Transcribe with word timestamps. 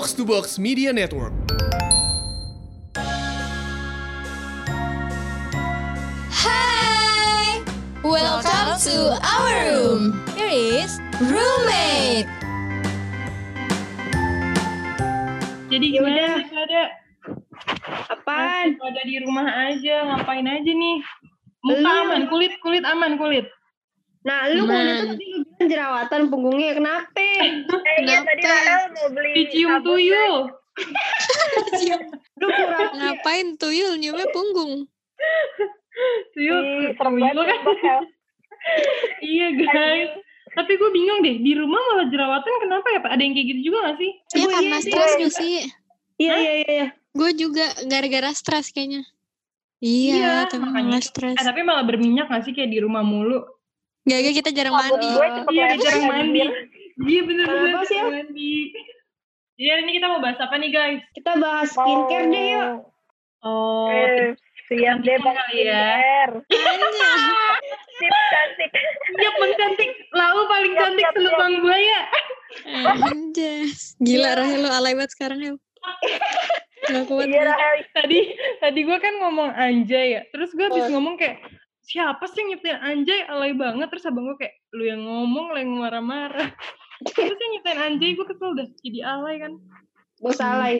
Box 0.00 0.14
to 0.14 0.24
Box 0.24 0.58
Media 0.58 0.94
Network. 0.94 1.36
Hai, 6.32 7.60
welcome 8.00 8.80
to 8.80 8.96
our 9.20 9.52
room. 9.68 10.02
Here 10.32 10.48
is 10.84 10.96
roommate. 11.20 12.24
Jadi 15.68 15.86
Ya 15.86 15.92
gimana 16.00 16.16
udah. 16.16 16.32
sih 16.40 16.46
pada? 16.48 16.80
Apaan? 18.08 18.66
Masih 18.72 18.80
pada 18.80 19.00
di 19.04 19.16
rumah 19.20 19.48
aja, 19.68 19.96
ngapain 20.16 20.46
aja 20.48 20.72
nih? 20.72 20.98
Muka 21.60 21.76
Lu- 21.84 22.00
aman, 22.08 22.22
kulit 22.32 22.52
kulit 22.64 22.84
aman 22.88 23.20
kulit. 23.20 23.44
Nah, 24.20 24.52
lu 24.52 24.68
kalau 24.68 24.76
Aman. 24.76 24.92
itu 24.92 25.04
tadi 25.16 25.24
lu 25.32 25.38
bilang 25.48 25.68
jerawatan 25.72 26.20
punggungnya 26.28 26.76
kenapa? 26.76 27.08
Eh, 27.16 27.64
iya 28.04 28.20
tadi 28.20 28.40
Kenapa? 28.44 28.60
Rara 28.68 28.76
mau 28.92 29.08
beli 29.16 29.30
Dicium 29.32 29.74
tuyul. 29.80 30.34
Lu 32.40 32.46
kurang 32.52 32.90
Ngapain 33.00 33.48
tuyul 33.56 33.96
nyiumnya 33.96 34.28
punggung? 34.28 34.84
Tuyul, 36.36 36.60
Ih, 36.60 36.92
serem 37.00 37.14
tuyul 37.16 37.32
banget 37.32 37.58
kan. 37.64 38.02
iya 39.32 39.46
guys. 39.56 40.12
Tapi 40.50 40.72
gue 40.76 40.90
bingung 40.90 41.22
deh, 41.22 41.40
di 41.40 41.52
rumah 41.54 41.78
malah 41.94 42.06
jerawatan 42.10 42.54
kenapa 42.60 42.86
ya 42.90 43.00
Pak? 43.00 43.10
Ada 43.14 43.22
yang 43.22 43.34
kayak 43.38 43.48
gitu 43.54 43.60
juga 43.70 43.78
gak 43.86 43.96
sih? 44.02 44.10
Ya 44.34 44.44
Gue 44.44 44.50
karena 44.50 44.76
iya, 44.76 44.82
stres 44.82 45.10
iya. 45.14 45.20
gak 45.22 45.32
sih? 45.38 45.50
Iya, 46.20 46.34
iya, 46.34 46.34
iya, 46.36 46.68
iya. 46.68 46.86
Gue 47.14 47.30
juga 47.38 47.66
gara-gara 47.86 48.30
stres 48.34 48.74
kayaknya. 48.74 49.06
Iya, 49.80 50.50
tapi 50.50 50.66
makanya. 50.66 50.98
malah 50.98 51.04
stres. 51.06 51.36
Eh, 51.38 51.46
tapi 51.46 51.60
malah 51.64 51.84
berminyak 51.86 52.26
gak 52.28 52.42
sih 52.44 52.52
kayak 52.52 52.68
di 52.68 52.82
rumah 52.82 53.00
mulu? 53.06 53.46
Gak, 54.02 54.18
gak 54.18 54.34
kita 54.34 54.50
jarang 54.50 54.74
Sabun 54.74 54.86
mandi. 54.90 55.08
gue 55.08 55.28
cepet 55.30 55.50
Iya, 55.50 55.66
jarang 55.78 56.04
mandi. 56.06 56.40
Iya 57.00 57.20
bener-bener 57.22 57.74
sih, 57.84 57.94
jarang 57.94 58.12
mandi. 58.14 58.54
Iya, 59.54 59.72
ini 59.78 59.90
kita 59.92 60.06
mau 60.08 60.20
bahas 60.20 60.38
apa 60.38 60.54
nih 60.56 60.70
guys? 60.70 61.00
Kita 61.12 61.30
bahas 61.36 61.68
skincare 61.68 62.26
deh 62.26 62.44
yuk. 62.50 62.72
Oh, 63.40 63.88
Eh, 63.88 64.32
siap 64.66 65.00
deh 65.00 65.16
bang 65.16 65.36
ya. 65.36 65.44
skincare. 65.44 66.34
Tips 67.92 68.22
cantik. 68.26 68.70
Siap 69.10 69.34
mencantik, 69.36 69.90
lalu 70.10 70.40
paling 70.46 70.72
Siap, 70.72 70.80
cantik 70.82 71.06
selubang 71.12 71.54
buaya. 71.60 72.00
Anjas. 73.04 73.94
Gila 73.98 74.30
Rahel 74.34 74.60
lo 74.60 74.70
alay 74.70 74.92
banget 74.94 75.12
sekarang 75.12 75.38
Hel. 75.38 75.56
Gak 76.82 77.04
kuat. 77.06 77.28
Iya. 77.28 77.42
Rahel. 77.46 77.76
tadi 77.92 78.20
tadi 78.58 78.80
gue 78.80 78.98
kan 78.98 79.14
ngomong 79.18 79.52
anjay 79.52 80.06
ya 80.10 80.22
terus 80.28 80.50
gue 80.50 80.64
habis 80.64 80.88
ngomong 80.88 81.14
kayak 81.14 81.36
siapa 81.80 82.24
sih 82.30 82.44
yang 82.44 82.48
nyiptain 82.56 82.78
anjay 82.80 83.20
alay 83.26 83.52
banget. 83.56 83.88
Terus 83.90 84.08
abang 84.08 84.28
gue 84.30 84.36
kayak 84.38 84.54
lu 84.76 84.84
yang 84.86 85.02
ngomong 85.02 85.52
lu 85.54 85.58
yang 85.58 85.72
marah-marah. 85.80 86.50
Terus 87.16 87.36
yang 87.36 87.52
nyiptain 87.56 87.80
anjay? 87.80 88.10
Gue 88.14 88.26
kesel 88.28 88.54
udah 88.54 88.66
jadi 88.84 89.00
alay 89.04 89.36
kan. 89.40 89.52
Gue 90.20 90.32
salah. 90.36 90.76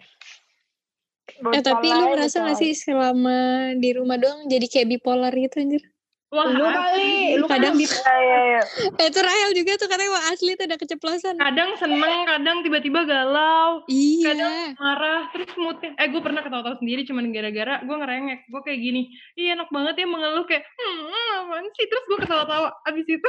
Eh 1.40 1.62
tapi 1.62 1.86
lu 1.88 2.04
ngerasa 2.12 2.42
gak 2.42 2.58
sih 2.58 2.74
selama 2.74 3.70
di 3.78 3.90
rumah 3.94 4.18
doang 4.18 4.50
jadi 4.50 4.66
kayak 4.66 4.98
bipolar 4.98 5.32
gitu 5.32 5.62
anjir? 5.62 5.82
Wah 6.30 6.46
Lu 6.46 6.62
kali, 6.62 7.34
lu 7.34 7.44
kan 7.44 7.58
Kadang- 7.58 7.74
iya. 7.74 8.62
Eh 8.96 9.06
itu 9.06 9.18
Rahel 9.18 9.50
juga 9.52 9.74
tuh 9.74 9.86
katanya 9.86 10.10
wah 10.12 10.24
asli 10.30 10.54
tuh 10.54 10.64
ada 10.64 10.76
keceplosan. 10.76 11.34
kadang 11.36 11.74
seneng 11.74 12.22
kadang 12.24 12.62
tiba-tiba 12.62 13.02
galau 13.02 13.82
Iya. 13.84 14.72
marah 14.74 15.26
terus 15.28 15.50
moodnya 15.56 15.90
eh 15.92 16.06
gue 16.06 16.20
pernah 16.20 16.40
ketawa-tawa 16.40 16.76
sendiri 16.76 17.02
cuman 17.02 17.30
gara-gara 17.30 17.80
gue 17.80 17.96
ngerengek 17.96 18.40
gue 18.46 18.60
kayak 18.62 18.78
gini 18.80 19.02
iya 19.34 19.54
enak 19.54 19.68
banget 19.68 19.94
ya 19.96 20.06
mengeluh 20.06 20.44
kayak 20.44 20.62
hmm 20.70 21.42
apaan 21.42 21.66
sih 21.72 21.84
terus 21.84 22.04
gue 22.06 22.18
ketawa-tawa 22.20 22.68
abis 22.84 23.06
itu 23.08 23.28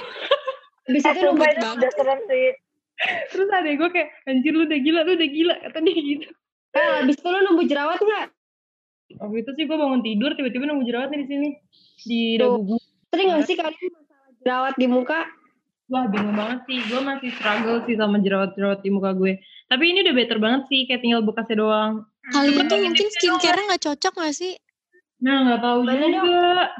Habis 0.83 1.01
Eh, 1.03 1.11
itu 1.11 1.19
itu 1.19 1.33
banget. 1.35 1.57
udah 1.75 1.91
serem 1.91 2.19
sih. 2.25 2.49
terus 3.27 3.49
ada 3.49 3.65
gue 3.67 3.89
kayak 3.91 4.09
anjir 4.23 4.51
lu 4.51 4.63
udah 4.63 4.79
gila 4.79 5.01
lu 5.01 5.11
udah 5.15 5.29
gila 5.31 5.55
kata 5.63 5.77
dia 5.81 5.97
gitu 5.97 6.27
Eh, 6.71 6.91
habis 6.99 7.15
itu 7.15 7.27
lu 7.27 7.39
nunggu 7.41 7.65
jerawat 7.65 7.97
nggak? 7.97 8.27
waktu 9.13 9.37
itu 9.39 9.51
sih 9.53 9.65
gue 9.65 9.75
bangun 9.75 9.99
tidur 9.99 10.31
tiba-tiba 10.31 10.63
nunggu 10.65 10.85
jerawat 10.85 11.09
nih 11.09 11.19
di 11.19 11.27
sini 11.27 11.49
di 12.01 12.21
dagu 12.35 12.61
gue 12.63 12.79
Sering 13.11 13.27
nggak 13.27 13.43
sih 13.43 13.55
kalian 13.59 13.91
masalah 13.91 14.31
jerawat 14.39 14.73
di 14.79 14.87
muka? 14.87 15.19
Wah 15.91 16.07
bingung 16.07 16.39
banget 16.39 16.63
sih, 16.71 16.79
gue 16.87 17.01
masih 17.03 17.29
struggle 17.35 17.83
sih 17.83 17.99
sama 17.99 18.15
jerawat-jerawat 18.23 18.79
di 18.79 18.89
muka 18.95 19.11
gue. 19.11 19.43
Tapi 19.67 19.83
ini 19.91 20.07
udah 20.07 20.15
better 20.15 20.39
banget 20.39 20.61
sih, 20.71 20.87
kayak 20.87 21.03
tinggal 21.03 21.19
bekasnya 21.19 21.59
doang. 21.59 22.07
Kalian 22.31 22.71
tuh 22.71 22.79
mungkin 22.79 23.07
skincare-nya 23.11 23.75
gak 23.75 23.83
cocok 23.91 24.13
gak 24.23 24.35
sih? 24.35 24.55
Nah 25.19 25.35
nggak 25.45 25.59
tahu 25.59 25.79
Mana 25.83 26.07
juga. 26.07 26.71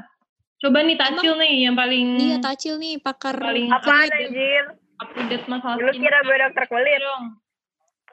Coba 0.62 0.86
nih 0.86 0.94
Tacil 0.94 1.34
nih 1.42 1.54
yang 1.66 1.76
paling 1.76 2.08
Iya 2.22 2.38
Tacil 2.38 2.78
nih 2.78 3.02
pakar 3.02 3.34
paling 3.34 3.68
Apaan 3.74 4.08
kulit. 4.08 4.30
anjir? 4.30 4.64
up 5.02 5.10
to 5.10 5.22
date 5.26 5.48
masalah 5.50 5.76
Lu 5.82 5.90
kira 5.90 6.18
gue 6.22 6.36
dokter 6.38 6.66
kulit? 6.70 7.00
dong. 7.02 7.24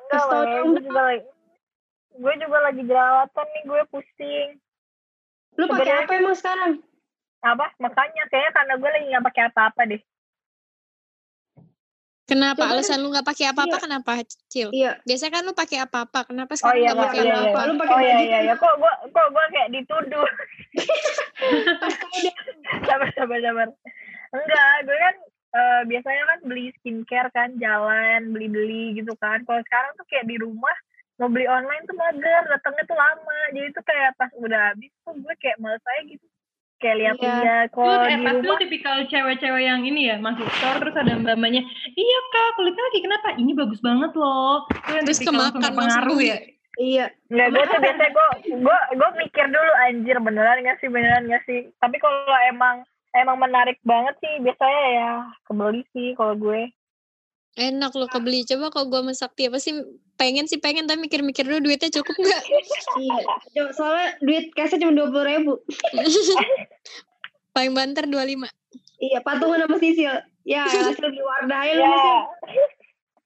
Enggak, 0.09 0.25
dong, 0.49 0.69
juga 0.81 1.03
lagi 1.05 1.23
gue 2.19 2.33
juga 2.41 2.59
lagi 2.65 2.83
jerawatan 2.89 3.47
nih 3.53 3.63
gue 3.69 3.83
pusing 3.93 4.49
Lu 5.61 5.65
pakai 5.69 5.95
apa 6.03 6.13
emang 6.17 6.35
sekarang? 6.35 6.73
Apa 7.39 7.67
makanya 7.79 8.23
kayaknya 8.27 8.51
karena 8.51 8.75
gue 8.75 8.91
lagi 8.91 9.07
nggak 9.15 9.27
pakai 9.31 9.43
apa-apa 9.51 9.83
deh 9.87 10.03
Kenapa 12.29 12.61
Coba 12.69 12.77
alasan 12.77 13.01
lu 13.01 13.09
gak 13.09 13.25
pakai 13.25 13.49
apa-apa 13.49 13.81
Iya. 13.81 13.85
kenapa 13.89 14.11
Cil? 14.53 14.69
Iya. 14.69 15.01
Biasanya 15.01 15.33
kan 15.33 15.43
lu 15.49 15.57
pakai 15.57 15.79
apa-apa, 15.81 16.29
kenapa 16.29 16.53
oh 16.53 16.57
sekarang 16.61 16.77
iya 16.85 16.91
gak 16.93 16.93
Mbak, 16.93 17.07
pakai 17.09 17.21
iya, 17.25 17.33
apa-apa? 17.33 17.49
iya. 17.49 17.65
Lu 17.65 17.73
pakai 17.81 17.95
oh 17.97 18.01
iya 18.05 18.17
iya 18.21 18.39
iya 18.45 18.55
kok 18.61 18.75
gue 18.77 18.95
kok 19.17 19.29
gue 19.33 19.45
kayak 19.49 19.69
dituduh 19.73 20.29
sabar 22.85 23.09
sabar 23.17 23.39
sabar 23.41 23.69
enggak 24.29 24.73
gue 24.85 24.97
kan 25.01 25.15
eh, 25.57 25.83
biasanya 25.89 26.23
kan 26.29 26.39
beli 26.45 26.67
skincare 26.77 27.31
kan 27.33 27.49
jalan 27.57 28.21
beli 28.29 28.49
beli 28.53 28.85
gitu 28.93 29.17
kan 29.17 29.41
kalau 29.49 29.65
sekarang 29.65 29.97
tuh 29.97 30.05
kayak 30.13 30.29
di 30.29 30.37
rumah 30.37 30.77
mau 31.17 31.33
beli 31.33 31.49
online 31.49 31.89
tuh 31.89 31.97
mager 31.97 32.45
datangnya 32.45 32.85
tuh 32.85 32.99
lama 33.01 33.41
jadi 33.57 33.69
tuh 33.73 33.85
kayak 33.89 34.13
pas 34.21 34.29
udah 34.37 34.77
habis 34.77 34.93
tuh 35.01 35.17
gue 35.17 35.35
kayak 35.41 35.57
males 35.65 35.81
aja 35.81 36.03
gitu 36.05 36.27
kayak 36.79 36.97
lihat-lihat 37.03 37.69
Lu 37.71 37.75
kalau 37.75 38.07
eh, 38.07 38.17
di 38.17 38.25
lu 38.25 38.39
rumah 38.43 38.59
tipikal 38.59 38.97
cewek-cewek 39.07 39.63
yang 39.67 39.83
ini 39.83 40.11
ya, 40.11 40.17
masuk 40.23 40.47
store 40.59 40.79
terus 40.83 40.97
ada 40.99 41.19
mbak-mbaknya, 41.19 41.63
iya 41.99 42.19
kak 42.31 42.49
kulitnya 42.55 42.83
lagi 42.87 43.01
kenapa? 43.03 43.29
Ini 43.35 43.53
bagus 43.55 43.81
banget 43.83 44.13
loh. 44.15 44.65
Lu 44.67 44.93
yang 44.95 45.05
Terus 45.07 45.21
kemakan 45.23 45.61
beli. 46.07 46.27
ya. 46.31 46.39
Iya. 46.79 47.07
Nggak, 47.27 47.49
gue 47.51 47.65
tuh 47.67 47.81
biasanya 47.83 48.11
gue 48.15 48.29
gue 48.63 48.79
gue 48.95 49.11
mikir 49.19 49.45
dulu 49.51 49.73
anjir 49.83 50.17
beneran 50.23 50.63
nggak 50.63 50.79
sih 50.79 50.87
beneran 50.87 51.27
nggak 51.27 51.43
sih 51.43 51.67
tapi 51.83 51.99
kalau 51.99 52.39
emang 52.47 52.87
emang 53.19 53.35
menarik 53.43 53.83
banget 53.83 54.15
sih 54.23 54.39
biasanya 54.39 54.85
ya 54.95 55.11
kebeli 55.51 55.83
sih 55.91 56.15
kalau 56.15 56.39
gue 56.39 56.71
Enak 57.57 57.93
lu 57.95 58.07
kebeli. 58.07 58.45
Coba 58.45 58.69
kalau 58.69 58.87
gua 58.87 59.01
sama 59.01 59.15
Sakti 59.15 59.49
apa 59.49 59.57
sih 59.57 59.73
pengen 60.15 60.45
sih 60.45 60.59
pengen 60.59 60.85
tapi 60.85 61.01
mikir-mikir 61.01 61.47
dulu 61.47 61.65
duitnya 61.65 61.89
cukup 61.91 62.15
gak? 62.19 62.43
Iya. 62.99 63.71
Soalnya 63.73 64.09
duit 64.21 64.51
cashnya 64.53 64.85
cuma 64.85 64.93
dua 64.93 65.09
puluh 65.09 65.25
ribu. 65.25 65.53
Paling 67.55 67.73
banter 67.75 68.07
25. 68.07 68.47
Iya, 68.99 69.19
patungan 69.23 69.59
sama 69.63 69.77
Sisil. 69.79 70.15
Ya, 70.47 70.63
hasil 70.91 71.09
di 71.11 71.23
Wardah 71.23 71.59
aja 71.67 71.73
lu 71.75 71.83
ya 71.83 71.89
Sisil. 71.91 72.67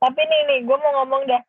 tapi 0.02 0.18
nih 0.18 0.40
nih 0.50 0.58
gue 0.66 0.76
mau 0.76 0.92
ngomong 1.02 1.24
dah 1.26 1.42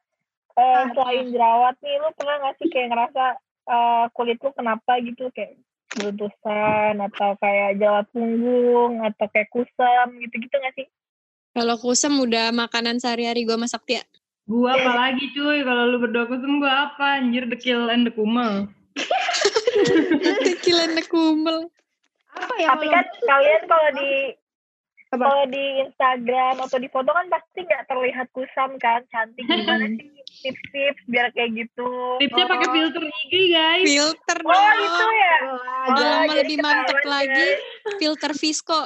Eh, 0.53 0.61
Apa? 0.61 0.93
selain 0.93 1.33
jerawat 1.33 1.73
nih 1.81 1.97
lu 1.97 2.13
pernah 2.13 2.35
nggak 2.37 2.55
sih 2.61 2.69
kayak 2.69 2.93
ngerasa 2.93 3.23
eh, 3.65 4.05
kulit 4.13 4.37
lu 4.37 4.53
kenapa 4.53 5.01
gitu 5.01 5.33
kayak 5.33 5.57
beruntusan 5.97 6.93
atau 7.01 7.33
kayak 7.41 7.81
jerawat 7.81 8.05
punggung 8.13 9.01
atau 9.01 9.25
kayak 9.33 9.49
kusam 9.49 10.07
gitu-gitu 10.21 10.53
nggak 10.53 10.75
sih 10.77 10.85
Kalau 11.53 11.75
kusem 11.77 12.13
udah 12.17 12.49
makanan 12.49 12.97
sehari-hari 12.97 13.45
gua 13.45 13.61
sama 13.61 13.69
Sakti 13.69 14.01
ya. 14.01 14.03
Gua 14.43 14.75
apa 14.75 14.91
lagi 14.91 15.29
cuy, 15.31 15.61
kalau 15.61 15.87
lu 15.87 15.97
berdua 16.01 16.25
kusem 16.25 16.57
gua 16.57 16.91
apa? 16.91 17.21
Anjir 17.21 17.45
dekil 17.45 17.87
and 17.87 18.09
dekumel. 18.09 18.67
Tekilan 20.43 20.97
kumel. 21.11 21.69
Apa 22.33 22.53
ya 22.57 22.73
tapi 22.73 22.89
kan 22.89 23.05
kalian 23.05 23.61
kalau 23.69 23.89
di 23.93 24.11
Apa? 25.13 25.23
kalau 25.29 25.45
di 25.45 25.65
Instagram 25.85 26.55
atau 26.65 26.77
di 26.81 26.89
foto 26.89 27.13
kan 27.13 27.29
pasti 27.29 27.61
nggak 27.61 27.85
terlihat 27.85 28.27
kusam 28.33 28.73
kan 28.81 29.05
cantik 29.13 29.45
gimana 29.45 29.85
sih 29.93 30.09
tips-tips 30.41 31.01
biar 31.05 31.29
kayak 31.37 31.53
gitu 31.53 31.89
Tipsnya 32.17 32.45
pakai 32.49 32.69
filter 32.73 33.03
IG 33.05 33.33
guys. 33.53 33.85
Filter 33.85 34.37
oh 34.41 34.49
dong. 34.49 34.77
gitu 34.81 35.05
ya 35.13 35.35
Yang 35.37 35.93
Oh, 35.93 36.01
mah 36.01 36.25
jadi 36.25 36.41
lebih 36.49 36.65
mantep 36.65 36.99
lagi 37.05 37.47
filter 38.01 38.31
Visco. 38.33 38.81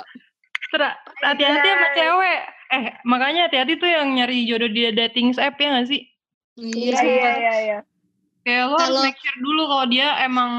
Hati-hati 1.23 1.67
sama 1.71 1.87
cewek. 1.95 2.41
Eh, 2.67 2.91
makanya 3.07 3.47
hati-hati 3.47 3.79
tuh 3.79 3.87
yang 3.87 4.11
nyari 4.11 4.43
jodoh 4.43 4.67
di 4.67 4.91
dating 4.91 5.31
app 5.39 5.55
ya 5.55 5.79
gak 5.79 5.87
sih? 5.87 6.01
Iya, 6.57 6.73
iya 6.73 6.95
sumpah. 6.97 7.11
iya 7.13 7.31
iya 7.37 7.53
iya 7.63 7.79
Kayak 8.43 8.63
lo 8.71 8.75
harus 8.75 8.87
Kalau- 8.87 9.03
make 9.05 9.19
sure 9.19 9.37
dulu 9.43 9.61
kalau 9.67 9.85
dia 9.91 10.07
emang 10.23 10.51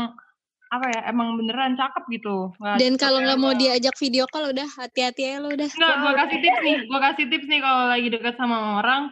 apa 0.68 0.84
ya, 0.92 1.00
emang 1.08 1.40
beneran 1.40 1.72
cakep 1.80 2.04
gitu. 2.12 2.52
Nggak 2.60 2.76
Dan 2.76 2.92
kalau 3.00 3.24
nggak 3.24 3.40
mau 3.40 3.56
diajak 3.56 3.96
video 3.96 4.28
call 4.28 4.52
udah 4.52 4.68
hati-hati 4.68 5.24
ya 5.24 5.40
lo 5.40 5.48
udah. 5.48 5.64
Enggak, 5.64 5.94
gua 6.04 6.12
kasih 6.20 6.38
tips 6.44 6.60
nih. 6.60 6.76
Gua 6.84 7.00
kasih 7.00 7.24
tips 7.32 7.46
nih 7.48 7.60
kalau 7.64 7.84
lagi 7.88 8.08
deket 8.12 8.34
sama 8.36 8.56
orang, 8.84 9.08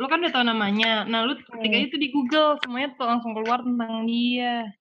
lu 0.00 0.06
kan 0.08 0.24
udah 0.24 0.32
tau 0.32 0.44
namanya. 0.48 1.04
Nah, 1.04 1.28
lu 1.28 1.36
ketik 1.36 1.72
aja 1.76 1.86
tuh 1.92 2.00
di 2.00 2.08
Google, 2.08 2.56
semuanya 2.64 2.88
tuh 2.96 3.04
langsung 3.04 3.36
keluar 3.36 3.60
tentang 3.60 4.08
dia. 4.08 4.72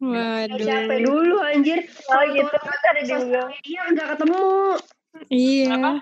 capek 0.00 0.88
Waduh. 0.90 1.04
dulu 1.06 1.36
anjir. 1.44 1.78
oh 2.08 2.22
gitu 2.32 2.48
terus 2.56 2.82
ada 2.88 3.00
di 3.04 3.12
Google 3.12 3.48
Iya, 3.62 3.82
nggak 3.94 4.06
ketemu. 4.16 4.42
Iya. 5.30 5.64
Kenapa? 5.70 5.92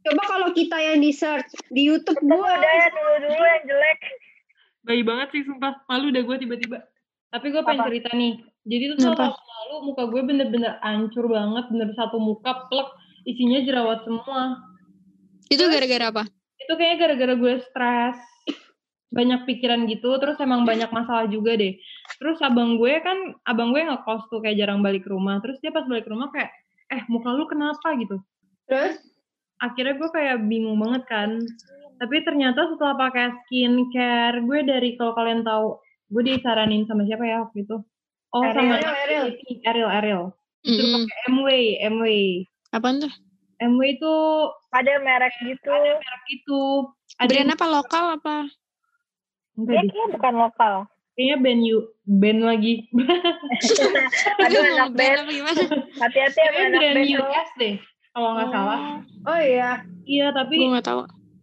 Coba 0.00 0.22
kalau 0.24 0.48
kita 0.56 0.76
yang 0.80 1.04
di 1.04 1.12
search 1.12 1.52
di 1.68 1.84
YouTube 1.84 2.16
gua 2.24 2.56
udah 2.56 2.72
ya 2.72 2.88
dulu 2.88 3.14
dulu 3.28 3.44
yang 3.44 3.64
jelek 3.68 4.00
Bayi 4.80 5.04
banget 5.04 5.28
sih 5.36 5.42
sumpah. 5.44 5.84
Malu 5.86 6.08
udah 6.08 6.22
gue 6.24 6.36
tiba-tiba. 6.40 6.78
Tapi 7.30 7.46
gue 7.52 7.62
pengen 7.62 7.84
cerita 7.84 8.10
nih. 8.16 8.40
Jadi 8.64 8.84
tuh 8.96 9.12
tahun 9.12 9.36
lalu 9.36 9.76
muka 9.92 10.02
gue 10.08 10.22
bener-bener 10.24 10.80
hancur 10.80 11.28
banget. 11.28 11.64
Bener 11.68 11.88
satu 11.96 12.16
muka 12.16 12.66
plek. 12.72 12.88
Isinya 13.28 13.60
jerawat 13.60 14.08
semua. 14.08 14.56
Itu 15.52 15.68
gara-gara 15.68 16.08
apa? 16.08 16.24
Itu 16.56 16.72
kayaknya 16.80 16.96
gara-gara 16.96 17.34
gue 17.36 17.54
stres. 17.68 18.18
Banyak 19.12 19.44
pikiran 19.44 19.84
gitu. 19.84 20.16
Terus 20.16 20.40
emang 20.40 20.64
banyak 20.64 20.88
masalah 20.88 21.28
juga 21.28 21.60
deh. 21.60 21.76
Terus 22.16 22.40
abang 22.40 22.80
gue 22.80 22.92
kan, 23.04 23.36
abang 23.44 23.76
gue 23.76 23.84
ngekos 23.84 24.32
tuh 24.32 24.40
kayak 24.40 24.64
jarang 24.64 24.80
balik 24.80 25.04
ke 25.04 25.12
rumah. 25.12 25.44
Terus 25.44 25.60
dia 25.60 25.74
pas 25.76 25.84
balik 25.84 26.08
ke 26.08 26.12
rumah 26.14 26.32
kayak, 26.32 26.48
eh 26.88 27.02
muka 27.12 27.36
lu 27.36 27.44
kenapa 27.44 27.94
gitu. 28.00 28.16
Terus? 28.64 29.09
Akhirnya 29.60 29.94
gue 29.96 30.10
kayak 30.10 30.36
bingung 30.48 30.80
banget 30.80 31.02
kan. 31.06 31.30
Tapi 32.00 32.24
ternyata 32.24 32.64
setelah 32.72 32.96
pakai 32.96 33.28
skincare, 33.44 34.40
gue 34.40 34.58
dari 34.64 34.96
kalau 34.96 35.12
kalian 35.12 35.44
tahu, 35.44 35.76
gue 36.10 36.22
disaranin 36.24 36.88
sama 36.88 37.04
siapa 37.04 37.22
ya 37.22 37.44
waktu 37.44 37.68
itu? 37.68 37.76
Oh, 38.32 38.40
Ariel, 38.40 38.56
sama 38.56 38.74
Ariel. 39.04 39.26
Ariel, 39.68 39.90
Ariel. 39.90 40.24
Disuruh 40.60 40.86
Mm-mm. 40.86 41.04
pakai 41.04 41.18
MW, 41.28 41.48
MW. 41.92 42.04
Apaan 42.72 43.04
tuh? 43.04 43.12
MW 43.60 43.80
itu 43.92 44.14
Ada 44.72 44.92
merek 45.02 45.34
gitu. 45.44 45.68
merek 45.68 46.24
itu. 46.30 46.60
Ada 47.20 47.32
Brand 47.36 47.52
apa 47.52 47.66
lokal 47.68 48.04
apa? 48.16 48.36
enggak 49.58 49.76
kayaknya 49.76 50.04
bukan 50.16 50.34
lokal. 50.40 50.74
kayaknya 51.12 51.36
band 51.42 51.62
you, 51.68 51.78
band 52.08 52.40
lagi. 52.40 52.88
Aduh 54.46 54.62
anak 54.62 54.96
band. 54.96 55.16
apa? 55.20 55.52
Hati-hati 56.00 56.38
anak 56.40 56.54
brand 56.56 56.96
band. 56.96 57.12
US 57.20 57.50
deh, 57.60 57.74
kalau 58.20 58.32
nggak 58.34 58.50
salah. 58.50 58.80
Oh 59.24 59.38
iya. 59.38 59.70
Iya, 60.02 60.26
tapi 60.30 60.56
Gue 60.56 60.74
gak 60.74 60.86
tahu. 60.86 61.02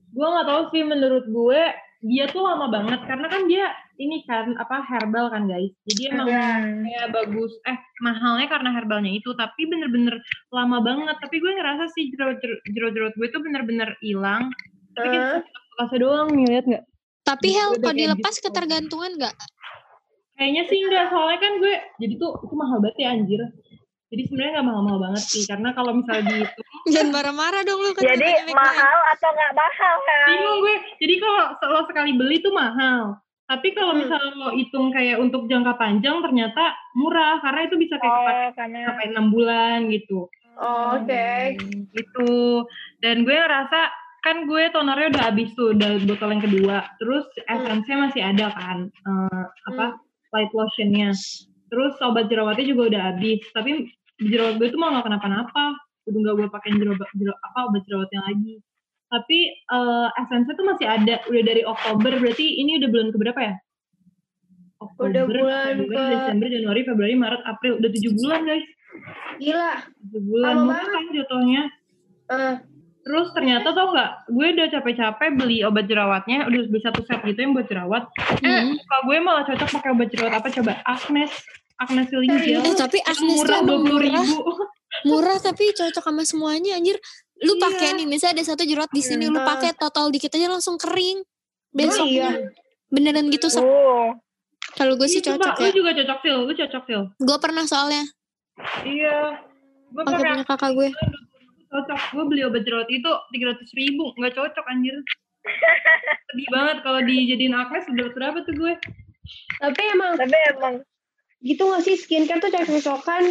gue 0.10 0.28
nggak 0.28 0.48
tahu 0.48 0.62
sih 0.70 0.82
menurut 0.82 1.26
gue 1.26 1.62
dia 2.00 2.26
tuh 2.28 2.42
lama 2.42 2.68
banget 2.68 3.02
karena 3.04 3.26
kan 3.26 3.46
dia 3.46 3.66
ini 3.96 4.22
kan 4.24 4.54
apa 4.56 4.82
herbal 4.84 5.30
kan 5.30 5.46
guys 5.46 5.70
jadi 5.84 6.10
emang 6.12 6.28
Hmm. 6.28 6.82
kayak 6.84 7.08
bagus 7.12 7.54
eh 7.64 7.74
mahalnya 8.00 8.46
karena 8.48 8.70
herbalnya 8.72 9.12
itu 9.12 9.34
tapi 9.34 9.66
bener-bener 9.66 10.18
lama 10.50 10.78
banget 10.80 11.18
tapi 11.18 11.38
gue 11.38 11.52
ngerasa 11.52 11.90
sih 11.92 12.10
jerawat 12.12 12.38
jerawat 12.68 13.14
gue 13.14 13.28
tuh 13.28 13.42
bener-bener 13.42 13.94
hilang 14.00 14.50
tapi 14.94 15.10
kayak 15.12 15.46
bekasnya 15.72 16.00
doang 16.00 16.30
nih 16.32 16.46
lihat 16.48 16.66
nggak 16.66 16.84
Tapi 17.24 17.48
Udah 17.48 17.58
Hel, 17.58 17.68
kayak 17.68 17.82
kalau 17.84 17.96
dilepas 17.98 18.34
gitu. 18.34 18.46
ketergantungan 18.48 19.12
gak? 19.18 19.36
kayaknya 20.34 20.64
sih 20.66 20.78
enggak 20.80 21.06
soalnya 21.10 21.40
kan 21.40 21.54
gue 21.58 21.74
jadi 21.98 22.14
tuh 22.16 22.32
itu 22.40 22.54
mahal 22.54 22.78
banget 22.80 22.98
ya 23.00 23.08
anjir 23.12 23.42
jadi 24.08 24.22
sebenarnya 24.24 24.52
nggak 24.56 24.68
mahal-mahal 24.68 25.00
banget 25.02 25.24
sih 25.26 25.44
karena 25.44 25.70
kalau 25.72 25.92
misalnya 25.94 26.26
dihitung 26.26 26.68
Jangan 26.94 27.10
marah-marah 27.12 27.62
dong 27.68 27.80
lu 27.84 27.92
kan. 27.92 28.04
Jadi 28.08 28.30
mahal 28.50 28.98
atau 29.12 29.30
nggak 29.30 29.54
mahal 29.54 29.96
kan? 30.02 30.28
bingung 30.28 30.58
gue 30.62 30.76
jadi 30.98 31.16
kalau 31.20 31.44
lo 31.68 31.82
sekali 31.86 32.12
beli 32.16 32.38
tuh 32.40 32.54
mahal 32.54 33.02
tapi 33.48 33.72
kalau 33.72 33.96
Hmm. 33.96 34.02
misalnya 34.04 34.32
lo 34.36 34.50
hitung 34.52 34.92
kayak 34.92 35.18
untuk 35.18 35.48
jangka 35.48 35.76
panjang 35.76 36.20
ternyata 36.20 36.64
murah 36.94 37.40
karena 37.40 37.62
itu 37.64 37.76
bisa 37.76 37.96
kayak 37.96 38.12
kepake 38.14 38.36
Oh, 38.38 38.52
karena 38.56 38.80
sampai 38.88 39.06
enam 39.08 39.26
bulan 39.30 39.78
gitu 39.88 40.28
Oh, 40.58 40.98
Oke. 40.98 41.54
gitu 41.94 42.66
dan 43.00 43.22
gue 43.22 43.32
ngerasa 43.32 43.80
kan 44.20 44.44
gue 44.44 44.64
tonernya 44.68 45.14
udah 45.14 45.24
habis 45.30 45.54
tuh 45.54 45.72
udah 45.72 45.96
botol 46.04 46.34
yang 46.34 46.44
kedua 46.44 46.78
terus 46.98 47.24
essence-nya 47.46 47.98
masih 48.02 48.22
ada 48.26 48.48
kan 48.52 48.78
eh, 48.90 49.44
apa 49.70 49.96
light 50.34 50.52
lotionnya 50.52 51.14
terus 51.68 51.94
obat 52.00 52.28
jerawatnya 52.28 52.66
juga 52.68 52.82
udah 52.92 53.02
habis. 53.14 53.42
Tapi 53.52 53.88
jerawat 54.20 54.58
gue 54.58 54.68
tuh 54.70 54.80
malah 54.80 55.02
gak 55.02 55.12
kenapa-napa. 55.12 55.66
Udah 56.08 56.20
gak 56.24 56.36
gue 56.40 56.48
pakein 56.50 56.76
jerawat, 56.80 57.00
jerawat 57.14 57.42
apa 57.44 57.60
obat 57.68 57.82
jerawatnya 57.86 58.22
lagi. 58.24 58.54
Tapi 59.08 59.40
eh 59.50 60.08
essence 60.20 60.52
tuh 60.52 60.66
masih 60.68 60.88
ada. 60.88 61.16
Udah 61.28 61.44
dari 61.44 61.62
Oktober. 61.64 62.12
Berarti 62.20 62.46
ini 62.60 62.76
udah 62.80 62.90
bulan 62.90 63.10
keberapa 63.12 63.40
ya? 63.40 63.56
Oktober, 64.78 65.10
Udah 65.10 65.24
bulan 65.26 65.74
November, 65.74 65.96
ke- 65.98 66.12
Desember, 66.14 66.48
Januari, 66.54 66.82
Februari, 66.86 67.16
Maret, 67.18 67.42
April. 67.44 67.74
Udah 67.82 67.90
tujuh 67.90 68.12
bulan 68.14 68.42
guys. 68.46 68.68
Gila. 69.38 69.72
tujuh 70.06 70.22
bulan. 70.22 70.54
Lama 70.54 70.64
murah 70.70 70.88
kan 70.88 71.04
jatuhnya. 71.14 71.64
Eh, 72.28 72.54
Terus 73.08 73.32
ternyata 73.32 73.72
tau 73.72 73.88
nggak, 73.90 74.10
gue 74.28 74.48
udah 74.52 74.68
capek-capek 74.70 75.30
beli 75.34 75.64
obat 75.64 75.88
jerawatnya, 75.88 76.44
udah 76.44 76.60
beli 76.68 76.82
satu 76.82 77.00
set 77.02 77.24
gitu 77.24 77.40
yang 77.40 77.56
buat 77.56 77.64
jerawat. 77.66 78.04
Eh, 78.36 78.44
Hmm. 78.44 78.76
muka 78.76 78.98
gue 79.02 79.18
malah 79.18 79.44
cocok 79.48 79.70
pakai 79.72 79.90
obat 79.90 80.08
jerawat 80.12 80.34
apa 80.36 80.48
coba? 80.52 80.84
Agnes, 80.84 81.32
Agnes 81.78 82.08
Healing 82.12 82.36
Gel. 82.38 82.60
Eh, 82.62 82.76
tapi 82.76 83.00
Yang 83.00 83.08
Agnes 83.16 83.32
murah 83.32 83.60
dua 83.62 83.78
puluh 83.80 83.84
murah. 83.96 84.12
ribu. 84.20 84.38
Murah 85.06 85.38
tapi 85.40 85.72
cocok 85.72 86.04
sama 86.04 86.24
semuanya 86.24 86.76
anjir. 86.76 87.00
Lu 87.40 87.54
Iya. 87.54 87.64
pakai 87.64 87.90
nih, 87.96 88.06
misalnya 88.06 88.34
ada 88.36 88.46
satu 88.46 88.66
jerawat 88.66 88.90
di 88.90 89.00
sini, 89.00 89.26
lu 89.26 89.40
Hmm. 89.40 89.48
pakai 89.48 89.72
total 89.72 90.10
dikit 90.10 90.34
aja 90.34 90.50
langsung 90.50 90.76
kering. 90.76 91.22
oh 91.22 91.74
Besok 91.74 92.08
iya. 92.08 92.50
beneran 92.88 93.30
gitu. 93.30 93.48
Oh, 93.56 94.12
Kalau 94.74 94.94
gue 94.94 95.06
sih 95.06 95.20
Iya, 95.20 95.34
cocok 95.34 95.46
Mbak, 95.48 95.58
ya. 95.58 95.64
Lu 95.64 95.74
juga 95.76 95.92
cocok 95.94 96.18
Phil, 96.20 96.38
lu 96.40 96.54
cocok 96.54 96.84
Phil. 96.84 97.02
Gue 97.16 97.38
pernah 97.40 97.64
soalnya 97.64 98.04
Iya. 98.84 99.18
Gue 99.88 100.02
pakai 100.02 100.18
pakai 100.18 100.32
punya 100.34 100.46
kakak 100.46 100.72
gue. 100.74 100.90
Cocok. 101.68 102.00
Gue 102.16 102.24
beli 102.28 102.42
obat 102.48 102.64
jerawat 102.64 102.90
itu 102.92 103.12
tiga 103.36 103.46
ratus 103.54 103.70
ribu, 103.76 104.12
nggak 104.16 104.34
cocok 104.36 104.66
anjir. 104.68 104.96
Sedih 106.32 106.50
banget 106.52 106.78
kalau 106.84 107.00
dijadiin 107.04 107.56
Agnes 107.56 107.88
udah 107.88 108.08
berapa 108.12 108.38
tuh 108.44 108.56
gue? 108.56 108.74
Tapi 109.60 109.82
emang 109.96 110.16
tapi 110.16 110.36
emang 110.56 110.76
gitu 111.46 111.70
gak 111.70 111.84
sih 111.86 111.96
skincare 111.96 112.42
tuh 112.42 112.50
cocok-cocokan. 112.50 113.24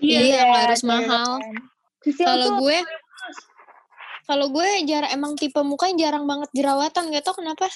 Iya, 0.00 0.48
nggak 0.48 0.62
harus 0.70 0.82
mahal. 0.82 1.38
Kalau 2.00 2.58
gue 2.62 2.78
kalau 4.24 4.46
gue 4.54 4.68
jarang 4.86 5.10
emang 5.10 5.32
tipe 5.34 5.58
mukanya 5.58 6.06
jarang 6.06 6.24
banget 6.24 6.48
jerawatan, 6.54 7.10
gak 7.10 7.24
tau 7.26 7.34
kenapa. 7.34 7.66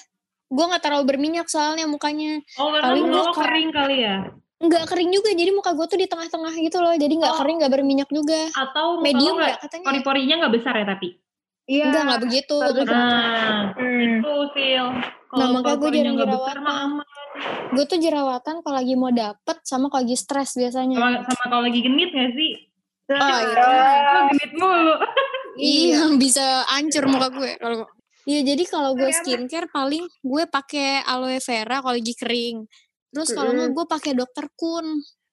Gue 0.48 0.64
nggak 0.70 0.82
terlalu 0.86 1.04
berminyak 1.10 1.50
soalnya 1.50 1.90
mukanya. 1.90 2.38
Oh 2.62 2.70
karena 2.70 2.94
Paling 2.94 3.06
lo 3.10 3.22
kering 3.34 3.70
kali 3.74 3.96
ya? 4.06 4.16
Nggak 4.64 4.84
kering 4.86 5.10
juga, 5.10 5.30
jadi 5.30 5.50
muka 5.50 5.70
gue 5.70 5.86
tuh 5.86 5.96
di 5.96 6.06
tengah-tengah 6.06 6.54
gitu 6.56 6.78
loh. 6.78 6.94
Jadi 6.94 7.14
nggak 7.14 7.30
Oh. 7.30 7.38
kering, 7.38 7.56
nggak 7.58 7.72
berminyak 7.72 8.08
juga. 8.08 8.40
Atau 8.50 8.98
Medium 8.98 9.34
nggak 9.34 9.44
nggak 9.46 9.60
katanya? 9.60 9.84
pori-porinya 9.86 10.34
nggak 10.40 10.54
besar 10.54 10.74
ya 10.74 10.86
tapi? 10.86 11.08
Iya. 11.64 11.84
Enggak, 11.86 12.02
nggak 12.02 12.22
begitu. 12.22 12.56
Bagus. 12.58 12.86
Nah, 12.86 13.60
Hmm. 13.72 14.00
itu 14.00 14.32
Sil. 14.52 14.86
Nah, 14.86 15.04
Kalau 15.30 15.46
makanya 15.50 15.64
gue 15.64 15.72
pori-porinya 15.82 15.98
jarang 15.98 16.14
nggak 16.14 16.28
jerawatan. 16.30 16.64
aman. 16.64 17.06
Gue 17.70 17.84
tuh 17.84 17.98
jerawatan 17.98 18.54
kalau 18.60 18.76
lagi 18.76 18.94
mau 18.94 19.10
dapet 19.10 19.56
sama 19.62 19.86
kalau 19.86 20.02
lagi 20.02 20.16
stres 20.16 20.50
biasanya. 20.54 20.96
Sama, 20.96 21.18
sama 21.24 21.44
kalau 21.50 21.62
lagi 21.64 21.80
genit 21.80 22.10
nggak 22.10 22.32
sih? 22.32 22.52
Oh, 23.04 23.16
Nah, 23.16 23.40
iya. 23.42 23.64
Oh, 24.14 24.22
genit 24.30 24.52
mulu. 24.54 24.94
Iya, 25.54 26.10
bisa 26.18 26.42
hancur 26.66 27.06
muka 27.06 27.30
gue 27.30 27.54
kalau 27.56 27.86
Iya, 28.24 28.40
jadi 28.42 28.64
kalau 28.64 28.96
gue 28.96 29.06
skincare 29.12 29.68
paling 29.68 30.02
gue 30.18 30.44
pakai 30.46 31.04
aloe 31.04 31.38
vera 31.38 31.78
kalau 31.78 31.92
lagi 31.92 32.10
kering. 32.12 32.64
Terus 33.14 33.30
kalau 33.30 33.54
nggak 33.54 33.70
gue 33.70 33.84
pakai 33.86 34.12
dokter 34.12 34.44
kun. 34.52 34.86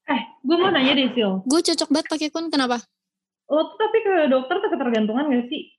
Eh, 0.05 0.21
gue 0.39 0.55
mau 0.55 0.69
nanya 0.69 0.93
deh 0.93 1.09
Sil. 1.13 1.41
Gue 1.43 1.59
cocok 1.59 1.89
banget 1.89 2.07
pakai 2.07 2.27
kun. 2.29 2.45
Kenapa? 2.47 2.77
Lo 3.50 3.67
tuh 3.67 3.77
tapi 3.77 3.97
ke 4.00 4.13
dokter 4.29 4.55
tuh 4.61 4.69
ketergantungan 4.69 5.25
gak 5.27 5.45
sih? 5.50 5.73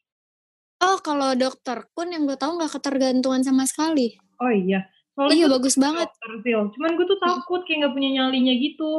Oh, 0.82 0.98
kalau 0.98 1.32
dokter 1.32 1.86
kun 1.94 2.10
yang 2.10 2.26
gue 2.26 2.34
tahu 2.34 2.58
nggak 2.58 2.74
ketergantungan 2.74 3.40
sama 3.40 3.64
sekali. 3.64 4.18
Oh 4.42 4.50
iya. 4.50 4.82
Soalnya 5.14 5.36
Iya, 5.38 5.46
bagus 5.46 5.78
banget. 5.78 6.08
Dokter 6.10 6.32
Sil. 6.42 6.60
Cuman 6.74 6.90
gue 6.98 7.06
tuh 7.06 7.18
takut 7.22 7.60
kayak 7.62 7.86
gak 7.86 7.92
punya 7.94 8.10
nyalinya 8.18 8.54
gitu. 8.58 8.90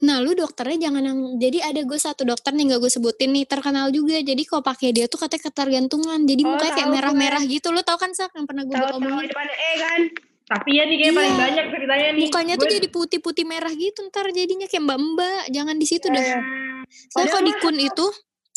Nah, 0.00 0.16
lu 0.24 0.32
dokternya 0.32 0.88
jangan 0.88 1.04
yang 1.04 1.18
jadi 1.36 1.58
ada 1.60 1.84
gue 1.84 1.98
satu 2.00 2.24
dokter 2.24 2.56
nih 2.56 2.72
gak 2.72 2.80
gue 2.80 2.90
sebutin 2.90 3.30
nih 3.36 3.44
terkenal 3.44 3.92
juga. 3.92 4.16
Jadi 4.18 4.42
kalau 4.48 4.64
pakai 4.64 4.90
dia 4.96 5.06
tuh 5.06 5.20
katanya 5.20 5.52
ketergantungan. 5.52 6.20
Jadi 6.24 6.42
Oh, 6.42 6.56
mukanya 6.56 6.72
kayak 6.72 6.90
merah-merah 6.90 7.42
gitu. 7.44 7.68
Lu 7.70 7.84
tau 7.84 8.00
kan 8.00 8.10
sak 8.10 8.32
yang 8.34 8.48
pernah 8.48 8.64
gue 8.64 8.74
tahu 8.74 8.96
omongin? 8.96 9.28
di 9.28 9.30
depan 9.30 9.46
E 9.46 9.70
kan. 9.78 10.00
Tapi 10.50 10.70
ya 10.74 10.82
nih 10.82 10.96
kayak 10.98 11.12
Iya. 11.14 11.18
paling 11.22 11.38
banyak 11.38 11.64
ceritanya 11.70 12.08
nih. 12.10 12.22
Mukanya 12.26 12.54
tuh 12.58 12.66
jadi 12.66 12.88
putih-putih 12.90 13.44
merah 13.46 13.70
gitu 13.70 14.02
ntar 14.10 14.26
jadinya 14.34 14.66
kayak 14.66 14.82
mbak-mbak. 14.82 15.42
Jangan 15.54 15.76
di 15.78 15.86
situ 15.86 16.06
dah. 16.10 16.22
Hmm. 16.26 16.82
Soalnya 17.14 17.30
kalau 17.30 17.46
di 17.46 17.54
Padahal 17.54 17.70
kun 17.70 17.78
itu 17.78 18.06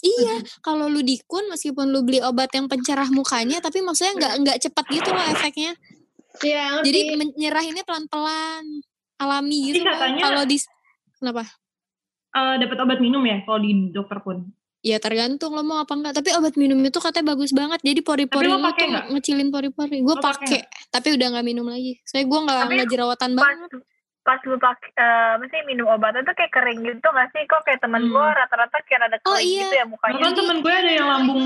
Iya, 0.04 0.36
kalau 0.60 0.92
lu 0.92 1.00
di 1.00 1.16
kun 1.24 1.48
meskipun 1.48 1.88
lu 1.88 2.04
beli 2.04 2.20
obat 2.20 2.52
yang 2.52 2.68
pencerah 2.68 3.08
mukanya, 3.08 3.64
tapi 3.64 3.80
maksudnya 3.80 4.12
nggak 4.20 4.34
nggak 4.44 4.58
cepat 4.68 4.86
gitu 4.92 5.10
loh 5.16 5.26
efeknya. 5.32 5.72
Iya. 6.44 6.84
Jadi 6.84 7.00
menyerahinnya 7.16 7.88
pelan-pelan, 7.88 8.84
alami 9.16 9.72
gitu 9.72 9.80
Kalau 10.20 10.44
di 10.44 10.60
kenapa? 11.16 11.48
eh, 12.34 12.56
dapat 12.60 12.78
obat 12.84 13.00
minum 13.00 13.24
ya 13.24 13.48
kalau 13.48 13.64
di 13.64 13.96
dokter 13.96 14.20
pun. 14.20 14.44
Ya 14.84 15.00
tergantung 15.00 15.52
lo 15.52 15.64
mau 15.64 15.80
apa 15.80 15.94
enggak. 15.94 16.14
Tapi 16.14 16.36
obat 16.36 16.54
minum 16.54 16.76
itu 16.78 17.00
katanya 17.00 17.32
bagus 17.32 17.52
banget. 17.52 17.80
Jadi 17.82 18.00
pori-pori 18.00 18.46
lo 18.46 18.60
tuh 18.60 18.84
nggak? 18.84 19.06
ngecilin 19.10 19.48
pori-pori. 19.48 20.04
Gue 20.04 20.16
pakai 20.18 20.60
tapi 20.90 21.16
udah 21.16 21.28
nggak 21.32 21.46
minum 21.46 21.64
lagi. 21.66 22.04
Soalnya 22.04 22.28
gue 22.28 22.40
nggak 22.42 22.60
nggak 22.70 22.88
jerawatan 22.90 23.32
pas 23.34 23.44
banget. 23.48 23.72
pas 24.24 24.40
lu 24.42 24.56
pakai 24.56 24.88
eh 24.94 25.34
mesti 25.36 25.58
minum 25.66 25.84
obatnya 25.86 26.24
tuh 26.24 26.32
kayak 26.32 26.48
kering 26.50 26.80
gitu 26.82 27.04
gak 27.06 27.28
sih 27.32 27.44
kok 27.44 27.60
kayak 27.62 27.76
temen 27.78 28.00
Hmm. 28.02 28.12
gue 28.14 28.28
rata-rata 28.34 28.78
kayak 28.82 29.02
ada 29.04 29.18
Oh, 29.22 29.36
kering 29.36 29.44
iya. 29.46 29.62
gitu 29.62 29.76
ya 29.76 29.86
mukanya 29.86 30.16
Bahkan 30.16 30.32
temen 30.34 30.58
gue 30.58 30.74
ada 30.74 30.92
yang 30.94 31.08
lambung 31.10 31.40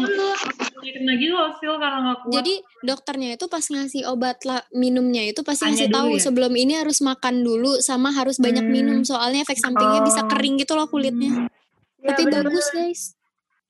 kena 0.78 1.14
gitu 1.18 1.34
loh 1.34 1.50
Sil 1.58 1.74
karena 1.76 1.98
gak 2.06 2.18
kuat. 2.22 2.34
Jadi 2.36 2.54
dokternya 2.84 3.30
itu 3.34 3.46
pas 3.48 3.66
ngasih 3.66 4.02
obat 4.06 4.38
lah, 4.44 4.62
minumnya 4.72 5.26
itu 5.26 5.42
pasti 5.42 5.66
Tanya 5.66 5.74
ngasih 5.74 5.90
tahu 5.90 6.12
ya? 6.12 6.22
sebelum 6.22 6.54
ini 6.54 6.74
harus 6.76 7.02
makan 7.02 7.36
dulu 7.42 7.82
sama 7.82 8.10
harus 8.12 8.38
banyak 8.38 8.62
Hmm. 8.62 8.70
minum 8.72 8.98
soalnya 9.02 9.42
efek 9.42 9.58
sampingnya 9.58 10.06
bisa 10.06 10.22
Oh. 10.22 10.30
kering 10.30 10.56
gitu 10.56 10.74
loh 10.74 10.86
kulitnya. 10.86 11.50
Iya, 11.98 12.14
Tapi 12.14 12.22
bener-bener. 12.24 12.46
bagus 12.54 12.68
guys. 12.70 13.02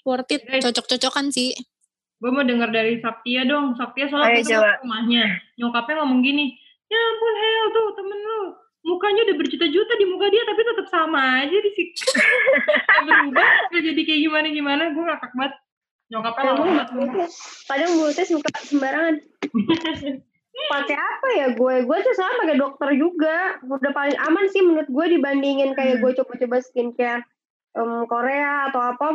Worth 0.07 0.31
it, 0.31 0.41
cocok-cocokan 0.47 1.27
sih. 1.29 1.51
gue 2.17 2.31
mau 2.31 2.41
denger 2.41 2.71
dari 2.71 2.97
Saktia 2.97 3.43
dong. 3.43 3.75
Saktia 3.75 4.07
soalnya 4.07 4.39
Ayo, 4.39 4.47
coba. 4.49 4.71
ke 4.73 4.81
rumahnya. 4.81 5.23
Nyokapnya 5.53 5.95
ngomong 5.99 6.19
gini, 6.21 6.45
ya 6.87 6.97
ampun 6.97 7.33
Hel 7.35 7.65
tuh 7.69 7.87
temen 7.93 8.19
lu. 8.19 8.41
Mukanya 8.81 9.21
udah 9.21 9.35
berjuta-juta 9.35 9.93
di 9.93 10.05
muka 10.07 10.25
dia 10.27 10.41
tapi 10.41 10.61
tetap 10.63 10.87
sama 10.87 11.43
aja 11.43 11.53
di 11.53 11.71
situ. 11.75 12.07
Berubah 13.05 13.51
gak 13.67 13.83
jadi 13.83 14.01
kayak 14.01 14.21
gimana 14.23 14.47
gimana. 14.47 14.83
Gue 14.89 15.03
ngakak 15.03 15.29
banget. 15.29 15.53
Nyokapnya 16.07 16.43
lama 16.47 16.57
banget. 16.63 16.87
Mulutnya- 16.95 17.31
kadang 17.67 17.91
mulutnya 17.93 18.25
suka 18.25 18.49
sembarangan. 18.63 19.15
Pakai 20.71 20.97
apa 20.97 21.27
ya 21.35 21.47
gue? 21.53 21.75
Gue 21.85 21.97
tuh 22.01 22.15
sama 22.15 22.33
pakai 22.41 22.57
dokter 22.57 22.89
juga. 22.95 23.37
Udah 23.61 23.91
paling 23.93 24.17
aman 24.17 24.45
sih 24.49 24.65
menurut 24.65 24.89
gue 24.89 25.05
dibandingin 25.13 25.77
kayak 25.77 26.01
gue 26.01 26.11
coba-coba 26.15 26.57
skincare 26.59 27.21
em, 27.73 28.09
Korea 28.09 28.71
atau 28.71 28.81
apa 28.81 29.05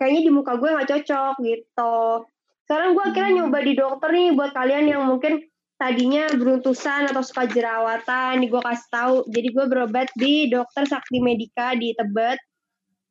kayaknya 0.00 0.20
di 0.26 0.30
muka 0.32 0.56
gue 0.56 0.68
nggak 0.68 0.88
cocok 0.88 1.34
gitu. 1.42 1.96
Sekarang 2.66 2.94
gue 2.96 3.04
akhirnya 3.04 3.32
nyoba 3.42 3.58
di 3.60 3.72
dokter 3.76 4.08
nih 4.14 4.28
buat 4.32 4.52
kalian 4.54 4.84
yang 4.88 5.02
mungkin 5.04 5.42
tadinya 5.76 6.30
beruntusan 6.30 7.10
atau 7.10 7.26
suka 7.26 7.50
jerawatan 7.50 8.38
nih 8.38 8.48
gue 8.48 8.62
kasih 8.62 8.88
tahu. 8.90 9.16
Jadi 9.28 9.48
gue 9.50 9.64
berobat 9.66 10.08
di 10.14 10.46
dokter 10.46 10.86
Sakti 10.86 11.18
Medika 11.18 11.74
di 11.74 11.92
Tebet. 11.96 12.38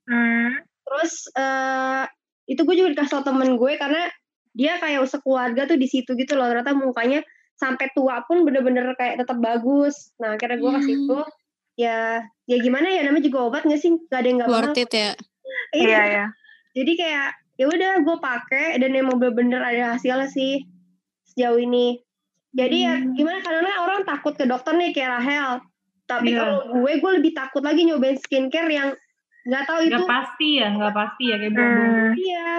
Hmm. 0.09 0.57
terus 0.81 1.29
eh 1.39 2.03
itu 2.51 2.67
gue 2.67 2.75
juga 2.75 2.89
dikasih 2.91 3.21
tau 3.21 3.31
temen 3.31 3.55
gue 3.55 3.79
karena 3.79 4.11
dia 4.51 4.75
kayak 4.81 5.07
sekeluarga 5.07 5.63
tuh 5.69 5.79
di 5.79 5.87
situ 5.87 6.17
gitu 6.19 6.35
loh. 6.35 6.51
Ternyata 6.51 6.75
mukanya 6.75 7.23
sampai 7.55 7.87
tua 7.95 8.25
pun 8.27 8.43
bener-bener 8.43 8.91
kayak 8.99 9.23
tetap 9.23 9.39
bagus. 9.39 10.11
Nah 10.19 10.35
akhirnya 10.35 10.57
gue 10.59 10.71
kasih 10.81 10.95
Hmm. 10.95 11.03
itu. 11.05 11.19
Ya 11.79 12.27
ya 12.49 12.57
gimana 12.59 12.91
ya? 12.91 13.07
Namanya 13.07 13.23
juga 13.23 13.39
obat 13.47 13.63
gak 13.63 13.79
sih? 13.79 13.95
Gak 14.11 14.19
ada 14.19 14.27
yang 14.27 14.39
gak 14.43 14.51
Worth 14.51 14.81
it 14.81 14.91
ya. 14.91 15.11
Iya. 15.71 16.01
Ya. 16.03 16.25
Jadi 16.71 16.91
kayak 16.93 17.27
ya 17.55 17.65
udah 17.67 17.91
gue 18.01 18.17
pakai 18.17 18.67
dan 18.77 18.91
emang 18.91 19.15
bener-bener 19.15 19.59
ada 19.59 19.95
hasilnya 19.95 20.27
sih 20.27 20.65
sejauh 21.27 21.57
ini 21.57 21.99
jadi 22.51 22.77
ya 22.81 22.95
Hmm. 22.97 23.13
gimana 23.13 23.39
karena 23.39 23.71
orang 23.79 24.01
takut 24.01 24.33
ke 24.33 24.43
dokter 24.43 24.73
nih 24.73 24.91
kayak 24.91 25.11
Rahel 25.15 25.51
tapi 26.03 26.31
Iya. 26.31 26.37
kalau 26.37 26.57
gue 26.77 26.91
gue 26.97 27.11
lebih 27.17 27.31
takut 27.31 27.61
lagi 27.61 27.81
nyobain 27.83 28.17
skincare 28.17 28.67
yang 28.67 28.89
nggak 29.43 29.63
tahu 29.63 29.79
itu 29.83 29.95
nggak 29.95 30.09
pasti 30.09 30.49
ya 30.57 30.67
nggak 30.69 30.93
pasti 30.93 31.23
ya 31.25 31.35
kayak 31.37 31.53
Hmm. 31.53 32.11
Iya. 32.13 32.49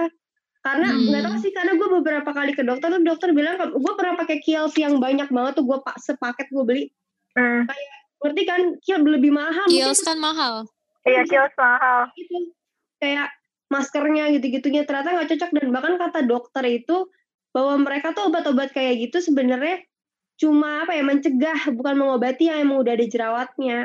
Karena 0.63 0.87
Hmm. 0.89 1.03
nggak 1.05 1.21
tahu 1.21 1.35
sih 1.37 1.51
karena 1.51 1.71
gue 1.75 1.89
beberapa 1.91 2.29
kali 2.31 2.51
ke 2.51 2.63
dokter 2.63 2.87
tuh 2.87 3.03
dokter 3.03 3.29
bilang 3.31 3.59
gue 3.59 3.93
pernah 3.93 4.15
pakai 4.15 4.39
Kiehl's 4.39 4.73
yang 4.75 4.97
banyak 4.97 5.27
banget 5.27 5.53
tuh 5.53 5.65
gue 5.65 5.77
pak 5.77 5.99
sepaket 5.99 6.47
gue 6.49 6.63
beli. 6.63 6.83
Hmm. 7.35 7.67
Ngerti 8.17 8.41
kan 8.43 8.61
Kiehl's 8.79 9.03
lebih 9.05 9.29
mahal 9.29 9.67
Kiosk 9.67 10.07
kan 10.07 10.17
mahal. 10.17 10.63
Iya 11.03 11.27
kios 11.27 11.51
mahal. 11.53 12.07
gitu. 12.15 12.55
Kayak 12.97 13.27
maskernya 13.73 14.29
gitu-gitunya 14.37 14.85
ternyata 14.85 15.17
nggak 15.17 15.29
cocok. 15.33 15.49
Dan 15.57 15.67
bahkan 15.73 15.93
kata 15.97 16.19
dokter 16.29 16.63
itu 16.69 17.09
bahwa 17.49 17.81
mereka 17.81 18.13
tuh 18.13 18.29
obat-obat 18.29 18.69
kayak 18.73 19.09
gitu 19.09 19.33
sebenarnya 19.33 19.81
cuma 20.37 20.85
apa 20.85 20.97
ya 20.97 21.05
mencegah 21.05 21.69
bukan 21.77 21.93
mengobati 21.97 22.49
yang 22.49 22.65
emang 22.69 22.85
udah 22.85 22.93
ada 22.93 23.05
jerawatnya. 23.09 23.79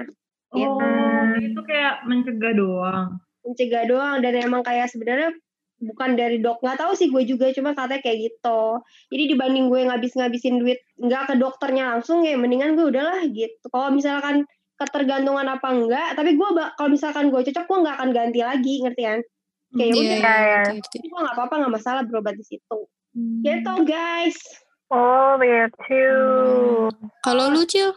Oh 0.53 0.81
Hmm. 0.81 1.45
itu 1.45 1.61
kayak 1.65 2.09
mencegah 2.09 2.53
doang? 2.57 3.09
Mencegah 3.45 3.85
doang. 3.89 4.17
Dan 4.25 4.33
emang 4.41 4.65
kayak 4.65 4.89
sebenarnya 4.89 5.37
bukan 5.79 6.19
dari 6.19 6.43
dok 6.43 6.59
nggak 6.59 6.79
tahu 6.83 6.93
sih 6.99 7.07
gue 7.07 7.23
juga 7.23 7.55
cuma 7.55 7.77
katanya 7.77 8.03
kayak 8.03 8.19
gitu. 8.33 8.83
Jadi 9.13 9.23
dibanding 9.37 9.71
gue 9.71 9.81
ngabis-ngabisin 9.87 10.59
duit 10.59 10.81
nggak 10.99 11.33
ke 11.33 11.35
dokternya 11.39 11.97
langsung 11.97 12.27
ya 12.27 12.35
mendingan 12.35 12.75
gue 12.75 12.87
udahlah 12.91 13.23
gitu. 13.31 13.65
Kalau 13.71 13.95
misalkan 13.95 14.49
ketergantungan 14.79 15.47
apa 15.51 15.69
enggak 15.75 16.09
tapi 16.15 16.39
gue 16.39 16.49
kalau 16.79 16.91
misalkan 16.91 17.35
gue 17.35 17.41
cocok 17.51 17.65
gue 17.67 17.79
nggak 17.83 17.97
akan 17.99 18.11
ganti 18.15 18.41
lagi 18.47 18.75
ngerti 18.87 19.03
kan 19.03 19.21
kayak 19.71 19.91
Iya, 19.91 19.95
udah 19.95 20.05
iya, 20.07 20.17
iya. 20.19 20.59
ngerti, 20.63 20.75
ngerti. 20.79 20.97
gue 21.03 21.19
nggak 21.19 21.35
apa-apa 21.35 21.55
nggak 21.57 21.75
masalah 21.75 22.03
berobat 22.03 22.35
di 22.35 22.45
situ 22.45 22.79
Hmm. 23.11 23.41
gitu 23.41 23.75
guys 23.85 24.39
Oh 24.89 25.37
begitu. 25.37 26.01
Kalau 27.21 27.45
lu, 27.49 27.61
Cil? 27.63 27.93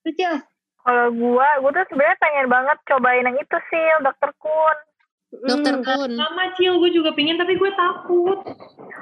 kecil 0.00 0.38
Kalau 0.80 1.10
gua, 1.10 1.58
gua 1.58 1.70
tuh 1.72 1.86
sebenarnya 1.86 2.16
pengen 2.18 2.46
banget 2.46 2.78
cobain 2.84 3.20
yang 3.22 3.34
itu 3.34 3.58
sih, 3.66 3.84
dokter 4.00 4.30
Kun. 4.38 4.76
Dokter 5.42 5.74
Hmm. 5.74 5.84
Kun. 5.84 6.10
sama 6.12 6.54
Cil 6.54 6.74
gue 6.76 6.90
juga 6.92 7.10
pingin 7.12 7.34
tapi 7.34 7.54
gue 7.54 7.70
takut 7.72 8.38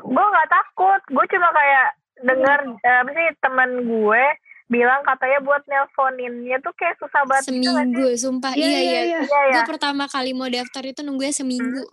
Gue 0.03 0.25
nggak 0.25 0.49
takut, 0.49 1.01
gue 1.07 1.25
cuma 1.29 1.49
kayak 1.51 1.89
dengar 2.19 2.59
eh, 2.79 2.99
apa 2.99 3.11
sih 3.11 3.27
teman 3.39 3.71
gue 3.83 4.25
bilang 4.69 5.01
katanya 5.01 5.41
buat 5.41 5.65
nelponinnya 5.65 6.61
tuh 6.61 6.73
kayak 6.73 6.97
susah 6.97 7.25
banget. 7.25 7.49
gitu? 7.51 7.67
Seminggu, 7.67 8.07
sumpah. 8.15 8.53
Iya, 8.53 8.63
Iya, 8.63 8.69
iya, 8.69 8.81
iya. 8.83 9.01
iya. 9.03 9.21
Iya 9.23 9.41
ya. 9.43 9.55
Gue 9.55 9.65
pertama 9.67 10.05
kali 10.07 10.31
mau 10.31 10.47
daftar 10.47 10.83
itu 10.83 11.01
nunggunya 11.01 11.33
seminggu. 11.33 11.85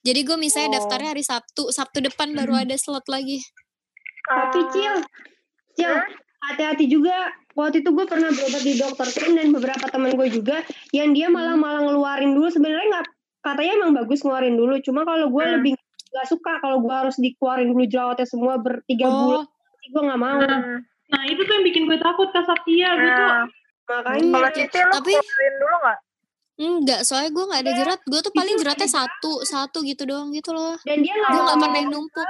Jadi 0.00 0.20
gue 0.22 0.36
misalnya 0.36 0.70
Oh. 0.70 0.74
daftarnya 0.78 1.10
hari 1.10 1.22
Sabtu, 1.22 1.68
Sabtu 1.68 1.98
depan 2.00 2.32
baru 2.32 2.54
ada 2.56 2.74
slot 2.74 3.06
lagi. 3.06 3.42
tapi 4.20 4.60
Oh. 4.60 4.68
cil 4.68 4.94
cil 5.72 5.88
Hah? 5.88 6.04
hati-hati 6.46 6.84
juga 6.86 7.16
waktu 7.54 7.80
itu 7.80 7.88
gue 7.88 8.04
pernah 8.04 8.28
berobat 8.28 8.60
di 8.60 8.76
dokter 8.76 9.08
Kun 9.10 9.32
dan 9.32 9.48
beberapa 9.50 9.88
teman 9.88 10.12
gue 10.12 10.28
juga 10.30 10.60
yang 10.90 11.10
dia 11.10 11.26
malah 11.26 11.56
malah 11.56 11.80
ngeluarin 11.80 12.30
dulu 12.30 12.46
sebenarnya 12.46 12.86
nggak 12.90 13.06
katanya 13.40 13.72
emang 13.74 13.92
bagus 13.96 14.20
ngeluarin 14.20 14.52
dulu 14.52 14.76
cuma 14.80 15.02
kalau 15.02 15.26
gue 15.26 15.40
Hmm. 15.40 15.54
lebih 15.56 15.72
nggak 15.80 16.26
suka 16.26 16.52
kalau 16.58 16.78
gue 16.78 16.92
harus 16.92 17.16
dikeluarin 17.16 17.68
dulu 17.68 17.84
jerawatnya 17.84 18.24
semua 18.24 18.54
bertiga 18.56 19.06
bulan 19.06 19.40
Oh, 19.40 19.44
gue 19.88 20.02
nggak 20.04 20.20
mau 20.20 20.38
Hmm. 20.38 20.78
Nah 21.08 21.22
itu 21.24 21.40
tuh 21.40 21.52
yang 21.52 21.64
bikin 21.64 21.82
gue 21.84 21.98
takut 21.98 22.28
kak 22.28 22.44
Satya 22.44 22.88
gue 22.94 23.10
tuh 23.10 23.28
Nah, 23.28 23.44
makanya 24.04 24.20
kalau 24.28 24.48
Iya. 24.50 24.56
Siti 24.58 24.78
lu 24.78 24.92
Tapi- 24.92 25.16
keluarin 25.16 25.54
dulu 25.56 25.76
nggak? 25.78 25.98
enggak, 26.58 27.00
soalnya 27.02 27.30
gue 27.30 27.44
nggak 27.46 27.60
ada 27.60 27.70
Iya. 27.70 27.78
jerat. 27.78 28.00
Gue 28.04 28.20
tuh 28.20 28.32
paling 28.32 28.52
Itu 28.52 28.60
jeratnya 28.60 28.88
satu, 28.90 29.32
satu 29.42 29.78
gitu 29.80 30.02
doang 30.04 30.28
gitu 30.30 30.50
loh. 30.50 30.76
dan 30.82 30.98
dia 30.98 31.14
nggak 31.14 31.30
Gue 31.30 31.40
nggak 31.40 31.58
pernah 31.58 31.82
numpuk. 31.88 32.28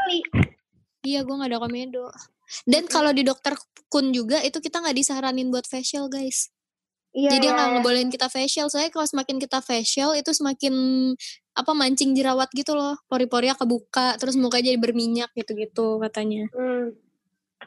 Iya, 1.00 1.20
gue 1.22 1.34
nggak 1.34 1.48
ada 1.48 1.58
komedo. 1.58 2.04
Dan 2.64 2.82
kalau 2.86 3.10
di 3.10 3.22
dokter 3.22 3.54
Kun 3.88 4.12
juga 4.12 4.38
itu 4.38 4.60
kita 4.60 4.78
nggak 4.78 4.94
disaranin 4.94 5.48
buat 5.48 5.64
facial 5.64 6.06
guys. 6.06 6.52
iya 7.10 7.32
Jadi 7.32 7.48
iya, 7.48 7.54
nggak 7.56 7.66
iya. 7.66 7.74
ngebolehin 7.74 8.10
kita 8.12 8.28
facial. 8.28 8.68
Soalnya 8.68 8.92
kalau 8.92 9.08
semakin 9.08 9.36
kita 9.38 9.58
facial 9.58 10.12
itu 10.12 10.30
semakin 10.30 10.74
apa 11.52 11.72
mancing 11.72 12.12
jerawat 12.12 12.52
gitu 12.52 12.70
loh. 12.72 13.00
Pori-porinya 13.04 13.56
kebuka, 13.56 14.14
terus 14.14 14.36
mukanya 14.36 14.68
jadi 14.68 14.78
berminyak 14.78 15.32
gitu-gitu 15.34 15.96
katanya. 15.98 16.46
Hmm, 16.52 16.92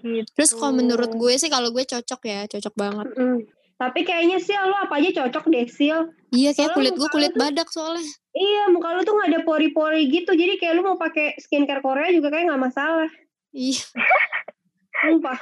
Gitu. 0.01 0.29
Terus 0.31 0.51
kalau 0.51 0.73
menurut 0.73 1.11
gue 1.11 1.33
sih 1.35 1.47
kalau 1.47 1.69
gue 1.69 1.83
cocok 1.83 2.21
ya, 2.23 2.39
cocok 2.47 2.73
banget. 2.73 3.07
mm. 3.13 3.39
tapi 3.77 4.01
kayaknya 4.01 4.37
sih 4.37 4.53
lo 4.53 4.77
apa 4.77 4.93
aja 4.95 5.25
cocok 5.25 5.43
deh 5.47 5.65
sil 5.65 6.13
Iya 6.29 6.53
kayak 6.53 6.69
Soalnya 6.69 6.77
kulit 6.77 6.93
gue 6.95 7.09
kulit 7.09 7.31
tuh- 7.33 7.41
badak 7.41 7.67
soalnya. 7.67 8.05
iya 8.31 8.69
muka 8.69 8.93
lu 8.93 9.01
tuh 9.01 9.13
nggak 9.13 9.29
ada 9.31 9.41
pori-pori 9.41 10.05
gitu 10.05 10.31
jadi 10.31 10.53
kayak 10.55 10.73
lu 10.75 10.83
mau 10.83 10.95
pakai 10.95 11.33
skincare 11.35 11.81
Korea 11.81 12.13
juga 12.13 12.29
kayak 12.29 12.45
nggak 12.45 12.61
masalah 12.61 13.09
Iya. 13.51 13.81
sumpah 15.01 15.39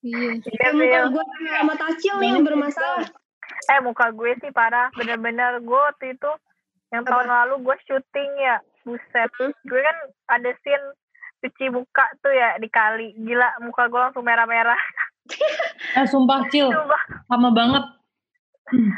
Iya. 0.00 0.32
Iya, 0.38 0.52
kayak 0.54 0.74
muka 0.74 1.00
gue 1.10 1.24
sama 1.50 1.74
Tacil 1.74 2.16
yang 2.20 2.40
bermasalah 2.40 3.04
Eh 3.66 3.80
muka 3.80 4.06
gue 4.10 4.32
sih 4.38 4.50
parah, 4.50 4.88
bener-bener 4.92 5.60
gue 5.60 5.80
waktu 5.80 6.14
itu 6.14 6.30
yang 6.88 7.02
tahun 7.02 7.26
lalu 7.26 7.60
gue 7.62 7.76
syuting 7.82 8.30
ya, 8.36 8.56
buset. 8.82 9.30
Hmm. 9.36 9.52
Gue 9.62 9.78
kan 9.78 9.96
ada 10.30 10.50
scene 10.56 10.86
cuci 11.40 11.72
muka 11.72 12.04
tuh 12.20 12.32
ya 12.32 12.56
di 12.60 12.68
kali, 12.68 13.16
gila 13.16 13.48
muka 13.64 13.88
gue 13.88 14.00
langsung 14.00 14.24
merah-merah. 14.24 14.78
eh 15.98 16.06
sumpah 16.08 16.48
Cil 16.50 16.68
sama 17.30 17.54
banget 17.54 17.84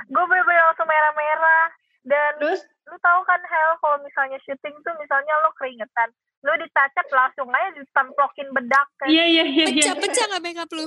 gue 0.08 0.24
bener-bener 0.28 0.64
langsung 0.68 0.88
merah-merah. 0.88 1.66
Dan 2.02 2.30
terus 2.42 2.60
lu 2.90 2.96
tahu 2.98 3.20
kan 3.24 3.40
Hel 3.46 3.72
kalau 3.78 3.98
misalnya 4.02 4.38
syuting 4.42 4.74
tuh 4.82 4.94
misalnya 4.98 5.32
lo 5.46 5.54
keringetan, 5.54 6.10
lu 6.42 6.52
ditacap 6.58 7.06
langsung 7.14 7.48
aja 7.54 7.70
ditemplokin 7.78 8.48
bedak 8.50 8.88
kan. 8.98 9.06
iya 9.06 9.24
iya 9.30 9.44
iya 9.46 9.66
iya 9.70 9.82
Pecah-pecah 9.94 10.24
nggak 10.34 10.42
makeup 10.42 10.70
lu? 10.74 10.86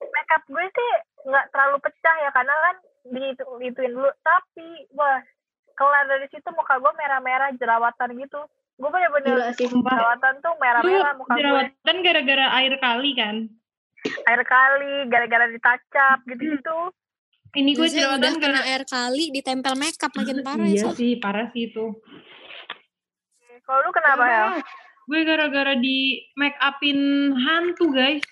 Makeup 0.00 0.42
gue 0.46 0.66
sih 0.70 0.90
nggak 1.26 1.46
terlalu 1.50 1.76
pecah 1.82 2.16
ya 2.22 2.30
karena 2.30 2.54
kan 2.54 2.76
diitu 3.06 3.44
ituin 3.62 3.92
dulu, 3.94 4.10
tapi 4.22 4.86
wah 4.94 5.18
kelar 5.76 6.04
dari 6.08 6.26
situ 6.30 6.48
muka 6.54 6.78
gue 6.78 6.92
merah-merah 6.94 7.50
jerawatan 7.58 8.16
gitu. 8.22 8.40
Gue 8.76 8.88
bener-bener 8.88 9.32
gila 9.32 9.48
sih 9.52 9.66
Sumpah. 9.66 9.88
jerawatan 9.90 10.34
tuh 10.38 10.52
lu 10.52 10.60
merah-merah 10.60 11.14
muka 11.16 11.32
gue 11.32 11.38
jerawatan 11.40 11.96
gara-gara 12.02 12.46
air 12.56 12.74
kali 12.76 13.10
kan 13.12 13.36
air 14.26 14.42
kali 14.44 14.92
gara-gara 15.06 15.46
ditacap 15.48 16.18
gitu-gitu 16.24 16.78
ini 17.54 17.72
gue 17.72 17.88
jerawatan 17.88 18.36
kena 18.36 18.60
gara 18.60 18.68
air 18.68 18.82
kali 18.84 19.32
ditempel 19.32 19.72
makeup 19.74 20.12
makin 20.12 20.44
parah 20.44 20.68
iya 20.68 20.84
ya. 20.84 20.92
sih 20.92 21.16
parah 21.16 21.48
sih 21.50 21.72
itu 21.72 21.86
kalau 23.62 23.80
lu 23.80 23.90
kenapa 23.90 24.24
ya 24.24 24.44
gue 25.02 25.20
gara-gara 25.24 25.74
di 25.74 25.98
make 26.34 26.58
upin 26.60 26.98
hantu 27.34 27.88
guys 27.88 28.22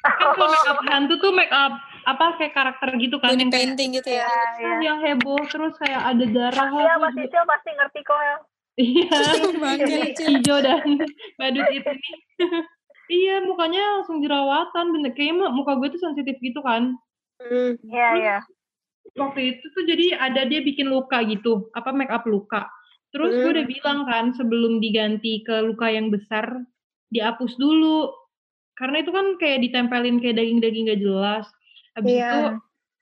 kan 0.06 0.32
kalau 0.32 0.48
make 0.48 0.68
up 0.70 0.78
hantu 0.86 1.14
tuh 1.18 1.32
make 1.34 1.50
up 1.50 1.74
apa 2.00 2.38
kayak 2.38 2.54
karakter 2.54 2.88
gitu 2.96 3.18
kan 3.18 3.34
yang 3.34 3.50
kayak- 3.50 3.76
painting 3.76 3.90
gitu 3.92 4.08
ya. 4.08 4.24
Iya, 4.24 4.40
iya. 4.56 4.72
yang 4.80 4.98
heboh 5.02 5.36
terus 5.44 5.76
kayak 5.76 6.00
ada 6.00 6.24
darah 6.24 6.68
Iya, 6.72 6.94
Mas 6.96 7.12
terus- 7.12 7.28
Cicil 7.28 7.44
pasti 7.44 7.70
ngerti 7.70 8.00
kok 8.00 8.16
ya. 8.16 8.36
Iya 8.80 9.20
hijau 10.32 10.58
dan 10.64 10.80
badut 11.38 11.68
itu 11.68 11.90
nih 11.92 12.14
iya 13.20 13.34
mukanya 13.44 14.00
langsung 14.00 14.24
jerawatan 14.24 14.96
bener 14.96 15.12
kayaknya 15.12 15.52
muka 15.52 15.76
gue 15.76 15.92
tuh 15.92 16.00
sensitif 16.00 16.36
gitu 16.40 16.60
kan 16.64 16.96
Hmm. 17.40 17.72
Iya, 17.88 18.08
iya. 18.20 18.36
waktu 19.16 19.56
itu 19.56 19.64
tuh 19.72 19.88
jadi 19.88 20.12
ada 20.12 20.44
dia 20.44 20.60
bikin 20.60 20.92
luka 20.92 21.24
gitu 21.24 21.72
apa 21.72 21.88
make 21.88 22.12
up 22.12 22.28
luka 22.28 22.68
terus 23.16 23.32
gue 23.32 23.48
Hmm. 23.48 23.56
udah 23.56 23.64
bilang 23.64 23.98
kan 24.04 24.24
sebelum 24.36 24.76
diganti 24.76 25.40
ke 25.40 25.64
luka 25.64 25.88
yang 25.88 26.12
besar 26.12 26.44
dihapus 27.08 27.56
dulu 27.56 28.12
karena 28.76 29.00
itu 29.00 29.08
kan 29.08 29.40
kayak 29.40 29.64
ditempelin 29.64 30.20
kayak 30.20 30.36
daging-daging 30.36 30.92
gak 30.92 31.00
jelas 31.00 31.48
Abis 31.96 32.12
Iya. 32.12 32.28
itu, 32.28 32.40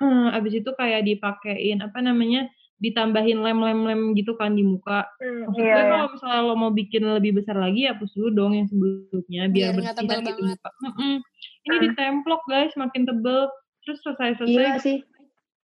hmm, 0.00 0.26
abis 0.32 0.52
itu 0.62 0.70
kayak 0.72 1.02
dipakein 1.02 1.78
apa 1.82 1.98
namanya, 1.98 2.46
ditambahin 2.78 3.38
lem-lem-lem 3.38 4.14
gitu 4.14 4.34
kan 4.34 4.54
di 4.54 4.62
muka. 4.62 5.02
Hmm, 5.18 5.50
Maksud 5.50 5.58
iya, 5.58 5.66
gue 5.68 5.80
iya. 5.80 5.90
kalau 5.90 6.06
misalnya 6.10 6.40
lo 6.40 6.54
mau 6.54 6.70
bikin 6.70 7.02
lebih 7.02 7.32
besar 7.34 7.56
lagi, 7.56 7.84
hapus 7.84 8.10
dulu 8.12 8.28
dong 8.30 8.52
yang 8.54 8.66
sebelumnya 8.66 9.42
biar 9.46 9.50
Biar 9.50 9.70
nggak 9.74 9.96
bersih 9.98 10.22
gitu 10.22 10.30
banget. 10.32 10.34
muka. 10.54 10.70
Mm-mm. 10.80 11.14
Ini 11.60 11.70
Hmm. 11.70 11.82
ditemplok 11.84 12.42
guys, 12.44 12.72
makin 12.74 13.02
tebel. 13.04 13.40
Terus 13.82 13.98
selesai-selesai, 14.00 14.52
Gila 14.52 14.78
sih. 14.78 14.96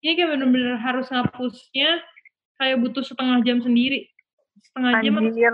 ini 0.00 0.12
kayak 0.12 0.30
bener-bener 0.32 0.74
harus 0.76 1.06
ngapusnya 1.06 2.02
kayak 2.56 2.76
butuh 2.78 3.02
setengah 3.02 3.38
jam 3.40 3.58
sendiri. 3.60 4.10
Setengah 4.64 4.92
jam 5.00 5.14
Anjir. 5.14 5.52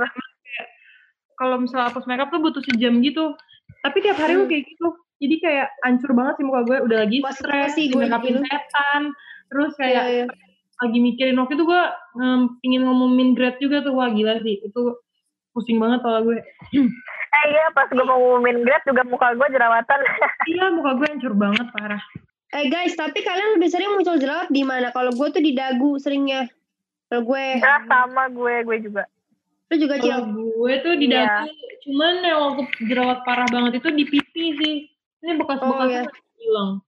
kalau 1.34 1.56
misalnya 1.56 1.88
hapus 1.88 2.04
makeup 2.04 2.28
tuh 2.28 2.40
butuh 2.40 2.62
sejam 2.62 3.00
gitu. 3.00 3.32
Tapi 3.80 3.96
tiap 4.00 4.16
hari 4.16 4.32
gue 4.34 4.40
Hmm. 4.40 4.50
kayak 4.50 4.64
gitu. 4.66 4.86
Jadi 5.18 5.36
kayak 5.38 5.68
hancur 5.80 6.12
banget 6.12 6.34
sih 6.36 6.44
muka 6.44 6.60
gue. 6.64 6.78
Udah 6.80 6.98
lagi 7.00 7.18
stres, 7.20 7.36
Konsentrasi 7.36 7.82
gue 7.86 8.04
di 8.04 8.16
gitu. 8.30 8.40
setan. 8.42 9.02
Terus 9.46 9.72
kayak 9.74 10.04
Iya, 10.06 10.12
iya. 10.14 10.26
Lagi 10.80 10.98
mikirin 10.98 11.36
waktu 11.36 11.54
itu 11.54 11.64
gue 11.64 11.82
em, 12.16 12.40
pingin 12.58 12.82
ngomongin 12.82 13.32
grade 13.32 13.60
juga 13.60 13.80
tuh. 13.80 13.92
Wah 13.92 14.08
gila 14.08 14.40
sih. 14.40 14.60
Itu 14.60 14.96
pusing 15.50 15.76
banget 15.76 16.00
kalau 16.00 16.24
gue. 16.24 16.38
Eh 17.30 17.46
iya 17.46 17.70
pas 17.70 17.86
gue 17.86 18.02
mau 18.02 18.18
ngumumin 18.18 18.66
grade 18.66 18.82
juga 18.84 19.06
muka 19.06 19.30
gue 19.32 19.48
jerawatan. 19.48 20.00
iya 20.50 20.66
muka 20.68 20.98
gue 20.98 21.06
hancur 21.06 21.30
banget 21.32 21.62
parah. 21.70 22.02
Eh 22.50 22.66
guys, 22.66 22.98
tapi 22.98 23.22
kalian 23.22 23.54
lebih 23.54 23.70
sering 23.70 23.94
muncul 23.94 24.18
jerawat 24.18 24.50
di 24.50 24.66
mana? 24.66 24.90
Kalau 24.90 25.14
gue 25.14 25.30
tuh 25.30 25.38
di 25.38 25.54
dagu 25.54 25.94
seringnya. 25.96 26.50
Kalau 27.06 27.22
gue, 27.22 27.62
ya 27.62 27.86
sama 27.86 28.26
gue, 28.28 28.66
gue 28.66 28.76
juga. 28.82 29.06
lu 29.70 29.78
juga 29.78 30.02
cil. 30.02 30.18
Gue 30.26 30.74
tuh 30.82 30.98
di 30.98 31.06
Iya. 31.06 31.46
dagu. 31.46 31.54
Cuman 31.86 32.14
yang 32.18 32.38
waktu 32.50 32.62
jerawat 32.90 33.18
parah 33.22 33.46
banget 33.46 33.78
itu 33.78 33.88
di 33.94 34.04
pipi 34.04 34.44
sih. 34.58 34.74
Ini 35.22 35.38
bekas-bekasnya 35.38 35.78
Oh, 35.78 35.86
iya. 35.86 36.02
masih 36.10 36.82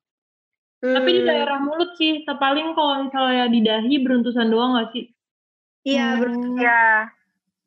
hilang. 0.83 0.95
Tapi 0.99 1.11
di 1.11 1.21
Hmm, 1.23 1.29
daerah 1.31 1.59
mulut 1.63 1.91
sih, 1.95 2.13
paling 2.27 2.75
kalau 2.75 3.07
misalnya 3.07 3.47
di 3.47 3.61
dahi 3.63 3.95
beruntusan 4.03 4.51
doang 4.51 4.75
gak 4.77 4.91
sih? 4.93 5.05
Iya, 5.83 6.19
Hmm. 6.19 6.59
Iya. 6.59 6.83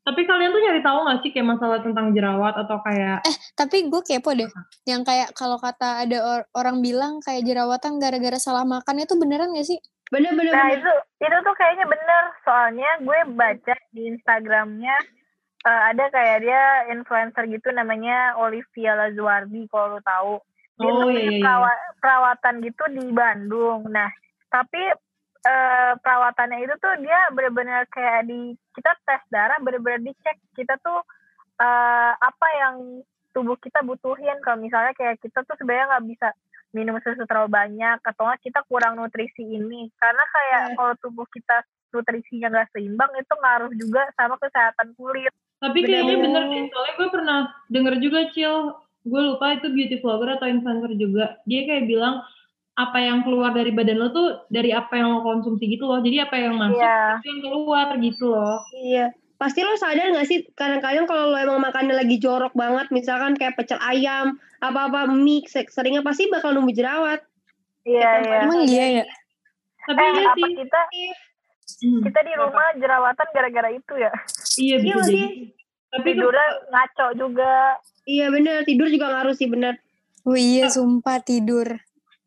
Tapi 0.06 0.22
kalian 0.22 0.54
tuh 0.54 0.62
nyari 0.62 0.82
tahu 0.86 1.00
gak 1.02 1.20
sih 1.24 1.32
kayak 1.34 1.50
masalah 1.50 1.80
tentang 1.82 2.14
jerawat 2.14 2.54
atau 2.54 2.78
kayak 2.80 3.26
Tapi 3.58 3.90
gue 3.90 4.02
kepo 4.04 4.32
deh. 4.32 4.46
Yang 4.86 5.02
kayak 5.02 5.30
kalau 5.34 5.58
kata 5.58 6.06
ada 6.06 6.18
or- 6.22 6.48
orang 6.54 6.78
bilang 6.80 7.18
kayak 7.20 7.42
jerawatan 7.42 7.98
gara-gara 7.98 8.38
salah 8.38 8.62
makan 8.64 9.02
itu 9.02 9.16
beneran 9.16 9.56
gak 9.56 9.66
sih? 9.66 9.80
bener 10.06 10.38
bener 10.38 10.54
Nah 10.54 10.70
bener. 10.70 10.78
itu 10.78 10.92
itu 11.18 11.38
tuh 11.42 11.56
kayaknya 11.58 11.90
bener 11.90 12.24
soalnya 12.46 12.90
gue 13.02 13.20
baca 13.34 13.74
di 13.90 14.02
Instagramnya 14.06 14.94
eh, 15.66 15.82
ada 15.90 16.14
kayak 16.14 16.46
dia 16.46 16.62
influencer 16.94 17.50
gitu 17.50 17.74
namanya 17.74 18.38
Olivia 18.38 18.94
Lazuardi 18.94 19.66
kalau 19.66 19.98
lu 19.98 20.02
tahu 20.06 20.34
dia 20.76 20.88
Oh, 20.88 21.08
iya, 21.08 21.16
iya, 21.16 21.32
iya. 21.32 21.42
perawa- 21.42 21.84
perawatan 21.98 22.56
gitu 22.62 22.84
di 22.90 23.06
Bandung 23.10 23.88
nah 23.88 24.10
tapi 24.48 24.82
eh, 25.42 25.94
perawatannya 25.96 26.58
itu 26.60 26.74
tuh 26.76 26.94
dia 27.00 27.20
bener-bener 27.30 27.86
kayak 27.88 28.26
di 28.26 28.40
kita 28.72 28.92
tes 29.04 29.22
darah 29.28 29.56
bener-bener 29.58 30.02
dicek 30.04 30.36
kita 30.54 30.76
tuh 30.80 31.00
eh, 31.56 32.12
apa 32.14 32.48
yang 32.56 32.76
tubuh 33.32 33.56
kita 33.56 33.80
butuhin 33.82 34.40
kalau 34.40 34.58
misalnya 34.58 34.92
kayak 34.92 35.20
kita 35.20 35.44
tuh 35.44 35.56
sebenarnya 35.56 35.92
nggak 35.92 36.08
bisa 36.08 36.28
minum 36.72 37.00
susu 37.00 37.24
terlalu 37.24 37.52
banyak 37.54 38.00
atau 38.02 38.26
nggak 38.26 38.42
kita 38.42 38.60
kurang 38.66 38.96
nutrisi 38.96 39.44
ini 39.46 39.88
karena 39.94 40.24
kayak 40.26 40.62
Iya. 40.66 40.76
kalau 40.76 40.94
tubuh 40.98 41.24
kita 41.26 41.64
nutrisinya 41.90 42.48
nggak 42.50 42.70
seimbang 42.70 43.12
itu 43.14 43.34
ngaruh 43.34 43.72
juga 43.74 44.02
sama 44.14 44.36
kesehatan 44.36 44.92
kulit 44.94 45.32
Tapi 45.56 45.80
kayaknya 45.80 46.16
bener 46.18 46.44
Bener-bener. 46.44 46.44
deh, 46.54 46.68
soalnya 46.70 46.94
gue 46.94 47.10
pernah 47.10 47.40
denger 47.70 47.94
juga, 47.98 48.20
Cil. 48.30 48.56
Gue 49.06 49.22
lupa 49.24 49.54
itu 49.54 49.70
beauty 49.70 50.02
vlogger 50.02 50.36
atau 50.36 50.50
influencer 50.50 50.92
juga. 50.96 51.38
Dia 51.46 51.62
kayak 51.64 51.86
bilang, 51.86 52.26
apa 52.74 52.98
yang 52.98 53.22
keluar 53.22 53.54
dari 53.54 53.70
badan 53.70 53.96
lo 53.96 54.10
tuh 54.10 54.28
dari 54.50 54.70
apa 54.70 54.92
yang 54.94 55.08
lo 55.10 55.22
konsumsi 55.22 55.70
gitu 55.70 55.86
loh. 55.86 56.02
Jadi 56.02 56.18
apa 56.20 56.36
yang 56.36 56.58
masuk, 56.58 56.76
Iya. 56.76 57.00
itu 57.16 57.28
yang 57.30 57.42
keluar 57.42 57.88
gitu 57.96 58.26
loh. 58.28 58.58
Iya. 58.76 59.06
Pasti 59.36 59.62
lo 59.62 59.76
sadar 59.76 60.10
gak 60.10 60.26
sih 60.26 60.48
kadang-kadang 60.52 61.06
kalau 61.06 61.30
lo 61.30 61.38
emang 61.38 61.62
makannya 61.62 61.94
lagi 61.94 62.18
jorok 62.18 62.52
banget, 62.52 62.88
misalkan 62.90 63.36
kayak 63.36 63.54
pecel 63.54 63.78
ayam, 63.80 64.36
apa-apa 64.58 65.06
mie, 65.08 65.46
se- 65.46 65.68
seringnya 65.68 66.02
pasti 66.02 66.28
bakal 66.28 66.52
numbuh 66.52 66.72
jerawat. 66.72 67.22
iya 67.84 68.10
Kita 68.18 68.26
iya 68.26 68.38
Emang 68.42 68.60
iya 68.66 68.86
ya? 68.92 69.06
Tapi 69.86 70.02
eh 70.02 70.12
iya 70.12 70.26
apa 70.26 70.36
sih. 70.42 70.54
kita 70.58 70.82
Hmm, 71.76 71.98
kita 72.00 72.20
di 72.22 72.34
rumah 72.36 72.78
jerawatan 72.78 73.28
gara-gara 73.32 73.70
itu 73.70 73.94
ya 73.96 74.14
Iya 74.56 74.76
Iya 74.78 74.78
bisa 74.78 74.96
nggak 74.96 75.08
jadi. 75.08 75.24
Tapi 75.90 76.08
ke- 76.08 76.16
tidurnya 76.16 76.48
ngaco 76.68 77.08
juga 77.16 77.54
Iya 78.04 78.30
bener, 78.30 78.62
tidur 78.64 78.86
juga 78.86 79.10
ngaruh 79.10 79.34
sih 79.34 79.46
bener. 79.46 79.82
Oh 80.24 80.34
iya, 80.34 80.70
sumpah 80.70 81.20
tidur. 81.20 81.78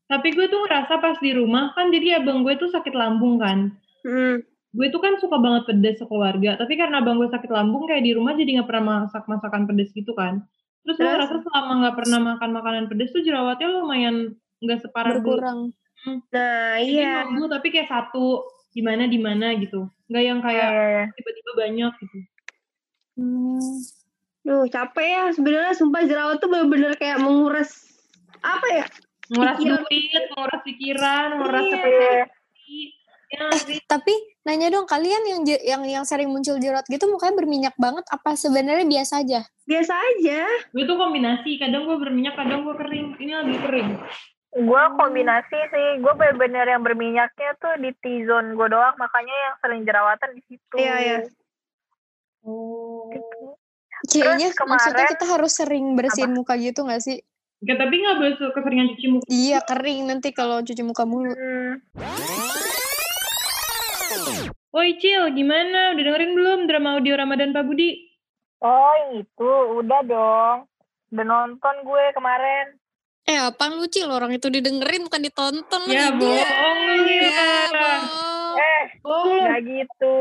tapi 0.06 0.32
gue 0.32 0.48
tuh 0.48 0.64
ngerasa 0.64 0.98
pas 0.98 1.20
di 1.20 1.30
rumah 1.30 1.70
kan 1.72 1.92
jadi 1.92 2.18
abang 2.18 2.40
gue 2.40 2.56
tuh 2.56 2.66
sakit 2.66 2.90
lambung 2.92 3.36
kan. 3.36 3.76
Hmm. 4.02 4.40
Gue 4.70 4.88
tuh 4.88 4.98
kan 4.98 5.20
suka 5.20 5.36
banget 5.36 5.68
pedes 5.68 5.98
sekeluarga. 5.98 6.56
Tapi 6.56 6.74
karena 6.74 6.98
abang 6.98 7.16
gue 7.16 7.28
sakit 7.28 7.46
lambung 7.46 7.84
kayak 7.84 8.02
di 8.02 8.16
rumah 8.16 8.32
jadi 8.32 8.56
nggak 8.56 8.66
pernah 8.66 8.84
masak 9.04 9.28
masakan 9.28 9.68
pedes 9.68 9.92
gitu 9.92 10.16
kan. 10.16 10.40
Terus 10.82 10.96
gue 10.96 11.04
ngerasa 11.06 11.36
selama 11.38 11.72
nggak 11.84 11.96
pernah 11.98 12.18
makan 12.26 12.50
makanan 12.50 12.84
pedes 12.88 13.12
tuh 13.12 13.20
jerawatnya 13.20 13.68
lumayan 13.68 14.16
nggak 14.58 14.80
separah 14.80 15.20
dulu. 15.20 15.36
Berkurang. 15.36 15.60
Nah 16.32 16.80
Jadi 16.80 17.04
iya. 17.04 17.28
tapi 17.28 17.66
kayak 17.68 17.86
satu 17.86 18.48
di 18.72 18.80
mana 18.80 19.04
di 19.04 19.20
mana 19.20 19.52
gitu. 19.54 19.92
Nggak 20.08 20.24
yang 20.24 20.38
Iya, 20.40 20.44
kayak 20.48 20.68
iya, 20.70 20.84
iya. 20.88 21.04
tiba-tiba 21.12 21.52
banyak 21.52 21.92
gitu. 22.00 22.18
Hmm. 23.18 23.82
Duh 24.46 24.64
capek 24.70 25.06
ya 25.10 25.24
sebenarnya 25.34 25.74
sumpah 25.74 26.06
jerawat 26.06 26.38
tuh 26.38 26.48
bener-bener 26.48 26.94
kayak 26.94 27.18
menguras 27.18 27.84
apa 28.40 28.66
ya? 28.70 28.86
Nguras 29.28 29.58
Pikiran. 29.60 29.82
duit, 29.84 30.24
nguras 30.32 30.60
pikiran, 30.64 31.28
nguras 31.36 31.64
Iya. 31.68 32.24
Ya 33.28 33.44
sih? 33.60 33.76
Tapi 33.84 34.14
nanya 34.48 34.72
dong 34.72 34.88
kalian 34.88 35.20
yang 35.28 35.40
yang 35.60 35.82
yang 35.84 36.04
sering 36.08 36.32
muncul 36.32 36.56
jerawat 36.56 36.88
gitu 36.88 37.04
mukanya 37.12 37.36
berminyak 37.36 37.76
banget 37.76 38.08
apa 38.08 38.32
sebenarnya 38.32 38.88
biasa 38.88 39.20
aja? 39.20 39.44
Biasa 39.68 39.92
aja. 39.92 40.48
Gue 40.72 40.88
tuh 40.88 40.96
kombinasi. 40.96 41.60
Kadang 41.60 41.84
gue 41.84 41.96
berminyak, 42.00 42.32
kadang 42.40 42.64
gue 42.64 42.72
kering. 42.72 43.20
Ini 43.20 43.32
lagi 43.36 43.56
kering. 43.60 43.90
gue 44.48 44.82
kombinasi 44.96 45.58
sih 45.68 45.88
gue 46.00 46.12
bener-bener 46.16 46.64
yang 46.64 46.80
berminyaknya 46.80 47.52
tuh 47.60 47.76
di 47.84 47.92
T-zone 48.00 48.56
gue 48.56 48.68
doang 48.72 48.96
makanya 48.96 49.36
yang 49.44 49.54
sering 49.60 49.82
jerawatan 49.84 50.30
di 50.32 50.42
situ 50.48 50.76
Iya, 50.80 50.96
iya. 51.04 51.18
Oh. 52.40 53.10
Kayaknya 54.04 54.52
kemarin- 54.52 54.70
maksudnya 54.70 55.06
kita 55.08 55.24
harus 55.26 55.52
sering 55.52 55.92
bersihin 55.92 56.32
muka 56.32 56.54
gitu 56.54 56.82
gak 56.82 57.00
sih? 57.00 57.18
Oke, 57.58 57.74
tapi 57.74 57.94
nggak 57.96 58.16
boleh 58.16 58.32
keseringan 58.38 58.86
cuci 58.88 59.06
muka. 59.08 59.24
Iya 59.26 59.58
kering 59.60 60.00
nanti 60.06 60.30
kalau 60.30 60.60
cuci 60.60 60.82
muka 60.82 61.02
mulu. 61.02 61.34
Hmm, 61.34 61.82
Woi 64.70 64.94
Cil, 64.96 65.26
gimana? 65.32 65.90
Udah 65.90 66.02
dengerin 66.04 66.32
belum 66.32 66.58
drama 66.64 66.94
audio 66.94 67.14
Ramadan 67.14 67.50
Pak 67.50 67.64
Budi? 67.64 68.06
oh 68.58 68.90
itu 69.14 69.50
udah 69.76 70.02
dong 70.02 70.58
udah 71.08 71.24
nonton 71.24 71.74
gue 71.80 72.04
kemarin 72.10 72.74
Eh 73.22 73.38
apaan 73.38 73.76
lu 73.76 73.86
Cil? 73.86 74.08
Orang 74.08 74.32
itu 74.32 74.48
didengerin 74.48 75.04
bukan 75.04 75.20
ditonton 75.20 75.82
Ya 75.86 76.08
lagi. 76.08 76.18
bohong 76.18 76.78
lu 76.80 76.94
Ya, 77.04 77.22
ya. 77.22 77.68
bohong. 77.68 78.02
Eh 78.54 78.84
Oh 79.02 79.24
nggak 79.36 79.60
gitu 79.62 80.18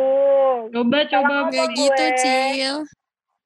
Coba 0.69 0.97
coba 1.05 1.35
Gak 1.45 1.69
gitu 1.71 2.03
gue. 2.03 2.17
Cil. 2.17 2.77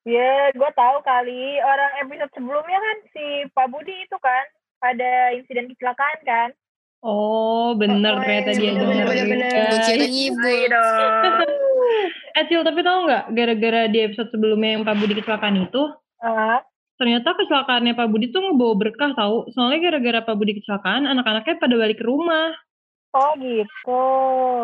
ya 0.02 0.50
gue 0.50 0.72
tahu 0.72 0.98
kali 1.02 1.44
orang 1.60 1.92
episode 2.00 2.32
sebelumnya 2.34 2.74
kan 2.76 2.98
si 3.10 3.26
Pak 3.48 3.68
Budi 3.68 3.94
itu 4.00 4.18
kan 4.18 4.46
ada 4.82 5.12
insiden 5.32 5.70
kecelakaan 5.70 6.22
kan 6.24 6.50
Oh, 7.00 7.74
bener 7.74 8.14
Oh, 8.14 8.22
ternyata 8.22 8.54
iya, 8.54 8.62
dia 8.62 8.72
bener, 8.72 8.86
dengerin. 9.10 9.26
bener, 9.26 9.50
bener. 9.50 9.82
Kira 9.82 10.06
ngibul. 10.06 10.46
Iya 10.48 10.68
dong 10.70 11.38
Eh 12.38 12.44
Cil, 12.46 12.62
tapi 12.62 12.80
tau 12.80 13.00
nggak? 13.04 13.24
Gara-gara 13.32 13.82
di 13.86 14.00
episode 14.00 14.30
sebelumnya 14.30 14.70
yang 14.72 14.84
Pak 14.86 14.96
Budi 14.96 15.14
kecelakaan 15.16 15.58
itu, 15.60 15.82
Ah, 16.18 16.62
ternyata 16.96 17.34
kecelakaannya 17.34 17.92
Pak 17.92 18.08
Budi 18.08 18.30
tuh 18.30 18.40
ngebawa 18.40 18.78
berkah 18.78 19.12
tahu. 19.12 19.50
Soalnya 19.50 19.82
gara-gara 19.84 20.22
Pak 20.22 20.36
Budi 20.36 20.54
kecelakaan, 20.56 21.04
anak-anaknya 21.04 21.58
pada 21.58 21.76
balik 21.76 21.98
ke 21.98 22.06
rumah. 22.06 22.54
Oh 23.12 23.32
gitu 23.36 24.04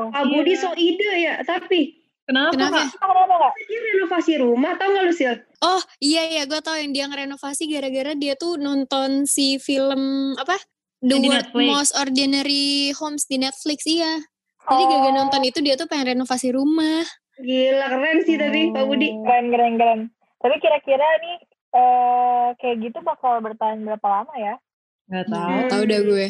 Pak 0.09 0.23
Budi 0.25 0.53
so 0.53 0.71
ide 0.73 1.11
ya, 1.19 1.39
tapi 1.41 1.95
Kenapa, 2.27 2.59
Kenapa? 2.59 2.91
Kak? 2.91 3.53
dia 3.63 3.79
renovasi 3.87 4.33
rumah, 4.35 4.75
tau 4.75 4.91
gak 4.91 5.07
lu 5.07 5.15
Sil? 5.15 5.31
Oh 5.63 5.79
iya 5.97 6.27
iya 6.27 6.43
gue 6.43 6.59
tau 6.59 6.75
yang 6.75 6.91
dia 6.91 7.07
ngerenovasi 7.07 7.71
gara-gara 7.71 8.11
dia 8.13 8.35
tuh 8.35 8.59
nonton 8.59 9.23
si 9.23 9.55
film 9.55 10.35
apa 10.35 10.59
The 10.99 11.07
di 11.13 11.23
World 11.23 11.47
Netflix. 11.47 11.67
Most 11.71 11.93
Ordinary 11.95 12.67
Homes 12.93 13.23
di 13.25 13.39
Netflix 13.39 13.87
iya. 13.87 14.19
Jadi 14.59 14.75
Oh. 14.77 14.87
gara-gara 14.91 15.15
nonton 15.15 15.39
itu 15.41 15.63
dia 15.63 15.79
tuh 15.79 15.87
pengen 15.87 16.19
renovasi 16.19 16.51
rumah. 16.51 17.07
Gila 17.37 17.87
keren 17.87 18.19
sih 18.21 18.35
tapi 18.35 18.59
Pak 18.69 18.83
Budi. 18.83 19.07
keren 19.23 19.45
keren 19.47 19.73
keren 19.75 19.99
tapi 20.37 20.55
kira-kira 20.59 21.07
nih 21.17 21.37
eh 21.73 22.47
kayak 22.55 22.77
gitu 22.81 22.99
bakal 23.01 23.39
bertahan 23.39 23.79
berapa 23.81 24.03
lama 24.03 24.33
ya 24.35 24.59
Nggak 25.07 25.25
tahu. 25.27 25.51
Hmm. 25.53 25.69
Tahu 25.69 25.83
dah 25.83 25.99
gue. 26.01 26.25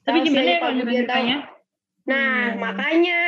Tapi 0.00 0.16
Tahu 0.16 0.24
gimana 0.24 0.46
ya 0.46 0.56
kalau 0.58 0.74
tahu. 0.74 0.88
ceritanya? 0.90 1.36
Nah 2.04 2.28
Hmm. 2.46 2.58
makanya 2.58 3.20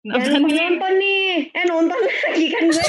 Kenapa 0.00 0.22
jangan 0.22 0.42
nonton 0.70 0.92
nih. 0.96 1.30
Eh 1.50 1.64
nonton 1.66 1.98
lagi 2.06 2.46
kan 2.48 2.64
gue. 2.64 2.86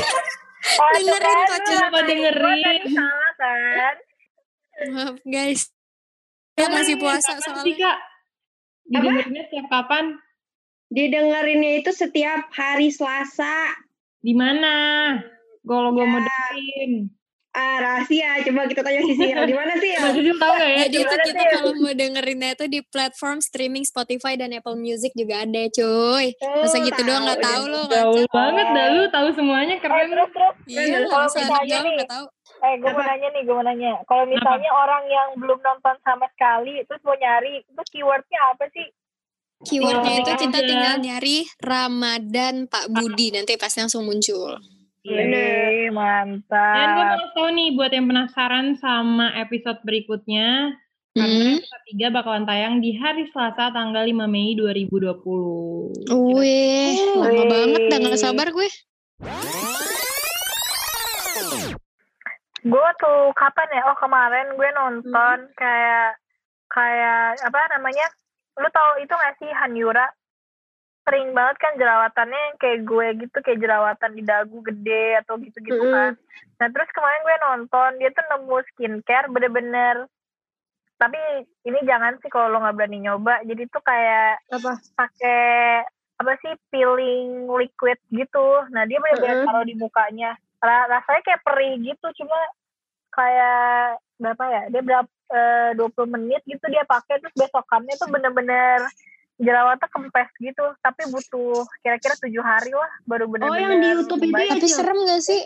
Oh, 0.68 0.90
Dengerin 0.92 1.38
kok, 1.40 1.60
ngatain 1.64 2.06
dengerin. 2.06 2.82
salah 2.92 3.32
kan 3.36 3.96
Maaf 4.88 5.16
guys. 5.24 5.62
Ya 6.54 6.68
masih 6.68 6.96
puasa 6.98 7.34
Kapan 7.34 7.42
sih, 7.64 7.74
soalnya. 7.74 7.76
Kak? 7.80 7.98
Didengerinnya 8.88 9.44
setiap 9.46 9.68
kapan? 9.68 10.06
Didengerinnya 10.88 11.72
itu 11.78 11.92
setiap 11.92 12.50
hari 12.52 12.90
Selasa. 12.90 13.74
Di 14.20 14.34
mana? 14.34 14.74
Kalau 15.62 15.92
gue 15.92 16.02
Ya. 16.02 16.10
mau 16.10 16.20
dengerin. 16.20 16.94
Ah, 17.58 17.78
rahasia. 17.80 18.38
Coba 18.46 18.70
kita 18.70 18.86
tanya 18.86 19.02
si 19.02 19.18
Sil. 19.18 19.34
Di 19.42 19.52
mana 19.52 19.74
sih 19.76 19.90
ya? 19.90 20.00
Mas 20.00 20.14
Jujur 20.14 20.38
tahu 20.38 20.54
gak 20.54 20.70
ya? 20.70 20.78
Jadi 20.86 20.98
itu 21.00 21.16
kita 21.26 21.42
sih? 21.42 21.50
kalau 21.52 21.72
mau 21.76 21.90
dengerinnya 21.92 22.50
itu 22.54 22.66
di 22.68 22.80
platform 22.84 23.38
streaming 23.40 23.82
Spotify 23.82 24.38
dan 24.38 24.54
Apple 24.54 24.78
Music 24.78 25.10
juga 25.12 25.42
ada 25.42 25.64
cuy. 25.68 26.38
Masa 26.38 26.78
Oh, 26.78 26.82
gitu 26.86 27.02
doang 27.02 27.26
nggak 27.26 27.42
tahu 27.42 27.54
tahu 27.58 27.64
lo 27.66 27.82
ngacak. 27.84 28.30
banget 28.30 28.68
dah 28.70 28.88
lu 28.92 29.04
tahu 29.10 29.28
semuanya 29.34 29.74
Eh, 29.74 29.82
keren. 29.82 30.06
terus 30.08 30.30
terus 30.30 30.56
Iya 30.64 30.98
Kalau 31.04 31.26
misalnya 31.28 31.78
nih, 31.80 31.94
nggak 31.98 32.12
tahu. 32.12 32.26
Eh, 32.58 32.74
gue 32.76 32.90
mau 32.90 32.96
Apa? 32.96 33.10
nanya 33.12 33.28
nih, 33.28 33.42
gue 33.42 33.56
mau 33.56 33.66
nanya. 33.66 33.94
Kalau 34.04 34.24
misalnya 34.26 34.70
orang 34.72 35.04
yang 35.08 35.30
belum 35.36 35.60
nonton 35.60 35.96
sama 36.00 36.26
sekali, 36.32 36.74
terus 36.84 37.02
mau 37.02 37.14
nyari, 37.14 37.54
itu 37.60 37.82
keywordnya 37.92 38.40
apa 38.52 38.66
sih? 38.70 38.88
Keywordnya 39.60 40.14
itu 40.16 40.32
kita 40.40 40.60
tinggal 40.62 40.96
nyari 41.00 41.38
Ramadan 41.58 42.66
Pak 42.66 42.86
Budi 42.88 43.32
nanti 43.32 43.58
pasti 43.58 43.82
langsung 43.82 44.06
muncul. 44.06 44.62
Iya. 45.08 45.16
Wih, 45.18 45.24
Dan 45.24 45.32
gue 45.80 45.88
mau 45.88 46.04
mantap. 46.44 47.08
kasih 47.16 47.30
tau 47.32 47.48
nih 47.50 47.70
buat 47.74 47.90
yang 47.90 48.06
penasaran 48.06 48.68
sama 48.76 49.32
episode 49.38 49.80
berikutnya. 49.82 50.76
Karena 51.10 51.34
Hmm. 51.34 51.58
episode 51.58 51.84
3 51.90 52.08
bakalan 52.12 52.46
tayang 52.46 52.76
di 52.78 52.94
hari 52.94 53.26
Selasa 53.26 53.72
tanggal 53.72 54.04
5 54.04 54.28
Mei 54.28 54.54
2020. 54.54 55.90
Wih, 56.06 56.94
lama 57.16 57.32
Wih. 57.34 57.48
banget 57.48 57.82
dah 57.88 57.98
nggak 58.00 58.20
sabar 58.20 58.48
gue. 58.48 58.70
Gue 62.60 62.88
tuh 62.98 63.20
kapan 63.34 63.70
ya? 63.72 63.82
Oh 63.86 63.96
kemarin 63.96 64.52
gue 64.52 64.70
nonton 64.76 65.38
kayak 65.56 66.20
kayak 66.68 67.40
apa 67.40 67.60
namanya? 67.72 68.06
Lu 68.58 68.68
tau 68.68 68.98
itu 68.98 69.10
gak 69.10 69.38
sih 69.38 69.50
Hanyura? 69.56 70.10
Sering 71.08 71.32
banget 71.32 71.56
kan 71.64 71.80
jerawatannya 71.80 72.36
yang 72.52 72.58
kayak 72.60 72.80
gue 72.84 73.08
gitu, 73.24 73.38
kayak 73.40 73.64
jerawatan 73.64 74.12
di 74.12 74.24
dagu 74.28 74.60
gede 74.60 75.24
atau 75.24 75.40
gitu-gitu 75.40 75.80
Mm-mm. 75.80 75.96
kan. 75.96 76.12
Nah 76.60 76.68
terus 76.68 76.92
kemarin 76.92 77.24
gue 77.24 77.36
nonton, 77.48 77.90
dia 77.96 78.12
tuh 78.12 78.26
nemu 78.28 78.58
skincare 78.76 79.32
bener-bener. 79.32 80.04
Tapi 81.00 81.16
ini 81.64 81.80
jangan 81.88 82.20
sih 82.20 82.28
kalau 82.28 82.52
lo 82.52 82.60
nggak 82.60 82.76
berani 82.76 83.08
nyoba. 83.08 83.40
Jadi 83.48 83.72
tuh 83.72 83.80
kayak 83.80 84.44
Apa? 84.52 84.84
pakai 85.00 85.88
apa 86.18 86.34
sih 86.44 86.52
peeling 86.76 87.48
liquid 87.56 88.04
gitu. 88.12 88.68
Nah 88.76 88.84
dia 88.84 89.00
benar-benar 89.00 89.40
Heeh. 89.40 89.48
taruh 89.48 89.64
di 89.64 89.76
mukanya. 89.80 90.36
Ra- 90.60 90.92
rasanya 90.92 91.24
kayak 91.24 91.44
perih 91.48 91.74
gitu, 91.88 92.08
cuma 92.20 92.36
kayak 93.16 94.02
berapa 94.20 94.44
ya? 94.52 94.64
Dia 94.76 94.82
berapa 94.84 95.10
eh, 95.32 95.72
20 95.80 96.16
menit 96.20 96.44
gitu 96.44 96.68
dia 96.68 96.84
pakai 96.84 97.24
terus 97.24 97.36
besokannya 97.36 97.96
tuh 97.96 98.12
bener-bener 98.12 98.84
jerawatnya 99.38 99.88
kempes 99.88 100.30
gitu. 100.38 100.66
Tapi 100.78 101.02
butuh 101.08 101.64
kira-kira 101.80 102.14
tujuh 102.18 102.42
hari 102.42 102.72
lah 102.72 102.92
baru 103.04 103.26
Oh, 103.26 103.32
bener-bener. 103.32 103.62
yang 103.62 103.74
di 103.76 103.88
YouTube 103.94 104.22
itu 104.24 104.34
ya? 104.36 104.52
Tapi 104.54 104.68
serem 104.68 104.98
gak 105.04 105.22
sih? 105.22 105.42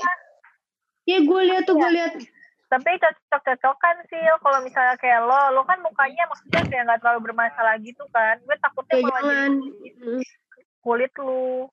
Ya 1.04 1.17
gue 1.19 1.41
lihat 1.45 1.63
tuh, 1.63 1.75
gue 1.75 1.91
lihat. 1.91 2.13
Tapi 2.67 2.88
cocok-cocokan 2.95 3.95
sih 4.08 4.21
kalau 4.38 4.60
misalnya 4.62 4.95
kayak 4.95 5.21
lo, 5.21 5.36
lo 5.51 5.62
kan 5.63 5.75
mukanya 5.80 6.23
maksudnya 6.25 6.63
kayak 6.63 6.84
nggak 6.86 6.99
terlalu 6.99 7.19
bermasalah 7.25 7.75
gitu 7.77 8.04
kan. 8.10 8.39
Gue 8.39 8.56
takutnya 8.58 8.95
Ya 8.95 9.01
malah 9.01 9.19
jadi 9.19 9.27
jangan. 9.27 9.51
Kulit 10.80 11.13
lu. 11.17 11.67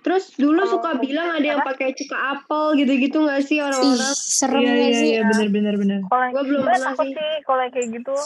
Terus 0.00 0.32
dulu 0.32 0.62
Kalau- 0.62 0.72
suka 0.72 0.90
bilang 0.96 1.28
ada 1.34 1.44
yang 1.44 1.60
pakai 1.60 1.92
cuka 1.92 2.16
apel 2.32 2.78
gitu-gitu 2.78 3.20
nggak 3.20 3.42
sih 3.42 3.58
Ih, 3.58 3.66
orang-orang? 3.66 4.14
serem 4.16 4.56
Iya 4.56 4.70
gak 4.70 4.78
iya 4.80 4.94
sih? 4.94 5.08
iya 5.10 5.20
bener 5.26 5.48
bener 5.50 5.74
bener. 5.76 5.98
Kalau 6.06 6.22
yang 6.22 6.32
Gua 6.32 6.42
belum 6.42 6.60
gue 6.60 6.68
pernah 6.70 6.86
takut 6.86 7.04
sih. 7.04 7.16
sih 7.16 7.32
kalau 7.42 7.60
yang 7.60 7.72
kayak 7.74 7.88
gitu. 7.90 8.16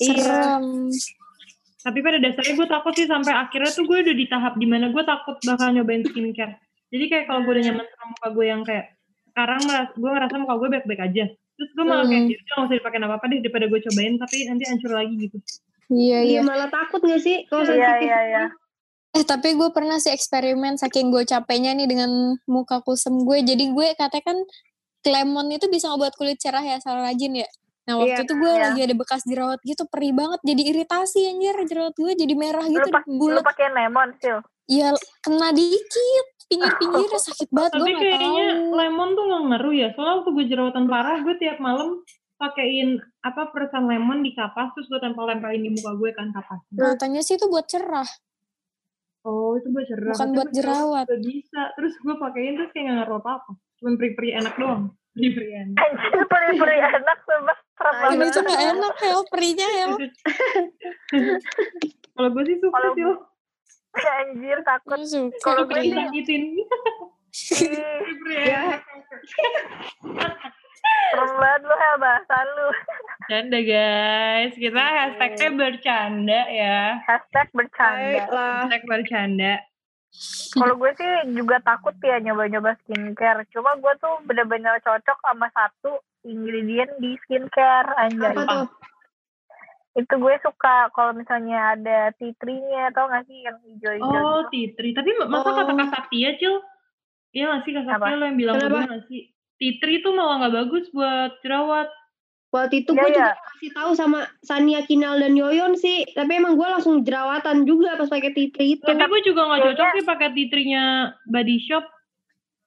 Iya. 0.00 0.40
Tapi 1.82 1.98
pada 1.98 2.18
dasarnya 2.18 2.54
gue 2.54 2.68
takut 2.70 2.92
sih 2.94 3.06
sampai 3.06 3.32
akhirnya 3.34 3.70
tuh 3.70 3.84
gue 3.84 3.98
udah 4.00 4.14
di 4.14 4.26
tahap 4.30 4.54
di 4.54 4.66
mana 4.70 4.86
gue 4.88 5.02
takut 5.02 5.36
bakal 5.42 5.74
nyobain 5.74 6.06
skincare. 6.06 6.62
Jadi 6.88 7.04
kayak 7.10 7.24
kalau 7.26 7.42
gue 7.42 7.52
udah 7.52 7.64
nyaman 7.66 7.86
sama 7.90 8.04
muka 8.14 8.28
gue 8.30 8.44
yang 8.46 8.62
kayak 8.62 8.84
sekarang 9.32 9.60
meras- 9.66 9.94
gue 9.94 10.10
ngerasa 10.10 10.34
muka 10.38 10.54
gue 10.56 10.68
baik-baik 10.78 11.02
aja. 11.02 11.24
Terus 11.52 11.70
gue 11.74 11.84
malah 11.84 12.06
kayak 12.06 12.22
gitu 12.30 12.40
gak 12.44 12.58
usah 12.64 12.76
dipakai 12.78 12.98
apa-apa 13.00 13.24
deh 13.28 13.38
daripada 13.42 13.66
gue 13.66 13.80
cobain 13.82 14.14
tapi 14.16 14.36
nanti 14.46 14.62
hancur 14.66 14.90
lagi 14.94 15.14
gitu. 15.18 15.36
Iya 15.92 16.18
Iya 16.22 16.38
iya. 16.38 16.40
malah 16.40 16.68
takut 16.70 17.00
nggak 17.02 17.20
sih 17.20 17.36
kalau 17.46 17.62
Iya 17.62 17.70
sensitif? 17.74 18.06
iya 18.06 18.18
iya. 18.24 18.42
Eh 19.12 19.24
tapi 19.28 19.48
gue 19.52 19.68
pernah 19.74 20.00
sih 20.00 20.08
eksperimen 20.08 20.80
saking 20.80 21.12
gue 21.12 21.26
capeknya 21.26 21.76
nih 21.76 21.84
dengan 21.84 22.10
muka 22.46 22.80
kusem 22.80 23.26
gue. 23.26 23.42
Jadi 23.42 23.68
gue 23.68 23.86
katanya 23.92 24.24
kan 24.24 24.38
lemon 25.02 25.50
itu 25.50 25.66
bisa 25.66 25.90
ngebuat 25.90 26.14
kulit 26.14 26.38
cerah 26.38 26.62
ya 26.62 26.78
asal 26.78 26.96
rajin 26.96 27.42
ya. 27.42 27.48
Nah 27.82 27.98
waktu 27.98 28.14
Iya, 28.14 28.22
itu 28.22 28.34
gue 28.36 28.46
iya. 28.48 28.62
lagi 28.62 28.80
ada 28.80 28.94
bekas 28.94 29.22
jerawat 29.22 29.58
gitu 29.60 29.82
perih 29.84 30.12
banget 30.12 30.38
jadi 30.40 30.62
iritasi 30.70 31.20
anjir 31.26 31.54
jerawat 31.66 31.94
gue 31.94 32.12
jadi 32.14 32.34
merah 32.34 32.62
Lu, 32.62 32.72
gitu 32.72 32.88
pak, 32.88 33.02
lu 33.04 33.18
bulat. 33.18 33.42
pakai 33.42 33.68
lemon 33.68 34.08
sil. 34.22 34.38
Ya 34.64 34.94
kena 35.18 35.50
dikit 35.50 36.26
pinggir-pinggirnya 36.46 37.20
sakit 37.26 37.50
banget 37.50 37.72
gue 37.72 37.80
Tapi 37.80 37.90
nggak 37.90 38.02
kayaknya 38.14 38.46
tahu. 38.54 38.74
lemon 38.76 39.08
tuh 39.12 39.24
gak 39.24 39.42
ngaruh 39.48 39.74
ya. 39.74 39.88
Soalnya 39.92 40.14
waktu 40.16 40.30
gue 40.30 40.44
jerawatan 40.46 40.84
parah 40.86 41.18
gue 41.20 41.34
tiap 41.36 41.58
malam 41.58 41.88
pakein 42.36 42.88
apa 43.20 43.50
peresan 43.50 43.86
lemon 43.86 44.18
di 44.20 44.30
kapas 44.32 44.74
terus 44.74 44.86
gue 44.86 44.98
tempel-tempelin 44.98 45.60
di 45.60 45.70
muka 45.72 45.92
gue 45.94 46.10
kan 46.12 46.30
kapasnya. 46.30 46.74
Katanya 46.76 47.20
sih 47.20 47.34
itu 47.34 47.46
buat 47.46 47.66
cerah. 47.66 48.06
Oh 49.22 49.54
itu 49.54 49.70
buat 49.70 49.86
cerah. 49.86 50.10
Bukan 50.12 50.28
Tapi 50.28 50.36
buat 50.36 50.50
jerawat. 50.50 51.06
Gak 51.06 51.22
bisa. 51.22 51.62
Terus 51.74 51.94
gue 51.96 52.14
pakein 52.16 52.54
terus 52.54 52.70
kayak 52.70 52.84
gak 52.84 52.96
ngaruh 52.96 53.18
apa-apa. 53.18 53.50
Cuman 53.78 53.94
peri-peri 53.94 54.30
enak 54.34 54.54
doang. 54.54 54.94
Enak. 55.12 55.76
Anjir 55.76 56.24
peri-peri 56.24 56.78
enak 56.80 57.18
Ini 58.12 58.26
tuh 58.28 58.42
gak 58.42 58.62
enak 58.68 58.94
Hel, 58.98 59.20
perinya 59.26 59.66
Hel. 59.66 59.90
Kalau 62.12 62.28
gue 62.28 62.42
sih 62.44 62.56
suka 62.58 62.72
Kalau 62.72 62.90
sih 62.92 63.02
gue- 63.02 63.20
Anjir 64.18 64.58
takut. 64.62 64.98
Kalau 65.38 65.62
gue 65.64 65.78
Ya. 65.78 66.08
enak. 66.08 66.12
Serem 71.12 71.32
banget 71.34 71.60
lu 71.62 71.74
Hel 71.74 71.96
bahasan 71.98 72.46
lu. 72.50 72.68
Bercanda 73.22 73.58
guys. 73.62 74.52
Kita 74.54 74.80
hashtagnya 74.82 75.48
bercanda 75.52 76.40
ya. 76.48 76.80
Hashtag 77.02 77.48
bercanda. 77.52 78.12
Baiklah. 78.18 78.56
Hashtag 78.62 78.82
bercanda. 78.86 79.52
Kalau 80.52 80.76
gue 80.76 80.92
sih 80.94 81.32
juga 81.32 81.56
takut 81.64 81.96
ya 82.04 82.20
nyoba-nyoba 82.20 82.76
skincare. 82.84 83.48
Cuma 83.48 83.72
gue 83.80 83.92
tuh 83.96 84.20
bener-bener 84.28 84.76
cocok 84.84 85.18
sama 85.18 85.48
satu 85.50 85.96
ingredient 86.22 86.92
di 87.00 87.16
skincare 87.24 87.96
anjay. 87.96 88.36
Apa 88.36 88.44
tuh? 88.44 88.66
Itu 89.92 90.14
gue 90.16 90.34
suka 90.40 90.88
kalau 90.92 91.12
misalnya 91.12 91.76
ada 91.76 92.12
tea 92.16 92.32
tree-nya 92.40 92.92
tau 92.92 93.08
gak 93.12 93.28
sih 93.28 93.44
yang 93.44 93.56
hijau-hijau 93.60 94.08
Oh, 94.08 94.40
gitu. 94.48 94.72
Titri. 94.72 94.96
Tapi 94.96 95.10
masa 95.28 95.48
Oh. 95.48 95.56
kata 95.56 95.72
Kak 95.76 95.88
Saktia, 95.92 96.30
Cil? 96.40 96.54
Iya 97.32 97.44
gak 97.56 97.62
sih 97.64 97.72
Kak? 97.72 97.84
Saktia 97.88 98.16
lo 98.16 98.24
yang 98.24 98.38
bilang 98.40 98.54
gue 98.56 98.68
gak 98.88 99.04
sih? 99.08 99.20
Titri 99.56 100.00
tuh 100.00 100.12
malah 100.12 100.48
gak 100.48 100.54
bagus 100.64 100.88
buat 100.92 101.36
jerawat. 101.40 101.88
Waktu 102.52 102.84
itu 102.84 102.92
Iya, 102.92 103.00
gue 103.00 103.08
iya. 103.08 103.16
juga 103.16 103.32
kasih 103.48 103.70
tahu 103.72 103.90
sama 103.94 104.20
Sania 104.40 104.84
Kinal 104.84 105.16
dan 105.16 105.32
Yoyon 105.32 105.72
sih, 105.74 106.04
tapi 106.12 106.36
emang 106.36 106.54
gue 106.54 106.68
langsung 106.68 107.00
jerawatan 107.00 107.64
juga 107.64 107.96
pas 107.96 108.06
pakai 108.06 108.28
tree 108.30 108.52
itu. 108.76 108.84
Tapi 108.84 109.00
gue 109.02 109.22
juga 109.24 109.48
gak 109.48 109.60
cocok 109.62 109.72
kayaknya- 109.78 109.96
sih 109.96 110.04
pakai 110.04 110.28
titrinya 110.30 110.84
Body 111.24 111.56
Shop. 111.58 111.84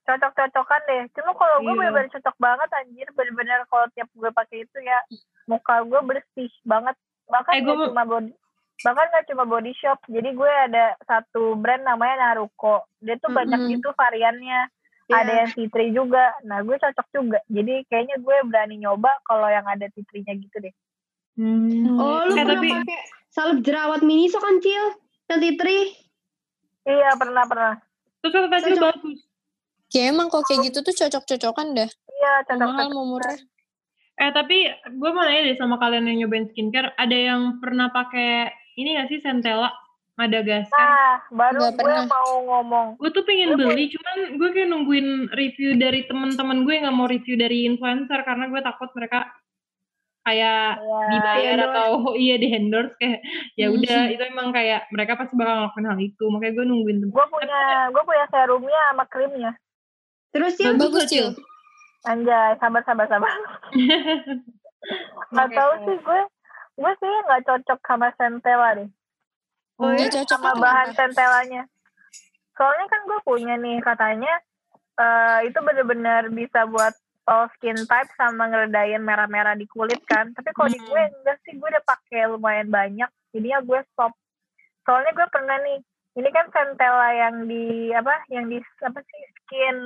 Cocok-cocokan 0.04 0.82
deh. 0.86 1.02
Cuma 1.14 1.34
kalau 1.34 1.58
gue 1.60 1.70
Iya. 1.70 1.80
bener-bener 1.80 2.10
cocok 2.12 2.36
banget 2.36 2.70
anjir. 2.72 3.08
Bener-bener 3.12 3.60
kalau 3.66 3.86
tiap 3.92 4.10
gue 4.12 4.30
pakai 4.32 4.58
itu 4.62 4.78
ya 4.80 5.00
muka 5.46 5.82
gue 5.82 6.02
bersih 6.04 6.50
banget. 6.64 6.94
Bahkan 7.26 7.54
Eh, 7.54 7.62
gak 7.62 7.70
gue- 7.72 7.90
cuma 7.90 8.06
body 8.06 8.32
bahkan 8.84 9.08
gak 9.08 9.26
cuma 9.26 9.44
body 9.46 9.72
shop. 9.74 9.98
Jadi 10.06 10.30
gue 10.32 10.52
ada 10.52 10.94
satu 11.02 11.56
brand 11.56 11.82
namanya 11.82 12.34
Naruko. 12.34 12.84
Dia 13.00 13.16
tuh 13.18 13.32
banyak 13.32 13.58
gitu 13.72 13.90
variannya. 13.94 14.68
Ya. 15.06 15.22
Ada 15.22 15.34
yang 15.46 15.70
tree 15.70 15.94
juga. 15.94 16.34
Nah 16.44 16.62
gue 16.62 16.76
cocok 16.76 17.08
juga. 17.14 17.40
Jadi 17.46 17.86
kayaknya 17.86 18.18
gue 18.18 18.38
berani 18.50 18.76
nyoba 18.78 19.14
kalau 19.22 19.46
yang 19.46 19.64
ada 19.64 19.86
tea 19.88 20.02
tree-nya 20.04 20.34
gitu 20.34 20.58
deh. 20.58 20.74
Hmm. 21.38 21.94
Oh, 21.96 22.26
lu 22.26 22.34
Eh, 22.34 22.42
pernah 22.42 22.58
tapi- 22.58 22.74
pakai 22.74 23.00
salep 23.30 23.58
jerawat 23.62 24.02
Miniso 24.02 24.40
kan, 24.40 24.58
Cil? 24.58 24.98
Yang 25.30 25.58
tree? 25.58 25.86
Iya 26.86 27.18
pernah 27.18 27.44
pernah. 27.46 27.74
Cocok. 28.22 28.50
bagus. 28.50 29.20
Ya 29.94 30.10
emang 30.10 30.34
kok 30.34 30.50
kayak 30.50 30.74
gitu 30.74 30.82
tuh 30.82 30.96
cocok-cocokan 30.96 31.78
dah. 31.78 31.90
Iya 32.10 32.34
cocok 32.50 32.66
mahal 32.66 32.90
cocok. 32.90 32.96
mau 32.98 33.06
murah. 33.06 33.38
Eh 34.16 34.32
tapi 34.32 34.58
gue 34.72 35.10
mau 35.12 35.22
nanya 35.22 35.54
deh 35.54 35.58
sama 35.60 35.78
kalian 35.78 36.10
yang 36.10 36.26
nyobain 36.26 36.50
skincare. 36.50 36.98
Ada 36.98 37.14
yang 37.14 37.42
pernah 37.62 37.92
pakai 37.92 38.50
ini 38.76 38.98
gak 38.98 39.14
sih 39.14 39.22
Centella? 39.22 39.70
Madagascar? 40.16 40.80
Nah 40.80 41.14
baru 41.30 41.60
Nggak 41.60 41.74
gue 41.74 41.80
pernah. 41.82 42.06
mau 42.08 42.32
ngomong. 42.42 42.88
gue 42.96 43.10
tuh 43.12 43.24
pengen 43.24 43.50
beli 43.54 43.86
cuman 43.90 44.18
gue 44.34 44.50
kayak 44.50 44.70
nungguin 44.70 45.08
review 45.30 45.76
dari 45.76 46.04
teman-teman 46.04 46.64
gue 46.64 46.74
nggak 46.78 46.96
mau 46.96 47.06
review 47.06 47.36
dari 47.36 47.66
influencer 47.66 48.20
karena 48.22 48.48
gue 48.48 48.62
takut 48.62 48.90
mereka 48.92 49.28
kayak 50.22 50.80
Iya. 50.80 51.06
dibayar 51.12 51.58
atau 51.68 51.90
iya 52.18 52.36
di 52.36 52.48
endorse 52.50 52.96
kayak 52.96 53.20
ya 53.54 53.68
Hmm. 53.68 53.76
udah 53.76 54.00
itu 54.08 54.24
emang 54.26 54.50
kayak 54.50 54.88
mereka 54.90 55.14
pasti 55.16 55.34
bakal 55.34 55.56
ngelakuin 55.62 55.86
hal 55.86 56.00
itu 56.00 56.24
makanya 56.26 56.54
gue 56.54 56.66
nungguin 56.66 56.98
tuh 56.98 57.10
Gue 57.12 57.26
punya 57.28 57.60
gue 57.88 58.04
punya 58.04 58.26
serumnya 58.28 58.82
sama 58.90 59.06
krimnya. 59.06 59.52
Terus, 60.32 60.52
Cil? 60.56 60.76
Bagus, 60.76 61.08
Cil. 61.08 61.32
Anjay, 62.04 62.56
sabar 62.58 62.84
sabar 62.84 63.08
sabar. 63.08 63.32
Gak 65.32 65.48
Oke, 65.48 65.56
tau 65.56 65.72
oke. 65.74 65.82
sih 65.82 65.96
gue, 65.98 66.22
gue 66.78 66.92
sih 66.94 67.14
nggak 67.26 67.42
cocok 67.42 67.80
sama 67.82 68.08
Centella 68.14 68.70
deh. 68.76 68.90
Oh, 69.76 69.92
ya? 69.92 70.08
Cocok 70.08 70.40
sama 70.40 70.56
bahan 70.56 70.90
apa? 70.92 70.98
centelanya. 70.98 71.64
Soalnya 72.56 72.86
kan 72.88 73.02
gue 73.04 73.20
punya 73.28 73.56
nih 73.60 73.84
katanya 73.84 74.34
eh 74.96 75.52
itu 75.52 75.60
bener-bener 75.60 76.32
bisa 76.32 76.64
buat 76.72 76.96
all 77.28 77.52
skin 77.58 77.76
type 77.76 78.12
sama 78.16 78.48
ngeredain 78.48 79.02
merah-merah 79.04 79.58
di 79.58 79.68
kulit 79.68 80.00
kan. 80.08 80.32
Tapi 80.32 80.56
kalau 80.56 80.70
di 80.72 80.80
gue 80.80 81.02
enggak 81.20 81.38
sih, 81.44 81.58
gue 81.58 81.68
udah 81.68 81.84
pakai 81.84 82.32
lumayan 82.32 82.70
banyak. 82.72 83.10
Jadinya 83.36 83.60
gue 83.66 83.80
stop. 83.92 84.14
Soalnya 84.86 85.12
gue 85.12 85.28
pernah 85.34 85.58
nih, 85.60 85.80
ini 86.22 86.30
kan 86.32 86.48
centella 86.54 87.10
yang 87.12 87.36
di 87.50 87.92
apa, 87.92 88.24
yang 88.32 88.48
di 88.48 88.62
apa 88.86 89.00
sih 89.02 89.22
skin 89.42 89.78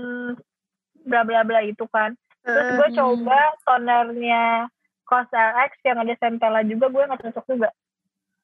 bla 1.07 1.23
bla 1.25 1.41
bla 1.47 1.63
itu 1.63 1.87
kan. 1.89 2.13
Terus 2.43 2.67
gue 2.75 2.89
coba 2.99 3.39
tonernya 3.65 4.67
Cos 5.07 5.25
RX 5.33 5.71
yang 5.89 5.97
ada 6.05 6.13
centella 6.21 6.61
juga, 6.61 6.85
gue 6.91 7.03
nggak 7.07 7.21
cocok 7.23 7.45
juga. 7.49 7.69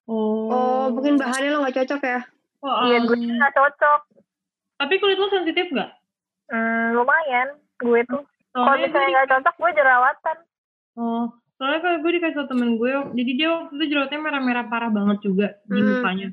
Oh. 0.05 0.49
Oh, 0.49 0.83
mungkin 0.91 1.17
bahannya 1.17 1.49
lo 1.49 1.65
gak 1.65 1.77
cocok 1.81 2.01
ya? 2.01 2.19
Oh, 2.61 2.85
Iya, 2.85 2.97
gue 3.03 3.13
Hmm. 3.15 3.37
nggak 3.37 3.53
cocok. 3.53 4.01
Tapi 4.75 4.93
kulit 4.97 5.17
lo 5.17 5.29
sensitif 5.29 5.69
nggak? 5.69 5.91
Hmm, 6.47 6.93
lumayan, 6.93 7.47
gue 7.79 8.01
tuh. 8.05 8.21
Kalau 8.51 8.65
Soalnya 8.65 8.79
gue 8.79 8.89
misalnya 8.91 9.09
nggak 9.11 9.29
cocok, 9.31 9.55
gue 9.55 9.71
jerawatan. 9.73 10.37
Oh, 10.95 11.23
soalnya 11.55 11.79
kalau 11.79 11.97
gue 11.99 12.11
dikasih 12.13 12.35
tau 12.35 12.47
temen 12.47 12.69
gue, 12.75 12.91
jadi 13.13 13.31
dia 13.33 13.49
waktu 13.51 13.73
itu 13.75 13.85
jerawatnya 13.87 14.19
merah-merah 14.19 14.65
parah 14.65 14.89
banget 14.89 15.17
juga 15.21 15.47
di 15.65 15.77
Hmm. 15.77 15.89
mukanya. 15.91 16.27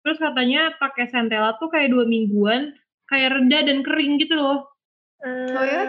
Terus 0.00 0.18
katanya 0.18 0.60
pakai 0.76 1.04
centella 1.08 1.56
tuh 1.56 1.68
kayak 1.68 1.88
dua 1.90 2.04
mingguan, 2.04 2.76
kayak 3.06 3.32
reda 3.34 3.58
dan 3.64 3.80
kering 3.80 4.16
gitu 4.16 4.36
loh. 4.36 4.68
Hmm. 5.18 5.52
Oh 5.52 5.64
ya? 5.64 5.82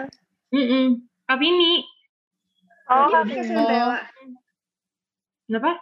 Mm 0.50 1.04
Tapi 1.22 1.44
ini, 1.44 1.72
Oh, 2.86 3.10
dia 3.10 3.18
pakai 3.18 3.44
centella. 3.44 3.98
kenapa? 5.46 5.72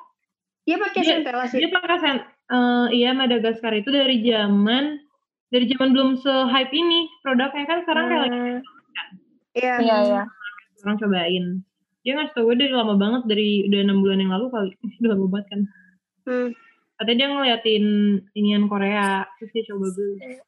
Dia 0.65 0.77
pakai 0.79 1.01
Dia- 1.01 1.11
centella 1.15 1.45
sih. 1.45 1.59
Dia 1.59 1.69
pakai 1.71 1.97
sen, 1.99 2.17
eh, 2.23 2.87
iya 2.95 3.11
Madagaskar 3.13 3.73
itu 3.75 3.89
dari 3.89 4.17
zaman 4.21 4.85
dari 5.47 5.65
zaman 5.67 5.89
belum 5.91 6.11
se-hype 6.17 6.73
ini 6.73 7.07
produknya 7.21 7.65
kan 7.65 7.79
sekarang 7.83 8.05
kayak 8.07 8.23
lagi 8.23 8.35
Hmm, 8.35 8.59
Iya. 9.55 9.75
Iya, 9.79 9.97
iya. 10.03 10.23
orang 10.83 10.97
cobain. 10.99 11.45
Dia 12.03 12.13
ngasih 12.13 12.33
tau 12.33 12.45
gue 12.45 12.57
dari 12.59 12.69
lama 12.71 12.95
banget 12.95 13.23
dari 13.25 13.49
udah 13.65 13.81
enam 13.81 13.99
bulan 13.99 14.19
yang 14.19 14.29
lalu 14.31 14.47
kali, 14.51 14.71
udah 14.99 15.11
lama 15.11 15.27
banget 15.31 15.47
kan. 15.49 15.61
Hmm. 16.25 16.49
Katanya 16.95 17.17
dia 17.17 17.29
ngeliatin 17.29 17.85
inian 18.33 18.65
Korea, 18.67 19.25
terus 19.37 19.51
dia 19.53 19.65
coba 19.67 19.89
beli. 19.91 20.39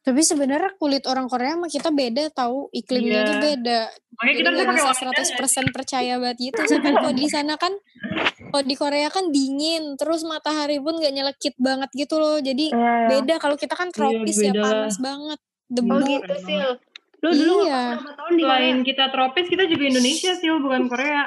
Tapi 0.00 0.20
sebenarnya 0.22 0.72
kulit 0.74 1.04
orang 1.04 1.26
Korea 1.26 1.52
sama 1.52 1.66
kita 1.66 1.90
beda 1.90 2.30
tahu 2.30 2.66
iklimnya 2.72 3.12
Iya. 3.14 3.22
itu 3.22 3.34
beda. 3.36 3.80
Makanya 4.10 4.24
Jadi 4.24 4.34
kita 4.34 4.48
pakai 4.48 4.58
bisa 4.64 4.64
wanita 4.64 4.72
nggak 4.74 4.98
100% 5.36 5.66
percaya 5.70 6.12
banget 6.16 6.38
gitu. 6.42 6.60
Soalnya 6.64 6.92
kalau 6.94 7.12
di 7.12 7.26
sana 7.26 7.54
kan, 7.54 7.72
kalau 8.48 8.64
di 8.64 8.74
Korea 8.74 9.08
kan 9.08 9.28
dingin, 9.28 9.94
terus 9.94 10.22
matahari 10.22 10.76
pun 10.76 10.94
nggak 10.94 11.10
nyelekit 11.10 11.54
banget 11.56 11.90
gitu 11.92 12.16
loh. 12.16 12.36
Jadi 12.38 12.68
Iya, 12.68 12.78
iya. 12.78 13.08
beda 13.10 13.34
kalau 13.36 13.54
kita 13.54 13.72
kan 13.72 13.88
tropis 13.88 14.36
ya 14.36 14.50
beda 14.50 14.58
lah. 14.58 14.70
panas 14.82 14.96
banget. 14.98 15.38
Debu. 15.66 15.88
Oh 15.88 15.98
Iya. 15.98 16.08
gitu 16.18 16.34
sih. 16.42 16.58
Lu 17.18 17.30
dulu 17.30 17.54
Iya. 17.62 17.82
berapa 17.94 18.10
tahun 18.14 18.32
di? 18.32 18.42
Selain 18.42 18.76
kita 18.82 19.04
tropis, 19.08 19.46
kita 19.46 19.64
juga 19.64 19.84
Indonesia 19.84 20.32
sih, 20.32 20.48
bukan 20.50 20.82
Korea. 20.86 21.22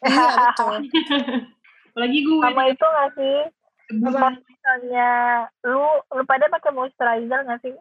Iya 0.00 0.24
betul. 0.32 0.76
Apalagi 1.90 2.18
gue. 2.20 2.40
Sama 2.40 2.62
itu 2.66 2.84
nggak 2.84 3.10
sih? 3.12 3.36
misalnya 3.86 5.10
lu, 5.62 5.78
lu 6.10 6.22
pada 6.24 6.50
pakai 6.50 6.70
moisturizer 6.70 7.40
nggak 7.40 7.60
sih? 7.62 7.74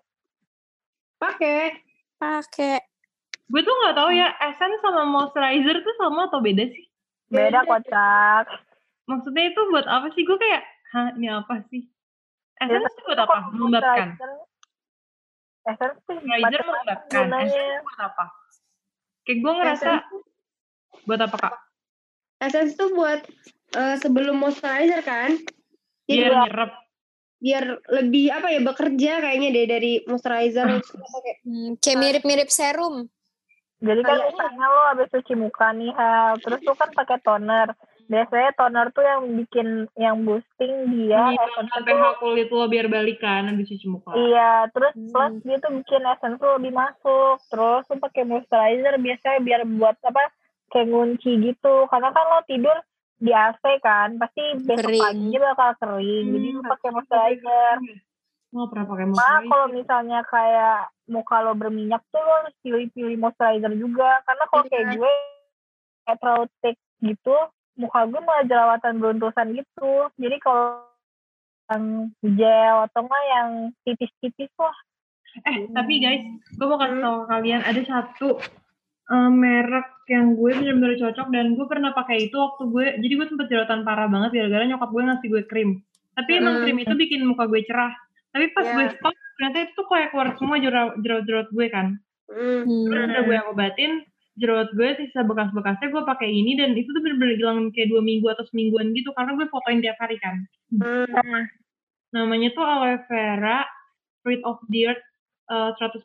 Pakai. 1.17 1.81
Pakai. 2.15 2.77
Gue 3.45 3.61
tuh 3.61 3.73
nggak 3.73 3.95
tahu 3.95 4.09
ya, 4.09 4.29
essence 4.39 4.77
sama 4.79 5.01
moisturizer 5.03 5.81
tuh 5.81 5.95
sama 5.97 6.29
atau 6.29 6.39
beda 6.39 6.65
sih? 6.65 6.85
Beda 7.25 7.61
Beda. 7.61 7.67
kocak. 7.67 8.45
Maksudnya 9.06 9.44
itu 9.54 9.62
buat 9.70 9.86
apa 9.86 10.10
sih? 10.13 10.26
Gue 10.26 10.38
kayak, 10.38 10.63
hah 10.94 11.13
ini 11.13 11.30
apa 11.30 11.62
sih? 11.70 11.86
Essence 12.58 12.74
Biasanya 12.82 12.98
tuh 12.98 13.04
buat 13.06 13.20
apa? 13.22 13.36
Melembabkan. 13.54 14.08
moisturizer, 14.18 14.32
Essence 15.65 15.98
tuh 16.06 16.15
Moisturizer 16.22 16.41
macam-macam 16.41 16.65
melembabkan. 16.65 17.26
Essence 17.30 17.84
buat 17.86 18.00
apa? 18.02 18.26
Kayak 19.26 19.38
gue 19.41 19.54
ngerasa, 19.54 19.89
Essence, 19.89 20.26
buat 21.06 21.22
apa 21.22 21.38
kak? 21.38 21.54
essence 22.36 22.74
tuh 22.76 22.89
buat 22.91 23.22
eh, 23.74 23.96
sebelum 23.98 24.36
moisturizer 24.38 25.02
kan? 25.02 25.32
Jadi 26.06 26.18
Biar 26.18 26.32
Iya. 26.32 26.41
nyerap. 26.46 26.72
biar 27.36 27.65
lebih 27.91 28.32
apa 28.32 28.48
ya 28.48 28.63
bekerja 28.63 29.12
kayaknya 29.22 29.50
deh 29.54 29.65
dari 29.70 29.91
moisturizer 30.08 30.65
terus 30.65 30.88
kita 30.88 31.06
pakai 31.06 31.34
Hmm, 31.46 31.70
kayak 31.78 32.00
mirip-mirip 32.00 32.50
serum. 32.50 33.06
Jadi 33.84 34.02
kan 34.02 34.18
misalnya 34.18 34.65
lo 34.65 34.82
habis 34.89 35.12
cuci 35.13 35.34
muka 35.38 35.70
nih, 35.76 35.94
Hel. 35.94 36.41
terus 36.41 36.63
lu 36.65 36.74
kan 36.74 36.89
pakai 36.96 37.22
toner. 37.22 37.70
Biasanya 38.06 38.52
toner 38.54 38.88
tuh 38.89 39.02
yang 39.02 39.22
bikin, 39.36 39.68
yang 39.96 40.22
boosting 40.22 40.74
dia. 40.91 41.18
Iya, 41.28 41.41
essence 41.41 41.74
tuh- 41.74 41.98
hak 41.98 42.15
kulit 42.18 42.48
lo 42.48 42.65
biar 42.65 42.86
balikan 42.86 43.48
habis 43.48 43.65
cuci 43.65 43.88
muka. 43.88 44.13
Iya, 44.13 44.70
terus 44.70 44.94
Hmm. 44.94 45.10
plus 45.10 45.34
dia 45.41 45.58
tuh 45.58 45.72
bikin 45.74 46.04
essence 46.04 46.38
tuh 46.38 46.52
lebih 46.56 46.72
masuk. 46.72 47.41
Terus 47.48 47.84
lu 47.86 47.98
pakai 47.98 48.24
moisturizer 48.24 48.94
biasanya 48.96 49.39
biar 49.39 49.62
buat 49.65 49.98
apa? 50.02 50.22
Kayak 50.68 50.88
ngunci 50.88 51.32
gitu. 51.44 51.76
Karena 51.88 52.10
kan 52.10 52.26
lo 52.28 52.39
tidur 52.44 52.78
di 53.15 53.32
AC 53.32 53.63
kan, 53.80 54.15
pasti 54.15 54.44
besok 54.60 54.86
Kering. 54.86 55.02
paginya 55.02 55.39
bakal 55.50 55.70
kering. 55.80 56.26
Jadi 56.32 56.48
lu 56.48 56.60
Hmm, 56.60 56.70
pakai 56.70 56.89
moisturizer. 56.91 57.76
Nggak 58.52 58.68
pernah 58.70 58.86
pakai 58.86 59.06
Ma, 59.06 59.10
moisturizer. 59.10 59.50
kalau 59.50 59.68
misalnya 59.68 60.20
kayak 60.26 60.80
muka 61.06 61.38
lo 61.39 61.54
berminyak 61.54 62.02
tuh 62.08 62.20
lo 62.20 62.34
harus 62.39 62.56
pilih-pilih 62.62 63.18
moisturizer 63.18 63.74
juga. 63.74 64.22
Karena 64.22 64.44
kalau 64.46 64.63
kayak 64.63 64.86
Iya. 64.86 64.94
gue 64.96 65.12
kayak 66.04 66.18
terlalu 66.20 66.46
thick 66.60 66.78
gitu, 67.02 67.36
muka 67.75 68.07
gue 68.07 68.21
malah 68.21 68.43
jerawatan 68.43 68.93
beruntusan 68.97 69.47
gitu. 69.53 70.09
Jadi 70.15 70.38
kalau 70.39 70.83
yang 71.65 71.83
gel 72.21 72.77
atau 72.85 72.99
enggak 73.03 73.23
yang 73.27 73.49
tipis-tipis 73.81 74.53
lah. 74.57 74.75
Eh, 75.43 75.67
tapi 75.67 75.99
guys, 75.99 76.23
gue 76.55 76.63
mau 76.63 76.79
kasih 76.79 76.95
Hmm. 76.95 77.03
tau 77.03 77.17
kalian 77.27 77.61
ada 77.61 77.81
satu 77.83 78.39
eh, 79.05 79.29
merek 79.29 79.85
yang 80.09 80.33
gue 80.33 80.51
bener-bener 80.55 80.97
cocok 80.97 81.29
dan 81.29 81.53
gue 81.53 81.65
pernah 81.65 81.91
pakai 81.91 82.25
itu 82.25 82.33
waktu 82.33 82.63
gue, 82.69 82.85
jadi 83.05 83.13
gue 83.13 83.27
sempet 83.29 83.47
jerawatan 83.49 83.85
parah 83.85 84.09
banget 84.09 84.33
gara-gara 84.33 84.65
nyokap 84.65 84.89
gue 84.89 85.03
ngasih 85.03 85.27
gue 85.29 85.43
krim. 85.45 85.69
Tapi 86.15 86.31
emang 86.39 86.57
Hmm. 86.57 86.63
krim 86.65 86.77
itu 86.81 86.93
bikin 86.95 87.21
muka 87.21 87.45
gue 87.45 87.61
cerah. 87.67 87.93
Tapi 88.33 88.49
pas 88.49 88.65
Iya. 88.65 88.73
gue 88.73 88.85
stop, 88.97 89.13
ternyata 89.38 89.57
itu 89.61 89.71
tuh 89.73 89.85
kayak 89.85 90.09
keluar 90.09 90.27
semua 90.35 90.57
jerawat- 90.57 90.97
jerawat-jerawat 91.01 91.49
gue 91.51 91.67
kan. 91.69 91.88
hmm. 92.25 92.65
Terus 92.89 93.03
Hmm. 93.05 93.09
udah 93.13 93.21
gue 93.21 93.35
yang 93.35 93.49
obatin, 93.53 93.91
jerawat 94.36 94.69
gue 94.76 94.89
sisa 95.00 95.24
bekas-bekasnya 95.24 95.88
gue 95.91 96.04
pakai 96.04 96.28
ini 96.28 96.60
dan 96.60 96.76
itu 96.76 96.91
tuh 96.91 97.00
bener-bener 97.00 97.39
hilang 97.39 97.71
kayak 97.71 97.88
dua 97.88 98.04
minggu 98.04 98.28
atau 98.28 98.43
semingguan 98.52 98.91
gitu 98.91 99.15
karena 99.15 99.36
gue 99.39 99.48
fotoin 99.48 99.80
tiap 99.80 99.95
hari 100.00 100.19
kan. 100.19 100.43
Hmm. 100.76 101.48
Namanya 102.12 102.52
tuh 102.52 102.63
aloe 102.63 103.00
vera 103.08 103.63
fruit 104.24 104.43
of 104.43 104.60
the 104.71 104.91
earth 104.91 105.06
eh, 105.52 105.71
100% 105.80 106.04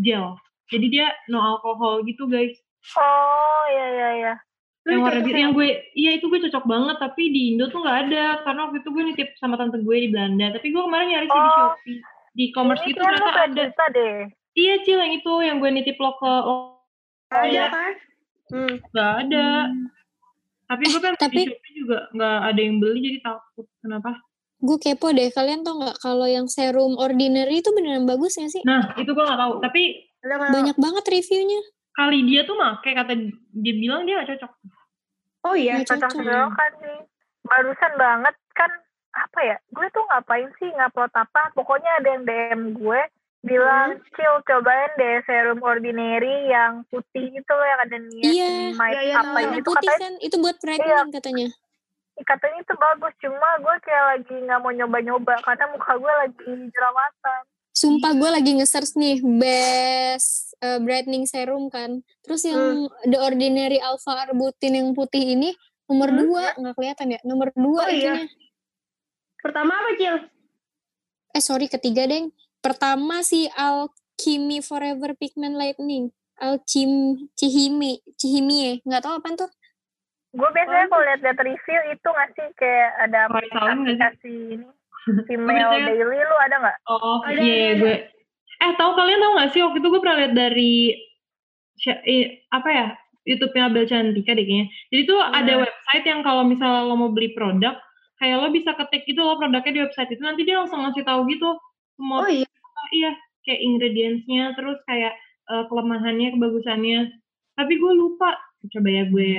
gel. 0.00 0.38
Jadi 0.70 0.86
dia 0.88 1.10
no 1.28 1.42
alkohol 1.42 2.06
gitu 2.06 2.30
guys. 2.30 2.54
Oh, 2.98 3.64
iya, 3.70 3.86
iya, 3.90 4.10
iya. 4.18 4.34
Yang 4.82 4.98
warna 5.06 5.20
biru 5.22 5.38
yang 5.38 5.54
gue, 5.54 5.68
iya 5.94 6.10
itu 6.18 6.26
gue 6.26 6.42
cocok 6.42 6.66
banget 6.66 6.96
tapi 6.98 7.30
di 7.30 7.54
Indo 7.54 7.70
tuh 7.70 7.86
nggak 7.86 7.98
ada 8.10 8.42
karena 8.42 8.60
waktu 8.66 8.82
itu 8.82 8.90
gue 8.90 9.04
nitip 9.14 9.28
sama 9.38 9.54
tante 9.54 9.78
gue 9.78 9.96
di 9.98 10.08
Belanda. 10.10 10.58
Tapi 10.58 10.66
gue 10.74 10.82
kemarin 10.82 11.06
nyari 11.10 11.26
sih 11.30 11.38
di 11.38 11.50
Oh. 11.50 11.54
Shopee, 11.54 11.98
di 12.32 12.42
e-commerce 12.50 12.82
gitu 12.82 12.98
ternyata 12.98 13.46
ada. 13.46 13.64
deh. 13.94 14.16
Iya 14.52 14.74
cil 14.84 14.98
yang 15.00 15.12
itu 15.16 15.32
yang 15.44 15.56
gue 15.62 15.70
nitip 15.70 15.96
lo 16.02 16.18
ke 16.18 16.26
lo 16.28 16.71
ada 17.34 17.46
Iya. 17.46 17.66
kan? 17.68 17.92
Hmm. 18.48 18.74
nggak 18.86 19.12
ada. 19.22 19.46
Tapi 20.64 20.82
gue 20.86 21.00
kan 21.00 21.14
Tapi- 21.16 21.36
di 21.38 21.44
Shopee 21.48 21.72
juga 21.74 21.98
nggak 22.10 22.38
ada 22.42 22.60
yang 22.60 22.76
beli 22.78 22.98
jadi 23.02 23.18
takut. 23.22 23.66
Kenapa? 23.78 24.10
Gue 24.56 24.78
kepo 24.78 25.10
deh, 25.10 25.28
kalian 25.28 25.60
tau 25.60 25.74
nggak 25.76 25.98
kalau 25.98 26.24
yang 26.24 26.46
serum 26.46 26.94
ordinary 26.94 27.58
itu 27.58 27.70
beneran 27.70 28.04
bagus 28.04 28.36
gak 28.36 28.46
sih? 28.48 28.62
Nah 28.62 28.94
itu 28.94 29.10
gue 29.10 29.20
nggak 29.20 29.36
tahu. 29.36 29.54
Tapi 29.58 29.82
Banyak 30.22 30.76
banget 30.76 31.04
reviewnya. 31.04 31.60
kali 31.92 32.24
dia 32.24 32.40
tuh 32.42 32.54
make 32.54 32.88
kata 32.88 33.12
dia 33.52 33.74
bilang 33.74 34.06
dia 34.06 34.22
gak 34.22 34.32
cocok. 34.32 34.52
Oh 35.42 35.52
iya. 35.52 35.82
Cocok 35.82 36.08
kan 36.54 36.72
sih. 36.78 36.98
Barusan 37.42 37.92
banget 37.98 38.34
kan 38.54 38.70
apa 39.12 39.40
ya? 39.42 39.56
Gue 39.68 39.90
tuh 39.90 40.04
ngapain 40.06 40.48
sih 40.56 40.70
ngupload 40.70 41.10
apa? 41.10 41.52
Pokoknya 41.52 41.90
ada 41.98 42.08
yang 42.08 42.22
DM 42.22 42.60
gue 42.72 43.00
bilang, 43.42 43.98
Cil 44.14 44.34
cobain 44.46 44.90
deh 44.96 45.18
serum 45.26 45.58
ordinary 45.60 46.46
yang 46.46 46.86
putih 46.88 47.26
itu 47.34 47.52
loh 47.52 47.66
yang 47.66 47.80
ada 47.82 47.96
niat 47.98 48.22
Iya. 48.24 48.50
Iya, 48.78 49.00
iya, 49.02 49.14
apa. 49.18 49.38
Warna 49.38 49.54
gitu 49.58 49.68
putih 49.70 49.88
katanya 49.90 50.02
kan, 50.02 50.14
itu 50.22 50.36
buat 50.38 50.56
pregnant 50.62 51.10
katanya. 51.10 51.48
katanya 52.22 52.58
itu 52.62 52.74
bagus 52.76 53.14
cuma 53.18 53.48
gue 53.58 53.76
kayak 53.82 54.04
lagi 54.14 54.36
nggak 54.46 54.60
mau 54.62 54.70
nyoba-nyoba 54.70 55.34
karena 55.42 55.64
muka 55.74 55.92
gue 55.96 56.12
lagi 56.22 56.52
jerawatan 56.70 57.40
Sumpah 57.72 58.12
gue 58.12 58.30
lagi 58.30 58.52
nge-search 58.60 59.00
nih 59.00 59.24
best 59.24 60.52
uh, 60.60 60.76
brightening 60.76 61.24
serum 61.24 61.72
kan. 61.72 62.04
Terus 62.20 62.44
yang 62.44 62.84
The 63.08 63.16
Ordinary 63.16 63.80
Alpha 63.80 64.28
Arbutin 64.28 64.76
yang 64.76 64.88
putih 64.92 65.34
ini 65.34 65.56
nomor 65.88 66.12
Hmm? 66.12 66.20
dua 66.20 66.44
nggak 66.52 66.74
kelihatan 66.76 67.16
ya? 67.16 67.20
Nomor 67.24 67.48
dua 67.56 67.88
Oh, 67.88 67.90
iya. 67.90 68.28
Pertama 69.40 69.72
apa, 69.72 69.90
Cil? 69.96 70.16
Eh 71.32 71.40
sorry 71.42 71.66
ketiga 71.66 72.04
deng. 72.04 72.28
Pertama 72.62 73.26
si 73.26 73.50
Alchemy 73.52 74.62
Forever 74.62 75.18
Pigment 75.18 75.58
Lightening. 75.58 76.14
Alchim 76.42 77.14
Cihimi 77.38 78.02
Cihimie 78.18 78.82
nggak 78.82 79.06
tahu 79.06 79.14
apa 79.22 79.46
tuh 79.46 79.50
gue 80.32 80.48
biasanya 80.48 80.88
Oh. 80.88 80.96
kalau 80.96 81.04
lihat-lihat 81.06 81.38
review 81.44 81.80
itu 81.92 82.08
nggak 82.08 82.30
sih 82.34 82.48
kayak 82.56 82.90
ada 83.04 83.20
nggak 83.28 83.44
sih? 83.46 83.68
aplikasi 83.68 84.34
ini 84.56 84.66
female 85.28 85.70
daily 85.76 86.18
lu 86.24 86.36
ada 86.40 86.56
nggak? 86.62 86.76
Oh, 86.88 87.20
Ada, 87.26 87.36
iya 87.42 87.54
iya, 87.54 87.70
ada, 87.74 87.80
gue. 87.84 87.96
Eh, 88.62 88.72
tahu 88.78 88.90
kalian 88.96 89.18
tahu 89.20 89.32
nggak 89.34 89.50
sih 89.52 89.60
waktu 89.60 89.78
itu 89.82 89.88
gue 89.92 90.00
pernah 90.00 90.18
lihat 90.24 90.34
dari 90.34 90.74
apa 92.48 92.68
ya? 92.70 92.86
YouTube-nya 93.22 93.70
Abel 93.70 93.86
Cantika 93.86 94.34
deh 94.34 94.46
kayaknya. 94.46 94.66
Jadi 94.90 95.02
tuh 95.06 95.20
ada 95.22 95.52
website 95.62 96.04
yang 96.06 96.20
kalau 96.26 96.42
misalnya 96.42 96.82
lo 96.86 96.94
mau 96.98 97.10
beli 97.14 97.30
produk, 97.34 97.78
kayak 98.18 98.36
lo 98.42 98.50
bisa 98.50 98.74
ketik 98.74 99.06
gitu 99.06 99.22
lo 99.22 99.38
produknya 99.38 99.74
di 99.74 99.80
website 99.86 100.10
itu 100.10 100.22
nanti 100.22 100.42
dia 100.42 100.58
langsung 100.58 100.82
ngasih 100.82 101.06
tahu 101.06 101.26
gitu 101.30 101.54
semua 101.94 102.26
Oh 102.26 102.30
iya. 102.30 102.48
Iya 102.92 103.10
kayak 103.42 103.60
ingredientsnya 103.60 104.54
terus 104.54 104.78
kayak 104.84 105.14
eh, 105.46 105.64
kelemahannya 105.66 106.28
kebagusannya 106.32 107.00
tapi 107.52 107.72
gue 107.74 107.92
lupa 107.92 108.36
coba 108.62 108.88
ya 108.88 109.04
gue 109.04 109.32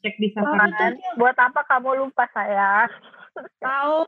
cek 0.00 0.14
di 0.16 0.28
Oh, 0.32 0.42
Safari 0.42 0.72
Kan? 0.72 0.92
Buat 1.14 1.36
apa 1.36 1.60
kamu 1.62 1.90
lupa 2.00 2.26
sayang? 2.30 2.90
Tahu. 3.64 4.02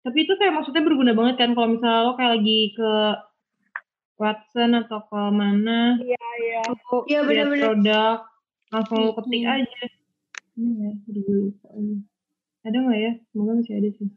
tapi 0.00 0.22
itu 0.22 0.32
kayak 0.32 0.54
maksudnya 0.54 0.80
berguna 0.80 1.12
banget 1.12 1.34
kan 1.36 1.50
kalau 1.52 1.68
misalnya 1.68 2.00
lo 2.00 2.14
kayak 2.14 2.32
lagi 2.34 2.60
ke 2.72 2.92
Watson 4.16 4.70
atau 4.76 5.02
ke 5.02 5.20
mana 5.28 5.98
Iya 5.98 6.26
iya. 6.40 6.62
Iya, 7.04 7.18
lihat 7.20 7.26
bener-bener. 7.26 7.64
produk 7.68 8.16
langsung 8.66 8.98
lo 9.00 9.12
ketik 9.14 9.42
Hmm. 9.42 9.54
aja 9.56 9.82
ini 10.56 10.70
ya 10.78 10.90
aduh, 11.04 11.52
ada 12.62 12.76
nggak 12.80 12.98
ya 12.98 13.12
semoga 13.28 13.52
masih 13.60 13.74
ada 13.76 13.90
sih 13.92 14.08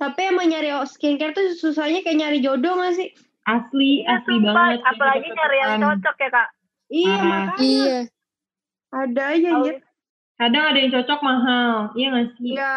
Tapi 0.00 0.20
emang 0.26 0.48
nyari 0.48 0.72
skincare 0.88 1.36
tuh 1.36 1.52
susahnya 1.52 2.00
kayak 2.00 2.16
nyari 2.16 2.38
jodoh 2.40 2.72
gak 2.74 2.96
sih? 2.96 3.12
asli 3.40 4.00
Iya 4.00 4.20
asli 4.20 4.36
sumpah, 4.36 4.54
banget 4.54 4.80
apalagi 4.84 5.28
nyari 5.28 5.56
yang 5.58 5.80
cocok 5.80 6.16
ya 6.16 6.28
kak. 6.30 6.48
Iya 6.88 7.12
Parah. 7.12 7.24
makanya. 7.24 7.60
Iya. 7.60 7.98
Ada 8.90 9.22
aja 9.28 9.48
Tahu 9.48 9.56
anjir. 9.60 9.76
kadang 10.34 10.64
ada 10.66 10.78
yang 10.80 10.90
cocok 10.90 11.20
mahal 11.20 11.72
iya 11.92 12.06
nggak 12.10 12.26
sih 12.34 12.50
Iya. 12.56 12.74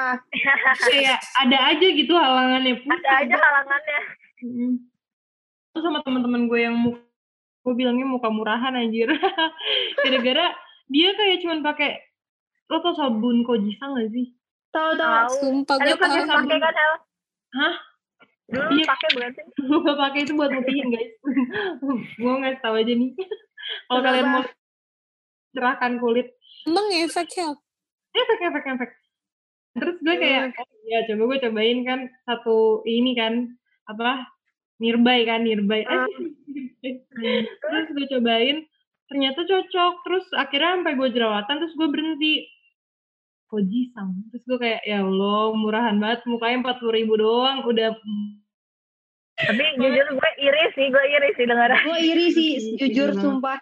kayak 0.83 1.19
ada 1.39 1.57
aja 1.71 1.87
gitu 1.89 2.13
halangannya 2.13 2.73
Pusing 2.75 2.91
ada 2.91 3.09
aja 3.17 3.35
halangannya. 3.39 3.99
Mm. 4.43 4.73
Terus 5.71 5.83
sama 5.83 5.99
teman-teman 6.03 6.45
gue 6.45 6.59
yang 6.59 6.75
muka, 6.75 6.99
gue 7.63 7.73
bilangnya 7.73 8.03
muka 8.05 8.27
murahan 8.27 8.75
anjir. 8.75 9.07
Gara-gara 10.03 10.45
dia 10.85 11.09
kayak 11.15 11.39
cuman 11.39 11.63
pakai 11.63 12.03
lo 12.67 12.77
tau 12.77 12.93
sabun 12.93 13.41
kojisa 13.41 13.89
gak 13.89 14.11
sih? 14.11 14.35
Tahu 14.69 14.91
tahu. 14.93 15.31
Sumpah 15.39 15.75
gue 15.79 15.95
pakai 15.95 16.21
tahu. 16.23 16.37
pakai 16.45 16.57
kan? 16.59 16.73
Hah? 17.53 17.75
Dulu 18.43 18.69
Iya. 18.75 18.85
pakai 18.85 19.09
sih? 19.33 19.45
gue 19.55 19.93
pakai 19.95 20.19
itu 20.25 20.33
buat 20.35 20.51
mutihin 20.51 20.91
guys. 20.91 21.11
gue 22.21 22.33
ngasih 22.43 22.59
tahu 22.61 22.75
aja 22.75 22.93
nih. 22.93 23.11
Kalau 23.87 24.01
kalian 24.03 24.27
mau 24.27 24.43
cerahkan 25.53 25.93
kulit, 25.97 26.27
Emang 26.63 26.87
efek 26.91 27.29
ya? 27.33 27.49
efek 28.13 28.39
efek 28.41 28.63
efek. 28.77 28.89
Terus 29.73 29.95
gue 29.99 30.15
kayak, 30.17 30.53
oh 30.53 30.67
ya 30.85 30.99
coba 31.09 31.23
gue 31.33 31.39
cobain 31.49 31.79
kan 31.81 31.99
satu 32.27 32.83
ini 32.85 33.15
kan 33.17 33.33
apa 33.87 34.27
nearby 34.77 35.23
kan 35.25 35.41
nearby. 35.41 35.81
Ah. 35.87 36.05
terus 36.83 37.87
gue 37.89 38.05
cobain 38.11 38.67
ternyata 39.07 39.39
cocok 39.45 39.93
terus 40.03 40.25
akhirnya 40.35 40.83
sampai 40.83 40.93
gue 40.99 41.09
jerawatan 41.15 41.55
terus 41.63 41.73
gue 41.73 41.87
berhenti 41.87 42.33
kojisang 43.53 44.09
terus 44.33 44.43
gue 44.49 44.57
kayak 44.57 44.81
ya 44.81 45.05
allah 45.05 45.53
murahan 45.53 45.93
banget 46.01 46.25
mukanya 46.25 46.65
empat 46.65 46.81
puluh 46.81 46.93
ribu 46.97 47.13
doang 47.15 47.61
udah 47.61 47.93
Tapi 49.33 49.65
jujur 49.81 50.07
gue 50.13 50.31
iri 50.37 50.63
sih, 50.77 50.93
gue 50.93 51.05
iri 51.09 51.29
sih 51.33 51.49
dengar. 51.49 51.73
Gue 51.73 51.99
iri 52.05 52.29
sih, 52.29 52.77
jujur 52.77 53.17
sumpah. 53.17 53.57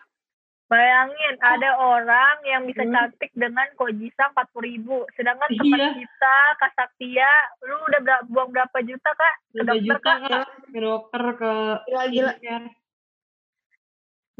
Bayangin 0.67 1.35
ada 1.39 1.79
orang 1.79 2.43
yang 2.43 2.63
bisa 2.63 2.83
Hmm. 2.83 2.91
cantik 2.91 3.31
dengan 3.35 3.67
kojisa 3.75 4.31
empat 4.31 4.51
puluh 4.51 4.67
ribu, 4.67 5.03
sedangkan 5.19 5.47
teman 5.51 5.79
Iya. 5.79 5.91
kita 5.95 6.35
Kak 6.59 6.71
Saktia, 6.75 7.31
lu 7.63 7.75
udah 7.87 7.99
buang 8.27 8.51
berapa 8.51 8.77
juta 8.83 9.11
kak? 9.11 9.35
Ke 9.51 9.63
berapa 9.63 9.67
dokter 9.67 9.83
juta 9.83 9.99
kak? 9.99 10.19
kak 10.27 10.47
ke 10.71 10.79
dokter 10.79 11.23
ke 11.35 11.53
Gila 11.87 12.03
gila. 12.07 12.31
skincare. 12.35 12.67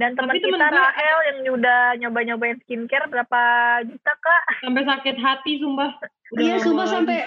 Dan 0.02 0.18
teman 0.18 0.34
temen 0.34 0.42
kita 0.50 0.66
gue- 0.66 0.74
Rahel 0.74 1.18
yang 1.24 1.38
udah 1.54 1.80
nyoba-nyobain 1.96 2.58
skincare 2.60 3.06
berapa 3.06 3.42
juta 3.86 4.14
kak? 4.16 4.42
sampai 4.60 4.82
sakit 4.84 5.16
hati 5.16 5.52
sumpah 5.56 5.94
Udah 6.32 6.42
Iya 6.42 6.56
sumpah 6.58 6.88
sampai 6.88 7.20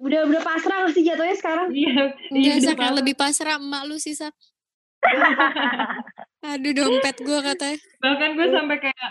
udah 0.00 0.26
udah 0.26 0.40
pasrah 0.40 0.76
gak 0.82 0.92
sih 0.92 1.04
jatuhnya 1.04 1.36
sekarang? 1.36 1.68
iya 1.70 2.10
iya, 2.32 2.58
Sak. 2.58 2.80
lebih 2.96 3.14
pasrah 3.14 3.56
emak 3.56 3.84
lu 3.84 3.94
sih, 3.96 4.12
Sak. 4.12 4.34
Aduh, 6.50 6.72
dompet 6.72 7.16
gue 7.18 7.38
katanya. 7.38 7.78
bahkan 7.98 8.32
gue 8.32 8.46
sampai 8.48 8.76
kayak 8.80 9.10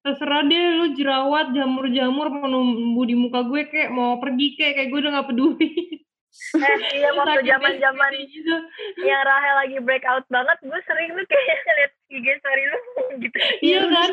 terserah 0.00 0.40
deh 0.42 0.56
lu 0.74 0.94
jerawat 0.94 1.50
jamur-jamur 1.50 2.26
mau 2.28 2.46
numbuh 2.46 3.02
di 3.02 3.12
muka 3.12 3.42
gue 3.42 3.66
kayak 3.66 3.90
mau 3.90 4.16
pergi 4.16 4.54
kayak 4.54 4.72
kayak 4.74 4.88
gue 4.88 4.98
udah 5.00 5.12
gak 5.12 5.28
peduli 5.28 5.68
Eh, 6.54 6.78
iya 7.02 7.10
waktu 7.18 7.42
zaman 7.44 7.82
zaman 7.82 8.10
gitu. 8.22 8.56
yang 9.02 9.22
Rahel 9.26 9.54
lagi 9.58 9.78
breakout 9.82 10.24
banget, 10.30 10.56
gue 10.62 10.80
sering 10.86 11.10
tuh 11.12 11.26
kayak 11.26 11.58
liat 11.78 11.92
IG 12.08 12.26
story 12.40 12.64
lu 12.64 12.78
gitu. 13.26 13.38
iya 13.60 13.78
kan 13.84 14.10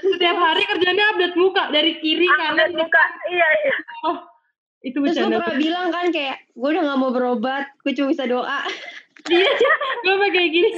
setiap 0.00 0.36
hari 0.42 0.62
kerjanya 0.66 1.04
update 1.14 1.36
muka 1.38 1.68
dari 1.70 2.00
kiri 2.02 2.26
kanan 2.26 2.56
Update 2.56 2.74
muka, 2.74 3.04
iya 3.30 3.48
iya. 3.62 3.76
Oh, 4.08 4.16
itu 4.80 4.96
Terus 4.96 5.16
gue 5.18 5.28
pernah 5.34 5.58
bilang 5.58 5.86
kan 5.92 6.06
kayak 6.08 6.50
gue 6.54 6.68
udah 6.70 6.82
gak 6.82 6.98
mau 6.98 7.10
berobat, 7.12 7.66
gue 7.84 7.92
cuma 7.94 8.10
bisa 8.10 8.24
doa. 8.24 8.60
Iya, 9.28 9.52
gue 10.00 10.08
sampai 10.08 10.30
kayak 10.32 10.50
gini. 10.50 10.70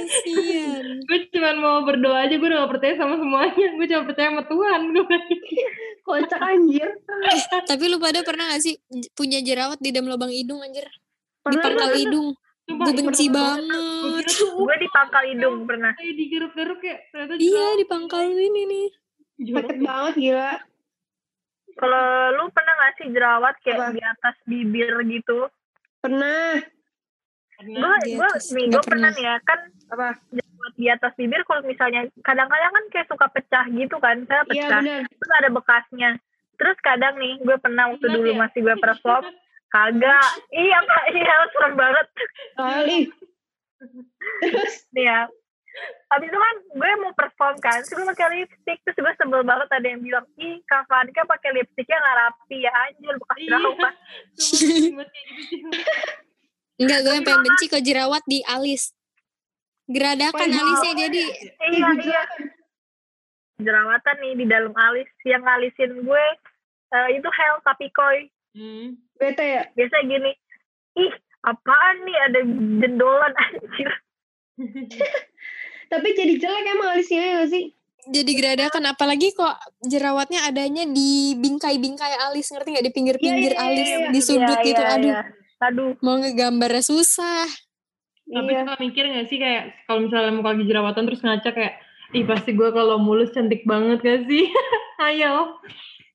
Gue 1.07 1.17
cuma 1.31 1.49
mau 1.55 1.77
berdoa 1.83 2.27
aja, 2.27 2.35
gue 2.35 2.47
udah 2.47 2.67
gak 2.67 2.71
percaya 2.77 2.93
sama 2.99 3.15
semuanya. 3.15 3.67
Gue 3.79 3.85
cuma 3.87 4.03
percaya 4.03 4.27
sama 4.29 4.43
Tuhan. 4.45 4.79
Gue 4.91 5.03
gitu. 5.07 5.55
Kocak 6.01 6.41
anjir. 6.41 6.89
Tapi 7.63 7.83
lu 7.87 7.97
pada 7.97 8.19
pernah 8.25 8.51
gak 8.51 8.61
sih 8.61 8.75
punya 9.15 9.39
jerawat 9.39 9.79
di 9.79 9.95
dalam 9.95 10.11
lubang 10.11 10.33
hidung 10.33 10.59
anjir? 10.59 10.85
Di 11.47 11.57
pangkal 11.57 11.91
hidung. 11.95 12.27
Gue 12.71 12.93
benci 12.93 13.25
pernah 13.27 13.57
banget. 13.59 14.25
Gue 14.31 14.65
Gue 14.67 14.75
di 14.79 14.87
pangkal 14.91 15.23
hidung 15.27 15.55
pernah. 15.65 15.91
kayak 15.95 16.79
kayak 16.79 16.99
ternyata 17.11 17.33
Iya, 17.39 17.65
di 17.79 17.85
pangkal 17.87 18.23
ini 18.31 18.61
nih. 18.67 18.87
Sakit 19.41 19.79
banget 19.81 20.13
gila. 20.19 20.51
Kalau 21.71 22.05
lu 22.37 22.43
pernah 22.51 22.73
gak 22.77 22.93
sih 22.99 23.07
jerawat 23.09 23.55
kayak 23.63 23.79
Apa? 23.79 23.95
di 23.95 24.01
atas 24.03 24.35
bibir 24.45 24.91
gitu? 25.07 25.47
Pernah. 26.03 26.61
Gue 27.63 27.95
gue 28.11 28.29
nih 28.51 28.65
gue 28.67 28.81
pernah 28.81 29.09
nih 29.09 29.23
ya 29.23 29.35
kan 29.41 29.59
Apa? 29.89 30.07
jerawat 30.29 30.73
di 30.75 30.87
atas 30.87 31.13
bibir 31.13 31.41
kalau 31.43 31.61
misalnya 31.61 32.01
kadang-kadang 32.19 32.71
kan 32.71 32.85
kayak 32.89 33.07
suka 33.07 33.27
pecah 33.27 33.65
gitu 33.67 33.95
kan, 33.97 34.17
saya 34.23 34.41
Iya 34.41 34.47
pecah. 34.47 34.79
benar. 34.79 35.01
Terus 35.07 35.31
ada 35.35 35.49
bekasnya. 35.49 36.11
Terus 36.53 36.77
kadang 36.79 37.13
nih 37.15 37.33
gue 37.37 37.57
pernah 37.57 37.89
waktu 37.89 38.05
dulu 38.07 38.29
ya? 38.29 38.37
masih 38.39 38.59
gue 38.61 38.75
perform 38.75 39.25
kagak. 39.73 40.27
Iya 40.49 40.77
kak, 40.81 41.05
iya 41.11 41.35
serem 41.49 41.73
banget. 41.75 42.07
Kali. 42.53 42.99
Terus 44.41 44.75
nih 44.91 45.05
ya. 45.05 45.21
Habis 46.11 46.27
itu 46.27 46.35
kan 46.35 46.55
gue 46.75 46.91
mau 46.99 47.15
perform 47.15 47.55
kan, 47.57 47.79
terus 47.79 47.95
gue 47.95 48.03
pakai 48.05 48.27
lipstick, 48.35 48.83
terus 48.83 48.99
gue 48.99 49.13
sebel 49.15 49.39
banget 49.41 49.71
ada 49.71 49.87
yang 49.87 50.03
bilang, 50.03 50.27
ih 50.35 50.59
Kak 50.67 50.83
Vanka 50.83 51.23
pakai 51.23 51.55
lipsticknya 51.55 51.95
nggak 51.95 52.17
rapi 52.19 52.57
ya, 52.59 52.71
anjir 52.75 53.15
bekas 53.15 53.37
Iya. 53.39 53.57
Enggak, 56.81 56.99
gue 57.05 57.13
yang 57.13 57.25
paling 57.25 57.43
benci 57.45 57.65
kok 57.69 57.83
jerawat 57.85 58.23
di 58.25 58.41
alis. 58.43 58.89
Geradakan 59.85 60.49
Wah, 60.49 60.59
alisnya 60.65 60.93
jadi. 60.97 61.23
Iya, 61.69 61.89
iya. 62.01 62.23
Jerawatan 63.61 64.15
nih 64.17 64.33
di 64.41 64.45
dalam 64.49 64.73
alis, 64.73 65.05
yang 65.21 65.45
ngalisin 65.45 66.01
gue 66.01 66.25
eh, 66.91 67.07
itu 67.13 67.29
hell 67.29 67.57
tapi 67.61 67.87
koi. 67.93 68.25
Hmm. 68.51 68.97
bete 69.15 69.45
ya. 69.45 69.63
Biasa 69.71 69.95
gini, 70.03 70.31
ih 70.97 71.13
apaan 71.45 71.95
nih 72.03 72.17
ada 72.25 72.39
jendolan 72.81 73.33
anjir. 73.37 73.91
Tapi 75.87 76.07
jadi 76.15 76.33
jelek 76.35 76.65
emang 76.67 76.89
alisnya 76.97 77.21
gak 77.39 77.49
sih? 77.53 77.65
Jadi 78.01 78.31
geradakan. 78.33 78.83
Apalagi 78.89 79.31
kok 79.31 79.55
jerawatnya 79.85 80.49
adanya 80.49 80.89
di 80.89 81.37
bingkai-bingkai 81.37 82.17
alis. 82.27 82.49
Ngerti 82.49 82.73
nggak? 82.73 82.85
Di 82.89 82.93
pinggir-pinggir 82.93 83.53
Iya, 83.53 83.59
iya, 83.61 83.67
alis. 83.69 83.87
iya, 83.87 83.97
iya. 83.99 84.09
Di 84.09 84.19
sudut 84.19 84.57
Iya, 84.57 84.65
gitu. 84.65 84.81
iya, 84.81 84.93
Aduh. 84.97 85.13
Aduh, 85.61 85.93
Mau 85.99 86.17
ngegambarnya 86.17 86.81
susah. 86.81 87.45
Tapi 88.23 88.49
Iya. 88.49 88.63
suka 88.63 88.75
mikir 88.79 89.03
gak 89.05 89.27
sih 89.27 89.37
kayak 89.37 89.63
kalau 89.85 89.99
misalnya 90.01 90.31
muka 90.31 90.51
lagi 90.51 90.65
jerawatan 90.65 91.03
terus 91.03 91.21
ngaca 91.21 91.49
kayak 91.51 91.73
ih 92.11 92.23
pasti 92.23 92.51
gue 92.51 92.69
kalau 92.69 92.95
mulus 92.97 93.29
cantik 93.29 93.61
banget 93.63 93.99
gak 93.99 94.21
sih? 94.25 94.47
Ayo. 95.03 95.57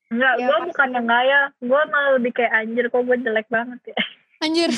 enggak, 0.07 0.35
Ya, 0.37 0.47
gue 0.47 0.59
bukan 0.67 0.89
yang 0.93 1.07
gaya, 1.07 1.41
gue 1.59 1.81
malah 1.85 2.13
lebih 2.15 2.33
kayak 2.33 2.53
anjir 2.55 2.87
kok 2.87 3.03
gue 3.03 3.17
jelek 3.19 3.47
banget 3.49 3.81
ya. 3.87 3.97
Anjir. 4.45 4.71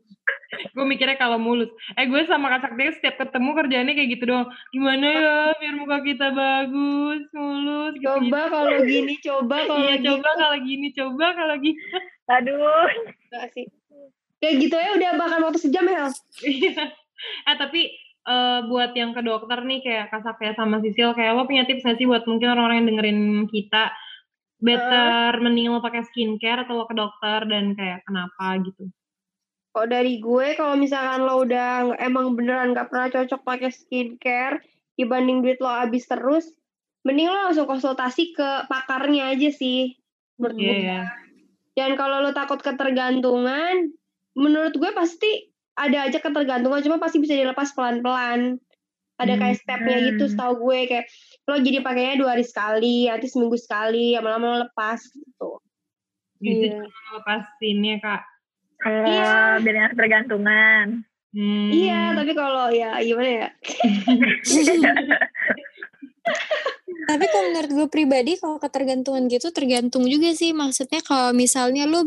gue 0.74 0.84
mikirnya 0.84 1.16
kalau 1.16 1.36
mulus. 1.36 1.68
Eh 1.94 2.04
gue 2.04 2.22
sama 2.24 2.50
Kak 2.50 2.62
Sakti 2.64 2.92
setiap 2.92 3.18
ketemu 3.18 3.50
kerjaannya 3.52 3.94
kayak 3.94 4.10
gitu 4.10 4.24
doang. 4.26 4.46
Gimana 4.68 5.06
ya 5.06 5.34
biar 5.54 5.74
muka 5.76 5.98
kita 6.00 6.30
bagus, 6.30 7.22
mulus 7.30 7.92
gitu. 7.94 8.06
Coba 8.06 8.40
kalau 8.46 8.78
gini, 8.80 9.14
coba 9.18 9.56
kalau 9.60 9.78
Iya 9.80 9.94
gini. 9.96 10.06
coba 10.06 10.30
kalau 10.34 10.58
gini, 10.60 10.86
coba 10.92 11.26
kalau 11.34 11.56
gini. 11.58 11.78
Aduh, 12.28 12.88
Enggak 13.26 13.46
sih. 13.52 13.66
Kayak 14.40 14.54
gitu 14.64 14.76
ya 14.76 14.90
udah 14.96 15.10
bahkan 15.20 15.40
waktu 15.44 15.60
sejam 15.60 15.84
ya. 15.84 16.08
Iya. 16.40 16.84
eh 17.44 17.56
tapi 17.60 17.92
eh, 18.24 18.60
buat 18.64 18.96
yang 18.96 19.12
ke 19.12 19.20
dokter 19.20 19.60
nih 19.60 19.84
kayak 19.84 20.08
Kak 20.08 20.24
Sakti 20.24 20.56
sama 20.56 20.80
Sisil 20.80 21.12
kayak 21.12 21.36
lo 21.36 21.44
punya 21.44 21.68
tips 21.68 21.84
gak 21.84 22.00
sih 22.00 22.08
buat 22.08 22.24
mungkin 22.24 22.48
orang-orang 22.56 22.80
yang 22.80 22.88
dengerin 22.96 23.20
kita 23.52 23.92
better 24.60 25.40
mending 25.40 25.72
lo 25.72 25.80
pakai 25.80 26.04
skincare 26.08 26.64
atau 26.64 26.80
lo 26.80 26.84
ke 26.88 26.96
dokter 26.96 27.44
dan 27.48 27.72
kayak 27.76 28.04
kenapa 28.08 28.60
gitu. 28.64 28.88
Kalau 29.70 29.86
dari 29.86 30.18
gue, 30.18 30.58
kalau 30.58 30.74
misalkan 30.74 31.22
lo 31.22 31.46
udah 31.46 31.94
emang 32.02 32.34
beneran 32.34 32.74
nggak 32.74 32.90
pernah 32.90 33.08
cocok 33.08 33.40
pakai 33.46 33.70
skincare, 33.70 34.60
dibanding 34.98 35.46
duit 35.46 35.62
lo 35.62 35.70
habis 35.70 36.04
terus, 36.10 36.50
mending 37.06 37.30
lo 37.30 37.48
langsung 37.48 37.70
konsultasi 37.70 38.34
ke 38.34 38.66
pakarnya 38.66 39.30
aja 39.30 39.48
sih. 39.54 39.94
Menurut 40.36 40.56
Iya, 40.58 40.64
gue. 40.66 40.76
iya. 40.82 41.00
Dan 41.78 41.94
kalau 41.94 42.18
lo 42.20 42.34
takut 42.34 42.58
ketergantungan, 42.58 43.94
menurut 44.40 44.72
gue 44.72 44.90
pasti 44.96 45.52
ada 45.76 46.08
aja 46.08 46.18
ketergantungan, 46.18 46.80
cuma 46.80 46.96
pasti 46.96 47.20
bisa 47.20 47.36
dilepas 47.36 47.76
pelan-pelan. 47.76 48.56
Ada 49.20 49.36
kayak 49.36 49.60
stepnya 49.60 49.96
gitu, 50.12 50.24
Hmm. 50.24 50.32
setahu 50.32 50.52
gue 50.64 50.78
kayak 50.88 51.06
lo 51.44 51.60
jadi 51.60 51.84
pakainya 51.84 52.16
dua 52.16 52.32
hari 52.32 52.44
sekali, 52.48 53.04
nanti 53.04 53.28
seminggu 53.28 53.60
sekali, 53.60 54.16
lama-lama 54.16 54.46
lo 54.48 54.56
lepas 54.64 54.96
gitu. 55.12 55.60
Gitu 56.40 56.72
Iya. 56.72 56.80
cuma 56.88 57.10
lepas 57.20 57.44
ini 57.60 58.00
kak. 58.00 58.22
Oh, 58.80 59.04
Iya. 59.04 59.60
biar 59.60 59.74
nggak 59.76 59.92
ketergantungan. 59.92 61.04
Hmm. 61.30 61.68
Iya, 61.68 62.16
tapi 62.16 62.32
kalau 62.32 62.72
ya 62.72 62.96
gimana 63.04 63.30
ya? 63.44 63.48
Tapi 67.10 67.24
kalau 67.26 67.46
menurut 67.50 67.70
gue 67.74 67.88
pribadi 67.90 68.32
kalau 68.38 68.62
ketergantungan 68.62 69.26
gitu 69.26 69.50
tergantung 69.50 70.06
juga 70.06 70.30
sih. 70.30 70.54
Maksudnya 70.54 71.02
kalau 71.02 71.34
misalnya 71.34 71.86
lu 71.86 72.06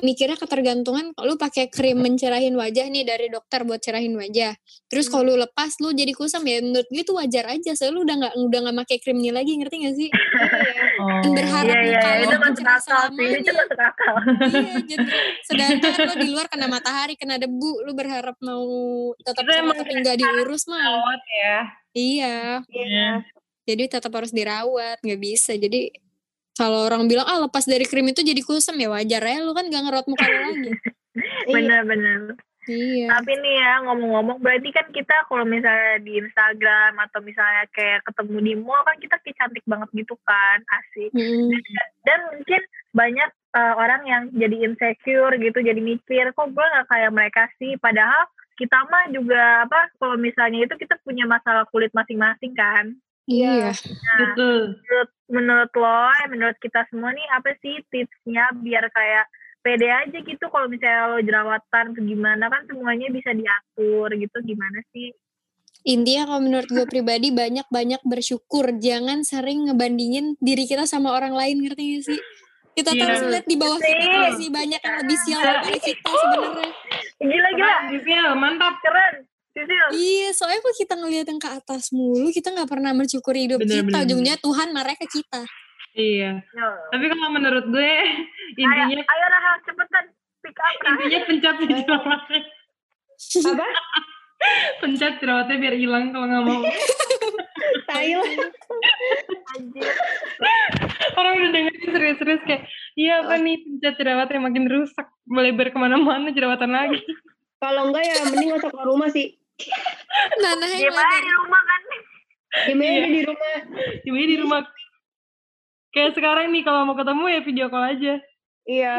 mikirnya 0.00 0.36
ketergantungan 0.36 1.12
kalau 1.14 1.32
lu 1.32 1.36
pakai 1.36 1.68
krim 1.68 2.00
mencerahin 2.00 2.56
wajah 2.56 2.86
nih 2.88 3.04
dari 3.04 3.26
dokter 3.28 3.62
buat 3.64 3.80
cerahin 3.80 4.16
wajah. 4.16 4.56
Terus 4.90 5.06
kalau 5.06 5.32
lu 5.32 5.34
lepas 5.40 5.76
lu 5.80 5.92
jadi 5.92 6.12
kusam 6.16 6.42
ya 6.44 6.60
menurut 6.60 6.88
gue 6.88 7.02
itu 7.04 7.14
wajar 7.14 7.44
aja. 7.52 7.72
Soalnya 7.76 7.94
lu 7.94 8.00
udah 8.04 8.16
nggak 8.20 8.34
udah 8.36 8.58
nggak 8.66 8.76
pakai 8.84 8.96
krimnya 9.00 9.32
lagi 9.36 9.52
ngerti 9.56 9.76
gak 9.86 9.96
sih? 9.96 10.10
Oh. 11.00 11.20
Dan 11.24 11.32
berharap 11.32 11.76
Iya, 11.80 11.86
iya, 11.86 12.12
itu 12.20 12.34
lu 12.34 12.38
masuk 12.44 12.56
cerah 12.60 12.76
akal 12.76 13.02
sih. 13.16 13.28
Itu 13.40 13.52
akal. 13.56 14.14
iya, 14.52 14.74
jadi 14.84 15.06
sedangkan 15.48 15.92
lo 16.04 16.14
di 16.20 16.28
luar 16.28 16.46
kena 16.52 16.66
matahari, 16.68 17.14
kena 17.16 17.36
debu, 17.40 17.72
lu 17.88 17.92
berharap 17.96 18.36
mau 18.44 18.68
tetap 19.24 19.44
Itu 19.48 19.72
tapi 19.80 19.92
nggak 19.96 20.16
diurus 20.20 20.68
mah. 20.68 20.84
Ya. 21.30 21.58
Iya. 21.90 22.38
Iya. 22.70 23.10
jadi 23.70 23.86
tetap 23.86 24.10
harus 24.14 24.34
dirawat 24.34 24.98
nggak 24.98 25.20
bisa 25.20 25.54
jadi 25.54 25.94
kalau 26.60 26.84
orang 26.84 27.08
bilang 27.08 27.24
ah 27.24 27.40
lepas 27.40 27.64
dari 27.64 27.88
krim 27.88 28.04
itu 28.12 28.20
jadi 28.20 28.44
kusam 28.44 28.76
ya 28.76 28.92
wajar 28.92 29.24
ya 29.24 29.40
lu 29.40 29.56
kan 29.56 29.64
gak 29.72 29.80
ngerot 29.80 30.06
muka 30.12 30.24
lu 30.28 30.36
lagi. 30.44 30.72
Bener-bener. 31.48 32.36
iya 32.68 33.08
Tapi 33.08 33.32
nih 33.40 33.54
ya 33.56 33.72
ngomong-ngomong 33.88 34.44
berarti 34.44 34.68
kan 34.68 34.84
kita 34.92 35.24
kalau 35.32 35.48
misalnya 35.48 35.96
di 36.04 36.20
Instagram 36.20 37.00
atau 37.00 37.24
misalnya 37.24 37.64
kayak 37.72 38.04
ketemu 38.04 38.36
di 38.44 38.52
mall 38.60 38.84
kan 38.84 39.00
kita 39.00 39.16
kayak 39.24 39.36
cantik 39.40 39.64
banget 39.64 39.88
gitu 39.96 40.14
kan 40.28 40.60
asik. 40.68 41.10
Mm, 41.16 41.48
Dan 42.04 42.18
mungkin 42.28 42.62
banyak 42.92 43.30
eh, 43.56 43.74
orang 43.80 44.02
yang 44.04 44.22
jadi 44.36 44.56
insecure 44.68 45.34
gitu 45.40 45.58
jadi 45.64 45.80
mikir 45.80 46.36
kok 46.36 46.52
gue 46.52 46.66
nggak 46.76 46.88
kayak 46.92 47.10
mereka 47.16 47.48
sih 47.56 47.80
padahal 47.80 48.28
kita 48.60 48.76
mah 48.92 49.08
juga 49.08 49.64
apa 49.64 49.88
kalau 49.96 50.20
misalnya 50.20 50.68
itu 50.68 50.76
kita 50.76 51.00
punya 51.00 51.24
masalah 51.24 51.64
kulit 51.72 51.88
masing-masing 51.96 52.52
kan. 52.52 53.00
Iya 53.24 53.70
Nah, 53.70 53.74
Betul. 54.18 54.58
menurut 54.78 55.10
menurut 55.28 55.72
lo, 55.74 55.88
eh, 56.12 56.26
menurut 56.28 56.58
kita 56.58 56.86
semua 56.88 57.10
nih 57.10 57.26
apa 57.30 57.54
sih 57.58 57.78
tipsnya 57.86 58.50
biar 58.56 58.88
kayak 58.88 59.24
pede 59.60 59.86
aja 59.86 60.18
gitu 60.18 60.44
kalau 60.48 60.66
misalnya 60.66 61.06
lo 61.06 61.18
jerawatan 61.20 61.84
atau 61.90 62.02
gimana 62.02 62.48
kan 62.48 62.64
semuanya 62.64 63.06
bisa 63.08 63.30
diatur 63.30 64.08
gitu 64.10 64.38
gimana 64.42 64.80
sih? 64.90 65.12
intinya 65.82 66.28
kalau 66.28 66.40
menurut 66.42 66.68
gue 66.68 66.84
pribadi 66.92 67.28
banyak-banyak 67.30 68.00
bersyukur 68.02 68.68
jangan 68.76 69.20
sering 69.20 69.64
ngebandingin 69.64 70.36
diri 70.36 70.64
kita 70.64 70.84
sama 70.84 71.08
orang 71.10 71.32
lain 71.32 71.60
ngerti 71.60 71.84
gak 71.94 72.04
sih 72.06 72.20
kita 72.70 72.92
Iya. 72.92 73.02
harus 73.02 73.20
lihat 73.28 73.46
di 73.46 73.56
bawah 73.56 73.78
kita 73.78 74.06
masih 74.22 74.48
banyak 74.48 74.76
yang 74.78 74.96
lebih 75.00 75.18
sial 75.18 75.40
daripada 75.40 75.78
kita 75.78 76.08
sebenarnya 76.10 76.70
Gila 77.20 77.48
gila, 77.50 77.52
Keren, 77.52 77.82
Sisil. 77.90 78.26
Mantap. 78.34 78.74
keren. 78.80 79.14
Sisil. 79.60 79.86
iya 79.92 80.28
soalnya 80.32 80.60
kalau 80.64 80.76
kita 80.76 80.94
ngeliat 80.96 81.26
yang 81.28 81.36
ke 81.36 81.50
atas 81.52 81.92
mulu 81.92 82.32
kita 82.32 82.48
nggak 82.48 82.68
pernah 82.70 82.96
mensyukuri 82.96 83.44
hidup 83.44 83.60
Bener, 83.60 83.84
kita 83.84 83.92
bener, 83.92 84.02
ujungnya 84.08 84.34
Tuhan 84.40 84.68
marah 84.72 84.96
ke 84.96 85.04
kita 85.04 85.44
Iya. 85.90 86.38
Yo. 86.38 86.68
Tapi 86.94 87.04
kalau 87.10 87.34
menurut 87.34 87.66
gue 87.66 87.92
intinya 88.54 88.86
Ayo, 88.86 89.02
ayo 89.02 89.26
Rahel 89.26 89.54
cepetan 89.66 90.04
pick 90.38 90.54
up 90.54 90.70
Rahel. 90.86 90.94
intinya 91.02 91.20
pencet 91.26 91.56
aja 91.58 91.74
jerawatnya. 91.82 92.40
Apa? 93.50 93.66
Pencet 94.80 95.14
jerawatnya 95.18 95.56
biar 95.58 95.74
hilang 95.74 96.14
kalau 96.14 96.30
nggak 96.30 96.44
mau. 96.46 96.62
Tai 97.90 98.06
lo. 98.14 98.22
Anjir. 99.50 99.90
Orang 101.18 101.32
udah 101.42 101.50
dengerin 101.50 101.90
serius-serius 101.90 102.42
kayak, 102.46 102.62
iya 102.94 103.26
apa 103.26 103.34
nih 103.36 103.58
pencet 103.58 103.94
jerawatnya 103.98 104.46
makin 104.46 104.64
rusak, 104.70 105.10
melebar 105.26 105.74
ke 105.74 105.78
mana-mana 105.82 106.30
jerawatan 106.30 106.70
lagi. 106.70 107.02
Kalau 107.58 107.90
enggak 107.90 108.04
ya 108.06 108.14
mending 108.30 108.50
masuk 108.54 108.70
ke 108.70 108.82
rumah 108.86 109.10
sih. 109.10 109.39
Nana 110.36 110.64
yang 110.66 110.80
Gimana 110.86 111.16
di 111.16 111.30
rumah 111.32 111.62
kan? 111.62 111.80
Gimana 112.66 112.90
Iya. 112.90 113.06
di 113.06 113.22
rumah? 113.22 113.56
Tiba 114.02 114.16
di 114.18 114.36
rumah. 114.36 114.60
Kayak 115.90 116.12
sekarang 116.14 116.46
nih 116.50 116.62
kalau 116.62 116.80
mau 116.84 116.94
ketemu 116.94 117.24
ya 117.26 117.40
video 117.40 117.66
call 117.66 117.86
aja. 117.88 118.14
Iya. 118.64 118.94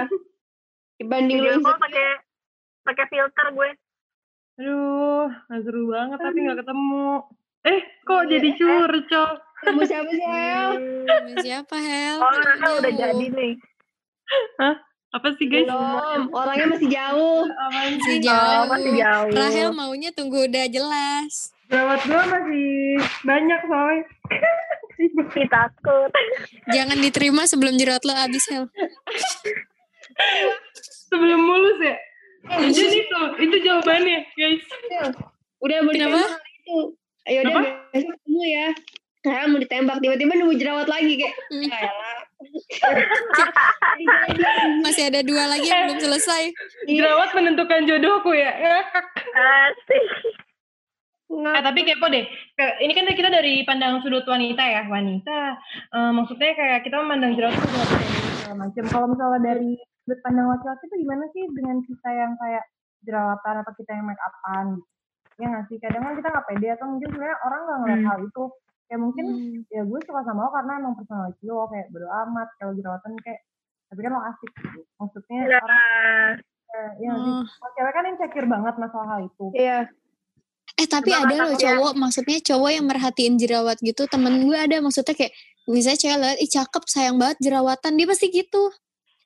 Dibanding 0.98 1.38
Video 1.40 1.60
call 1.60 1.78
pakai 1.78 2.08
pakai 2.84 3.06
filter 3.08 3.46
gue. 3.52 3.70
Aduh, 4.58 5.28
gak 5.48 5.62
seru 5.64 5.84
banget 5.88 6.18
tapi 6.18 6.38
gak 6.44 6.60
ketemu. 6.60 7.08
Eh, 7.62 7.80
kok 8.04 8.22
Iya. 8.22 8.30
jadi 8.32 8.50
curcol? 8.56 9.30
ketemu 9.62 9.82
siapa 9.86 10.10
sih, 10.10 10.26
El? 10.26 10.72
Sama 11.06 11.34
siapa 11.38 11.76
Hel 11.78 12.18
Oh, 12.18 12.34
udah 12.82 12.92
jadi 12.92 13.26
nih. 13.30 13.54
Apa 15.12 15.28
sih 15.36 15.46
guys? 15.52 15.68
Belum, 15.68 16.32
orangnya 16.32 16.68
masih 16.72 16.88
jauh. 16.88 17.44
Masih 17.76 18.00
sih? 18.08 18.18
jauh 18.24 18.64
Oh, 18.64 18.66
masih 18.72 18.92
jauh. 18.96 19.32
Rahel 19.36 19.70
maunya 19.76 20.10
tunggu 20.16 20.48
udah 20.48 20.66
jelas 20.72 21.52
Jerawat 21.72 22.04
gue 22.04 22.24
masih 22.28 22.68
banyak 23.24 23.60
soalnya. 23.64 24.04
Ih, 25.02 25.48
takut. 25.50 26.12
Jangan 26.70 27.00
diterima 27.00 27.48
sebelum 27.48 27.80
jerawat 27.80 28.04
lo 28.04 28.14
habis 28.14 28.44
Hel. 28.52 28.68
Sebelum 31.10 31.42
mulus 31.42 31.80
ya? 31.80 31.96
Itu 32.60 32.84
nih 32.86 33.04
tuh, 33.08 33.28
itu 33.40 33.56
jawabannya 33.66 34.20
guys. 34.36 34.64
Udah 35.64 35.78
hari 35.80 36.52
itu. 36.60 36.80
Ayo 37.30 37.38
udah 37.46 37.54
Apa? 37.54 37.62
besok 37.96 38.14
ketemu 38.20 38.44
ya. 38.46 38.68
Nah, 39.22 39.46
mau 39.46 39.62
ditembak 39.62 40.02
tiba-tiba 40.02 40.34
nemu 40.34 40.58
jerawat 40.58 40.90
lagi 40.90 41.14
kayak. 41.14 41.36
Hmm. 41.54 41.70
Ya. 41.70 41.90
Masih 44.86 45.14
ada 45.14 45.22
dua 45.22 45.46
lagi 45.46 45.70
yang 45.70 45.94
belum 45.94 46.02
selesai. 46.02 46.50
Jerawat 46.90 47.30
menentukan 47.38 47.86
jodohku 47.86 48.34
ya. 48.34 48.50
Asik. 49.38 50.06
Eh, 51.32 51.62
tapi 51.64 51.80
kepo 51.88 52.12
deh. 52.12 52.26
Ini 52.58 52.92
kan 52.92 53.06
kita 53.08 53.30
dari 53.30 53.62
pandang 53.64 54.02
sudut 54.04 54.26
wanita 54.26 54.64
ya, 54.66 54.82
wanita. 54.90 55.38
Eh, 55.94 56.12
maksudnya 56.12 56.52
kayak 56.58 56.82
kita 56.84 56.98
memandang 57.00 57.38
jerawat 57.38 57.56
itu 57.56 57.68
segala 58.42 58.68
macam. 58.68 58.84
Kalau 58.90 59.06
misalnya 59.08 59.40
dari 59.40 59.72
sudut 60.04 60.20
pandang 60.26 60.50
laki-laki 60.50 60.84
itu 60.90 60.96
gimana 60.98 61.24
sih 61.32 61.46
dengan 61.56 61.78
kita 61.86 62.10
yang 62.10 62.34
kayak 62.36 62.66
jerawatan 63.06 63.56
atau 63.64 63.74
kita 63.78 63.92
yang 63.96 64.06
make 64.10 64.20
upan? 64.20 64.66
Ya 65.40 65.46
nggak 65.46 65.66
sih? 65.72 65.78
Kadang 65.80 66.04
kan 66.04 66.14
kita 66.20 66.28
nggak 66.34 66.46
pede 66.52 66.68
atau 66.74 66.86
mungkin 66.90 67.08
sebenarnya 67.14 67.38
orang 67.46 67.62
nggak 67.64 67.78
ngeliat 67.80 68.00
Hmm. 68.02 68.10
hal 68.10 68.20
itu. 68.26 68.44
Kayak 68.92 69.02
mungkin 69.02 69.26
Hmm. 69.26 69.64
ya 69.72 69.82
gue 69.82 70.00
suka 70.04 70.20
sama 70.22 70.44
lo 70.44 70.52
karena 70.52 70.72
emang 70.78 71.00
personality 71.00 71.48
lo 71.48 71.64
kayak 71.66 71.88
bodo 71.90 72.12
amat 72.12 72.48
kalau 72.60 72.76
jerawatan 72.76 73.16
kayak 73.24 73.40
tapi 73.88 74.00
kan 74.02 74.12
lo 74.12 74.22
asik 74.22 74.52
gitu. 74.52 74.80
Maksudnya 74.98 75.40
orang 75.48 76.36
Nah, 76.72 76.88
ya 76.96 77.08
nggak 77.08 77.20
sih? 77.20 77.32
Oh. 77.32 77.44
Kalau 77.44 77.72
cewek 77.76 77.92
kan 77.92 78.06
insecure 78.06 78.48
banget 78.48 78.76
masalah 78.76 79.08
hal 79.10 79.20
itu. 79.24 79.46
Iya. 79.54 79.80
Eh 80.74 80.88
tapi 80.88 81.12
Coba 81.12 81.20
ada 81.22 81.36
loh 81.38 81.52
cowok, 81.54 81.94
maksudnya 81.96 82.38
cowok 82.42 82.72
yang 82.72 82.86
merhatiin 82.86 83.36
jerawat 83.36 83.78
gitu. 83.80 84.08
Temen 84.08 84.34
gue 84.42 84.56
ada 84.56 84.80
maksudnya 84.80 85.12
kayak 85.12 85.36
misalnya 85.68 86.00
cewek 86.00 86.18
liat, 86.18 86.38
ih 86.38 86.48
cakep 86.50 86.84
sayang 86.86 87.16
banget 87.16 87.38
jerawatan, 87.40 87.92
dia 87.96 88.08
pasti 88.08 88.28
gitu. 88.28 88.64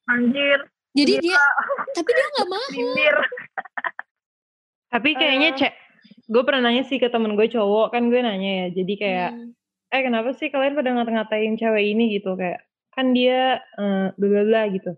anjir. 0.06 0.58
Jadi 0.94 1.14
Gila. 1.18 1.24
dia, 1.26 1.42
tapi 1.92 2.10
dia 2.12 2.26
nggak 2.32 2.48
mau. 2.48 2.66
Tapi 4.88 5.10
kayaknya 5.14 5.50
Eh. 5.52 5.56
cek, 5.56 5.74
gue 6.26 6.42
pernah 6.42 6.62
nanya 6.64 6.84
sih 6.84 6.98
ke 6.98 7.10
temen 7.10 7.34
gue 7.34 7.48
cowok, 7.48 7.90
kan 7.90 8.08
gue 8.08 8.22
nanya 8.22 8.52
ya, 8.64 8.68
jadi 8.74 8.94
kayak, 8.96 9.32
Hmm. 9.34 9.52
Eh 9.90 10.02
kenapa 10.02 10.34
sih 10.34 10.50
kalian 10.50 10.74
pada 10.74 10.90
ngata-ngatain 10.94 11.56
cewek 11.56 11.86
ini 11.94 12.18
gitu, 12.20 12.34
kayak, 12.36 12.62
kan 12.94 13.12
dia, 13.12 13.60
eh 13.78 14.08
bla 14.16 14.42
bla 14.44 14.64
gitu. 14.70 14.94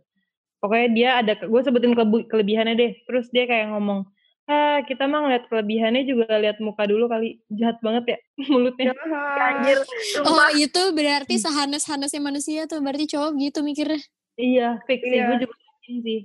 Pokoknya 0.58 0.88
dia 0.94 1.10
ada, 1.22 1.34
gue 1.38 1.62
sebutin 1.62 1.94
kelebihannya 2.26 2.74
deh, 2.74 2.92
terus 3.06 3.30
dia 3.30 3.46
kayak 3.46 3.70
ngomong, 3.70 4.10
ah 4.50 4.82
kita 4.82 5.06
mah 5.06 5.28
ngeliat 5.28 5.46
kelebihannya 5.52 6.02
juga 6.08 6.34
lihat 6.42 6.58
muka 6.58 6.90
dulu 6.90 7.06
kali, 7.06 7.38
jahat 7.54 7.78
banget 7.86 8.16
ya 8.16 8.18
mulutnya. 8.54 8.96
Anjir. 9.38 9.78
Oh 10.26 10.50
itu 10.58 10.82
berarti 10.98 11.38
sehanes-hanesnya 11.38 12.22
manusia 12.24 12.66
tuh, 12.66 12.82
berarti 12.82 13.06
cowok 13.06 13.38
gitu 13.38 13.60
mikirnya. 13.62 14.02
Iya, 14.38 14.82
fix 14.90 15.02
sih, 15.06 15.18
Iya. 15.18 15.30
gue 15.30 15.38
juga 15.46 15.56
sih. 15.86 16.22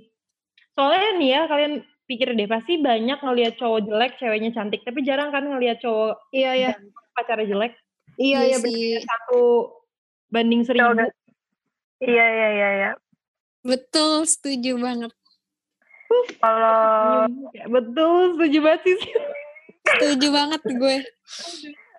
Soalnya 0.73 1.09
nih 1.21 1.29
ya, 1.29 1.41
kalian 1.45 1.73
pikir 2.09 2.27
deh, 2.33 2.49
pasti 2.49 2.81
banyak 2.81 3.19
ngelihat 3.21 3.53
cowok 3.61 3.85
jelek, 3.85 4.11
ceweknya 4.17 4.49
cantik, 4.53 4.81
tapi 4.81 5.05
jarang 5.05 5.29
kan 5.29 5.45
ngelihat 5.45 5.77
cowok 5.77 6.17
Iya, 6.33 6.51
iya. 6.57 6.69
pacarnya 7.13 7.45
jelek. 7.53 7.73
Iya, 8.17 8.39
iya. 8.45 8.57
sih. 8.61 9.01
Satu 9.01 9.73
banding 10.29 10.61
seribu. 10.65 10.93
Iya, 12.03 12.25
iya, 12.25 12.47
iya, 12.51 12.69
iya. 12.77 12.91
Betul, 13.63 14.27
setuju 14.27 14.75
banget. 14.77 15.11
Kalau 16.37 17.25
Ya, 17.55 17.65
betul, 17.65 18.37
setuju 18.37 18.57
banget 18.61 18.81
sih. 18.85 18.97
Setuju 19.83 20.27
banget 20.29 20.61
gue. 20.63 20.97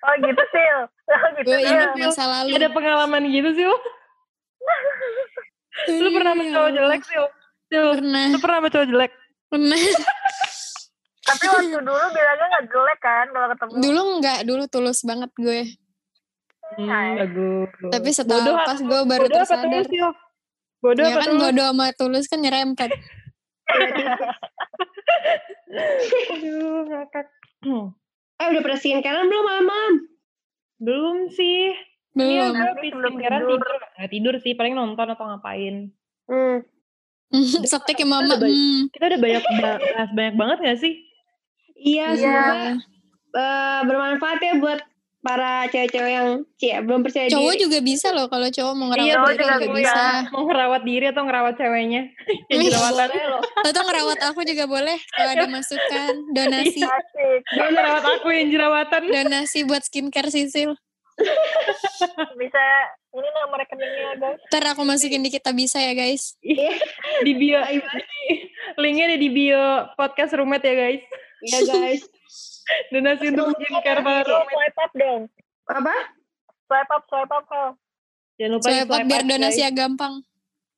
oh 0.05 0.15
gitu 0.21 0.43
sih. 0.53 0.67
Oh 1.05 1.29
gitu 1.37 1.49
Gue 1.49 1.59
ingat 1.65 1.91
masa 1.97 2.25
lalu. 2.29 2.57
Ada 2.57 2.69
pengalaman 2.71 3.23
gitu 3.29 3.51
sih. 3.57 3.65
Lu 5.89 6.09
pernah 6.15 6.33
sama 6.33 6.43
Iya, 6.45 6.53
cowok 6.55 6.71
jelek 6.71 7.03
sih? 7.03 7.19
Sil, 7.67 7.87
Pernah, 7.99 8.27
lu 8.31 8.39
pernah 8.39 8.59
sama 8.61 8.69
cowok 8.71 8.89
jelek? 8.89 9.13
pernah. 9.51 9.79
Tapi 11.25 11.45
waktu 11.49 11.79
dulu 11.81 12.05
bilangnya 12.13 12.47
nggak 12.53 12.67
jelek 12.69 12.99
kan 13.01 13.27
kalau 13.33 13.47
ketemu. 13.57 13.73
Dulu 13.81 14.01
enggak, 14.19 14.39
dulu 14.45 14.63
tulus 14.69 15.01
banget 15.03 15.31
gue. 15.35 15.61
Hmm, 16.67 16.89
bagus. 17.17 17.69
Tapi 17.87 18.09
setelah 18.11 18.43
Bodoh 18.43 18.57
pas 18.59 18.75
apa- 18.75 18.83
gue 18.83 19.01
baru 19.05 19.25
bodoh 19.25 19.37
apa 19.37 19.47
tersadar. 19.47 19.65
tulus, 19.71 19.87
Sil? 19.87 20.09
Bodoh 20.81 21.03
Ya 21.03 21.09
apa 21.09 21.19
kan 21.19 21.29
tulus? 21.31 21.43
bodo 21.45 21.63
sama 21.65 21.87
tulus 21.93 22.25
kan 22.27 22.39
nyerempet. 22.41 22.91
Aduh, 26.31 26.79
ngakak. 26.87 27.27
Eh 28.35 28.51
udah 28.51 28.61
pada 28.61 28.75
skincarean 28.75 29.31
belum 29.31 29.47
malam? 29.47 29.93
Belum 30.77 31.31
sih. 31.31 31.71
Iya, 32.13 32.51
Belum. 32.51 32.51
gue 32.53 32.67
habis 32.69 32.91
sebelum 32.91 33.13
skincarean 33.13 33.41
tidur. 33.41 33.59
tidur. 33.61 33.79
Nggak 33.95 34.11
tidur 34.11 34.35
sih, 34.41 34.53
paling 34.53 34.75
nonton 34.75 35.07
atau 35.09 35.25
ngapain. 35.25 35.75
Hmm. 36.27 36.59
Sakti 37.65 37.95
ke 37.95 38.03
mama. 38.03 38.27
Udah 38.27 38.39
baik. 38.41 38.51
Hmm. 38.51 38.81
Kita 38.91 39.05
udah 39.07 39.21
banyak 39.21 39.43
bahas 39.63 40.11
banyak 40.11 40.35
banget 40.35 40.59
gak 40.61 40.79
sih? 40.81 40.95
Iya, 41.77 42.07
Iya. 42.11 42.17
semoga 42.17 42.55
eh, 43.35 43.81
bermanfaat 43.85 44.39
ya 44.41 44.53
buat 44.57 44.81
para 45.25 45.65
cewek-cewek 45.73 46.13
yang 46.13 46.29
cie 46.61 46.77
belum 46.85 47.01
percaya 47.01 47.33
Cowok 47.33 47.55
diri. 47.57 47.63
juga 47.65 47.79
bisa 47.81 48.13
loh 48.13 48.29
kalau 48.29 48.49
cowok 48.53 48.73
mau 48.77 48.93
Iya, 48.93 48.93
ngerawat 48.93 49.09
cowok 49.17 49.33
diri 49.33 49.41
juga 49.41 49.57
juga 49.57 49.77
bisa. 49.81 50.05
Mau 50.29 50.43
ngerawat 50.45 50.83
diri 50.85 51.07
atau 51.09 51.23
ngerawat 51.25 51.55
ceweknya? 51.57 52.03
Yang 52.53 52.61
Ih, 52.61 52.69
jerawatan. 52.69 53.09
Loh. 53.33 53.43
Atau 53.65 53.83
ngerawat 53.89 54.19
aku 54.29 54.41
juga 54.45 54.65
boleh 54.69 54.99
kalau 55.17 55.31
ada 55.33 55.47
masukan 55.49 56.13
donasi. 56.37 56.81
Mau 57.57 57.69
ngerawat 57.73 58.05
aku 58.05 58.29
yang 58.29 58.49
jerawatan. 58.53 59.01
donasi 59.09 59.59
buat 59.65 59.83
skincare 59.83 60.29
Sisil. 60.29 60.77
Bisa 62.41 62.63
ini 63.15 63.29
nomor 63.39 63.63
rekeningnya 63.63 64.19
guys. 64.19 64.39
Ntar 64.51 64.75
aku 64.75 64.83
masukin 64.83 65.23
di 65.23 65.31
kita 65.31 65.55
bisa 65.55 65.79
ya 65.79 65.95
guys. 65.95 66.35
Di 67.23 67.33
bio. 67.39 67.63
Linknya 68.75 69.07
ada 69.07 69.17
di 69.17 69.31
bio 69.31 69.65
podcast 69.95 70.35
roommate 70.35 70.67
ya 70.67 70.75
guys. 70.75 71.03
Iya 71.41 71.61
guys. 71.71 72.03
Donasi 72.89 73.25
untuk 73.29 73.55
skincare 73.55 74.01
roommate. 74.01 74.27
Swipe 74.27 74.79
up 74.79 74.93
dong. 74.95 75.23
Apa? 75.67 75.95
Swipe 76.65 76.91
up, 76.91 77.03
swipe 77.07 77.31
up 77.31 77.45
kau. 77.45 77.69
Jangan 78.35 78.51
lupa 78.53 78.65
Soalnya 78.65 78.85
di-swipe 78.85 79.07
biar 79.07 79.23
up, 79.23 79.29
donasi 79.29 79.53
guys. 79.55 79.63
ya 79.63 79.71
gampang. 79.71 80.15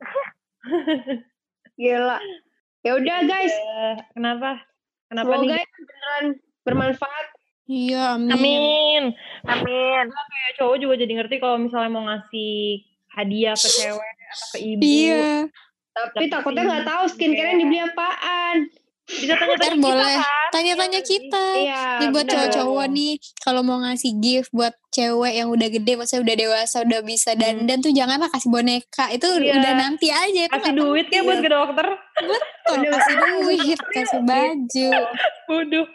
Gila. 1.79 2.19
Ya 2.83 2.91
udah 2.95 3.19
guys. 3.25 3.55
Eh, 3.55 3.95
Kenapa? 4.13 4.51
Kenapa 5.07 5.31
Semoga 5.33 5.55
nih? 5.55 5.67
beneran 5.69 6.25
bermanfaat. 6.63 7.27
Iya, 7.67 8.15
amin. 8.15 8.31
Amin. 8.33 9.05
Amin. 9.45 10.05
Kayak 10.07 10.53
cowok 10.57 10.77
juga 10.79 10.95
jadi 10.97 11.13
ngerti 11.19 11.37
kalau 11.39 11.59
misalnya 11.59 11.91
mau 11.91 12.07
ngasih 12.07 12.83
hadiah 13.11 13.55
ke 13.55 13.69
cewek 13.69 14.13
atau 14.25 14.47
ke 14.55 14.59
ibu. 14.61 14.81
Iya. 14.81 15.51
Tapi 15.91 16.15
Tapi- 16.15 16.31
takutnya 16.31 16.63
nggak 16.63 16.87
tahu 16.87 17.05
skincare 17.09 17.49
yang 17.51 17.61
dibeli 17.61 17.81
apaan. 17.81 18.57
Bisa 19.07 19.33
tanya-tanya 19.33 19.71
kita 19.71 19.79
boleh. 19.79 20.17
kan. 20.17 20.49
Tanya-tanya 20.51 21.01
kita. 21.01 21.45
Iya. 21.55 21.83
Jadi 21.97 22.07
buat 22.11 22.27
cowok-cowok 22.27 22.87
nih, 22.89 23.13
kalau 23.39 23.63
mau 23.63 23.79
ngasih 23.79 24.13
gift 24.17 24.51
buat 24.51 24.75
cewek 24.91 25.33
yang 25.33 25.49
udah 25.49 25.69
gede, 25.69 25.93
maksudnya 25.95 26.23
udah 26.23 26.37
dewasa, 26.37 26.77
udah 26.83 27.01
bisa 27.01 27.31
dandan 27.33 27.79
tuh 27.79 27.91
janganlah 27.91 28.27
kasih 28.29 28.49
boneka. 28.49 29.05
Itu 29.09 29.31
Iya. 29.33 29.55
udah 29.55 29.73
nanti 29.77 30.09
aja. 30.09 30.43
Itu 30.43 30.53
Kasih 30.53 30.63
nggak 30.65 30.77
duit 30.77 31.07
ya 31.07 31.11
penting. 31.13 31.25
buat 31.25 31.39
ke 31.39 31.49
dokter. 31.49 31.87
Betul, 32.19 32.79
kasih 32.89 33.15
duit, 33.17 33.81
kasih 33.93 34.21
baju. 34.23 34.89
Waduh. 35.47 35.87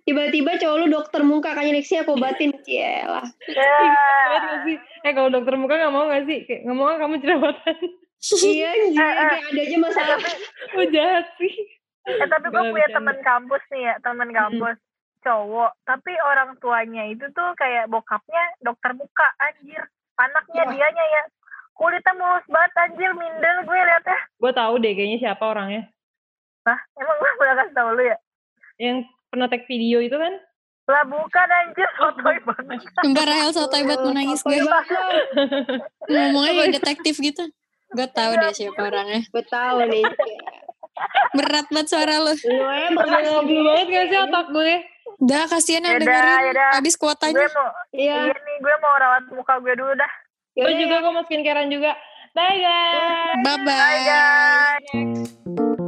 Tiba-tiba 0.00 0.50
cowok 0.56 0.76
lu 0.78 0.86
dokter 0.88 1.20
muka 1.20 1.52
kayaknya 1.52 1.72
next 1.76 1.92
aku 1.92 2.16
obatin. 2.16 2.50
Cielah. 2.62 3.26
Ya. 3.44 3.68
Banget 4.24 4.42
gak 4.46 4.58
sih? 4.64 4.76
Eh 5.02 5.12
kalau 5.12 5.28
dokter 5.28 5.54
muka 5.54 5.76
gak 5.76 5.92
mau 5.92 6.08
gak 6.08 6.24
sih? 6.24 6.38
Kayak 6.42 6.60
gak 6.64 6.72
mau 6.74 6.88
kamu 6.88 7.14
jerawatan. 7.20 7.76
iya 8.40 8.68
anjir. 8.72 8.96
Kayak 8.96 9.16
ada 9.44 9.60
aja 9.60 9.76
masalah. 9.76 10.18
Oh 10.74 10.86
jahat 10.88 11.26
sih. 11.36 11.52
Eh 12.08 12.28
tapi 12.28 12.46
gue 12.48 12.62
punya 12.72 12.88
teman 12.88 13.18
kampus 13.20 13.62
nih 13.68 13.82
ya, 13.92 13.94
teman 14.00 14.30
kampus 14.32 14.76
cowok. 15.20 15.70
Tapi 15.84 16.12
orang 16.24 16.56
tuanya 16.62 17.04
itu 17.12 17.28
tuh 17.36 17.52
kayak 17.58 17.92
bokapnya 17.92 18.56
dokter 18.64 18.96
muka 18.96 19.28
anjir. 19.36 19.84
Anaknya 20.18 20.64
Wah. 20.66 20.72
dianya 20.72 21.04
ya 21.04 21.22
kulitnya 21.78 22.12
mulus 22.18 22.46
banget 22.50 22.72
anjir 22.74 23.10
minder 23.14 23.56
gue 23.62 23.78
liatnya. 23.78 24.18
Gue 24.42 24.52
tahu 24.52 24.74
deh 24.82 24.92
kayaknya 24.98 25.18
siapa 25.22 25.44
orangnya. 25.46 25.86
Hah? 26.66 26.78
Emang 26.98 27.16
gue 27.22 27.30
pernah 27.38 27.54
kasih 27.62 27.74
tau 27.76 27.88
lu 27.94 28.02
ya? 28.02 28.16
Yang 28.82 28.96
pernah 29.30 29.46
tag 29.46 29.62
video 29.70 29.98
itu 30.02 30.16
kan? 30.18 30.34
Lah 30.88 31.04
bukan 31.04 31.48
anjir, 31.52 31.88
sotoy 32.00 32.36
banget. 32.48 32.78
Sumpah 32.98 33.24
Rahel 33.28 33.50
sotoy 33.54 33.82
banget 33.86 34.00
mau 34.02 34.14
nangis 34.16 34.40
gue. 34.42 34.58
Ngomongnya 36.10 36.52
kayak 36.58 36.74
detektif 36.82 37.14
gitu. 37.22 37.44
Gue 37.94 38.08
tahu 38.10 38.32
deh 38.36 38.52
siapa 38.52 38.80
orangnya. 38.82 39.22
Gue 39.30 39.44
tahu 39.46 39.78
nih. 39.86 40.04
Berat 41.30 41.66
banget 41.68 41.88
suara 41.88 42.14
lo. 42.18 42.32
Lu 42.32 42.98
ngobrol 42.98 43.62
banget 43.64 43.86
gak 43.88 44.04
sih 44.06 44.18
otak 44.20 44.46
gue? 44.48 44.74
Udah 45.18 45.42
kasihan 45.46 45.82
yang 45.82 45.98
dengerin. 45.98 46.46
yaudah. 46.46 46.70
Habis 46.74 46.94
Gue 46.94 47.02
kuotanya. 47.04 47.46
mau, 47.48 47.68
Iya. 47.90 48.16
iya 48.24 48.36
nih, 48.36 48.56
gue 48.58 48.74
mau 48.78 48.94
rawat 48.94 49.24
muka 49.28 49.54
gue 49.58 49.74
dulu 49.74 49.92
dah. 49.92 50.12
Gue 50.54 50.72
juga 50.76 51.00
gue 51.00 51.12
mau 51.12 51.24
skincarean 51.24 51.68
juga. 51.68 51.92
Bye 52.30 52.54
guys. 52.56 53.34
Bye-bye. 53.40 53.66
Bye 53.66 54.00
guys. 54.04 55.87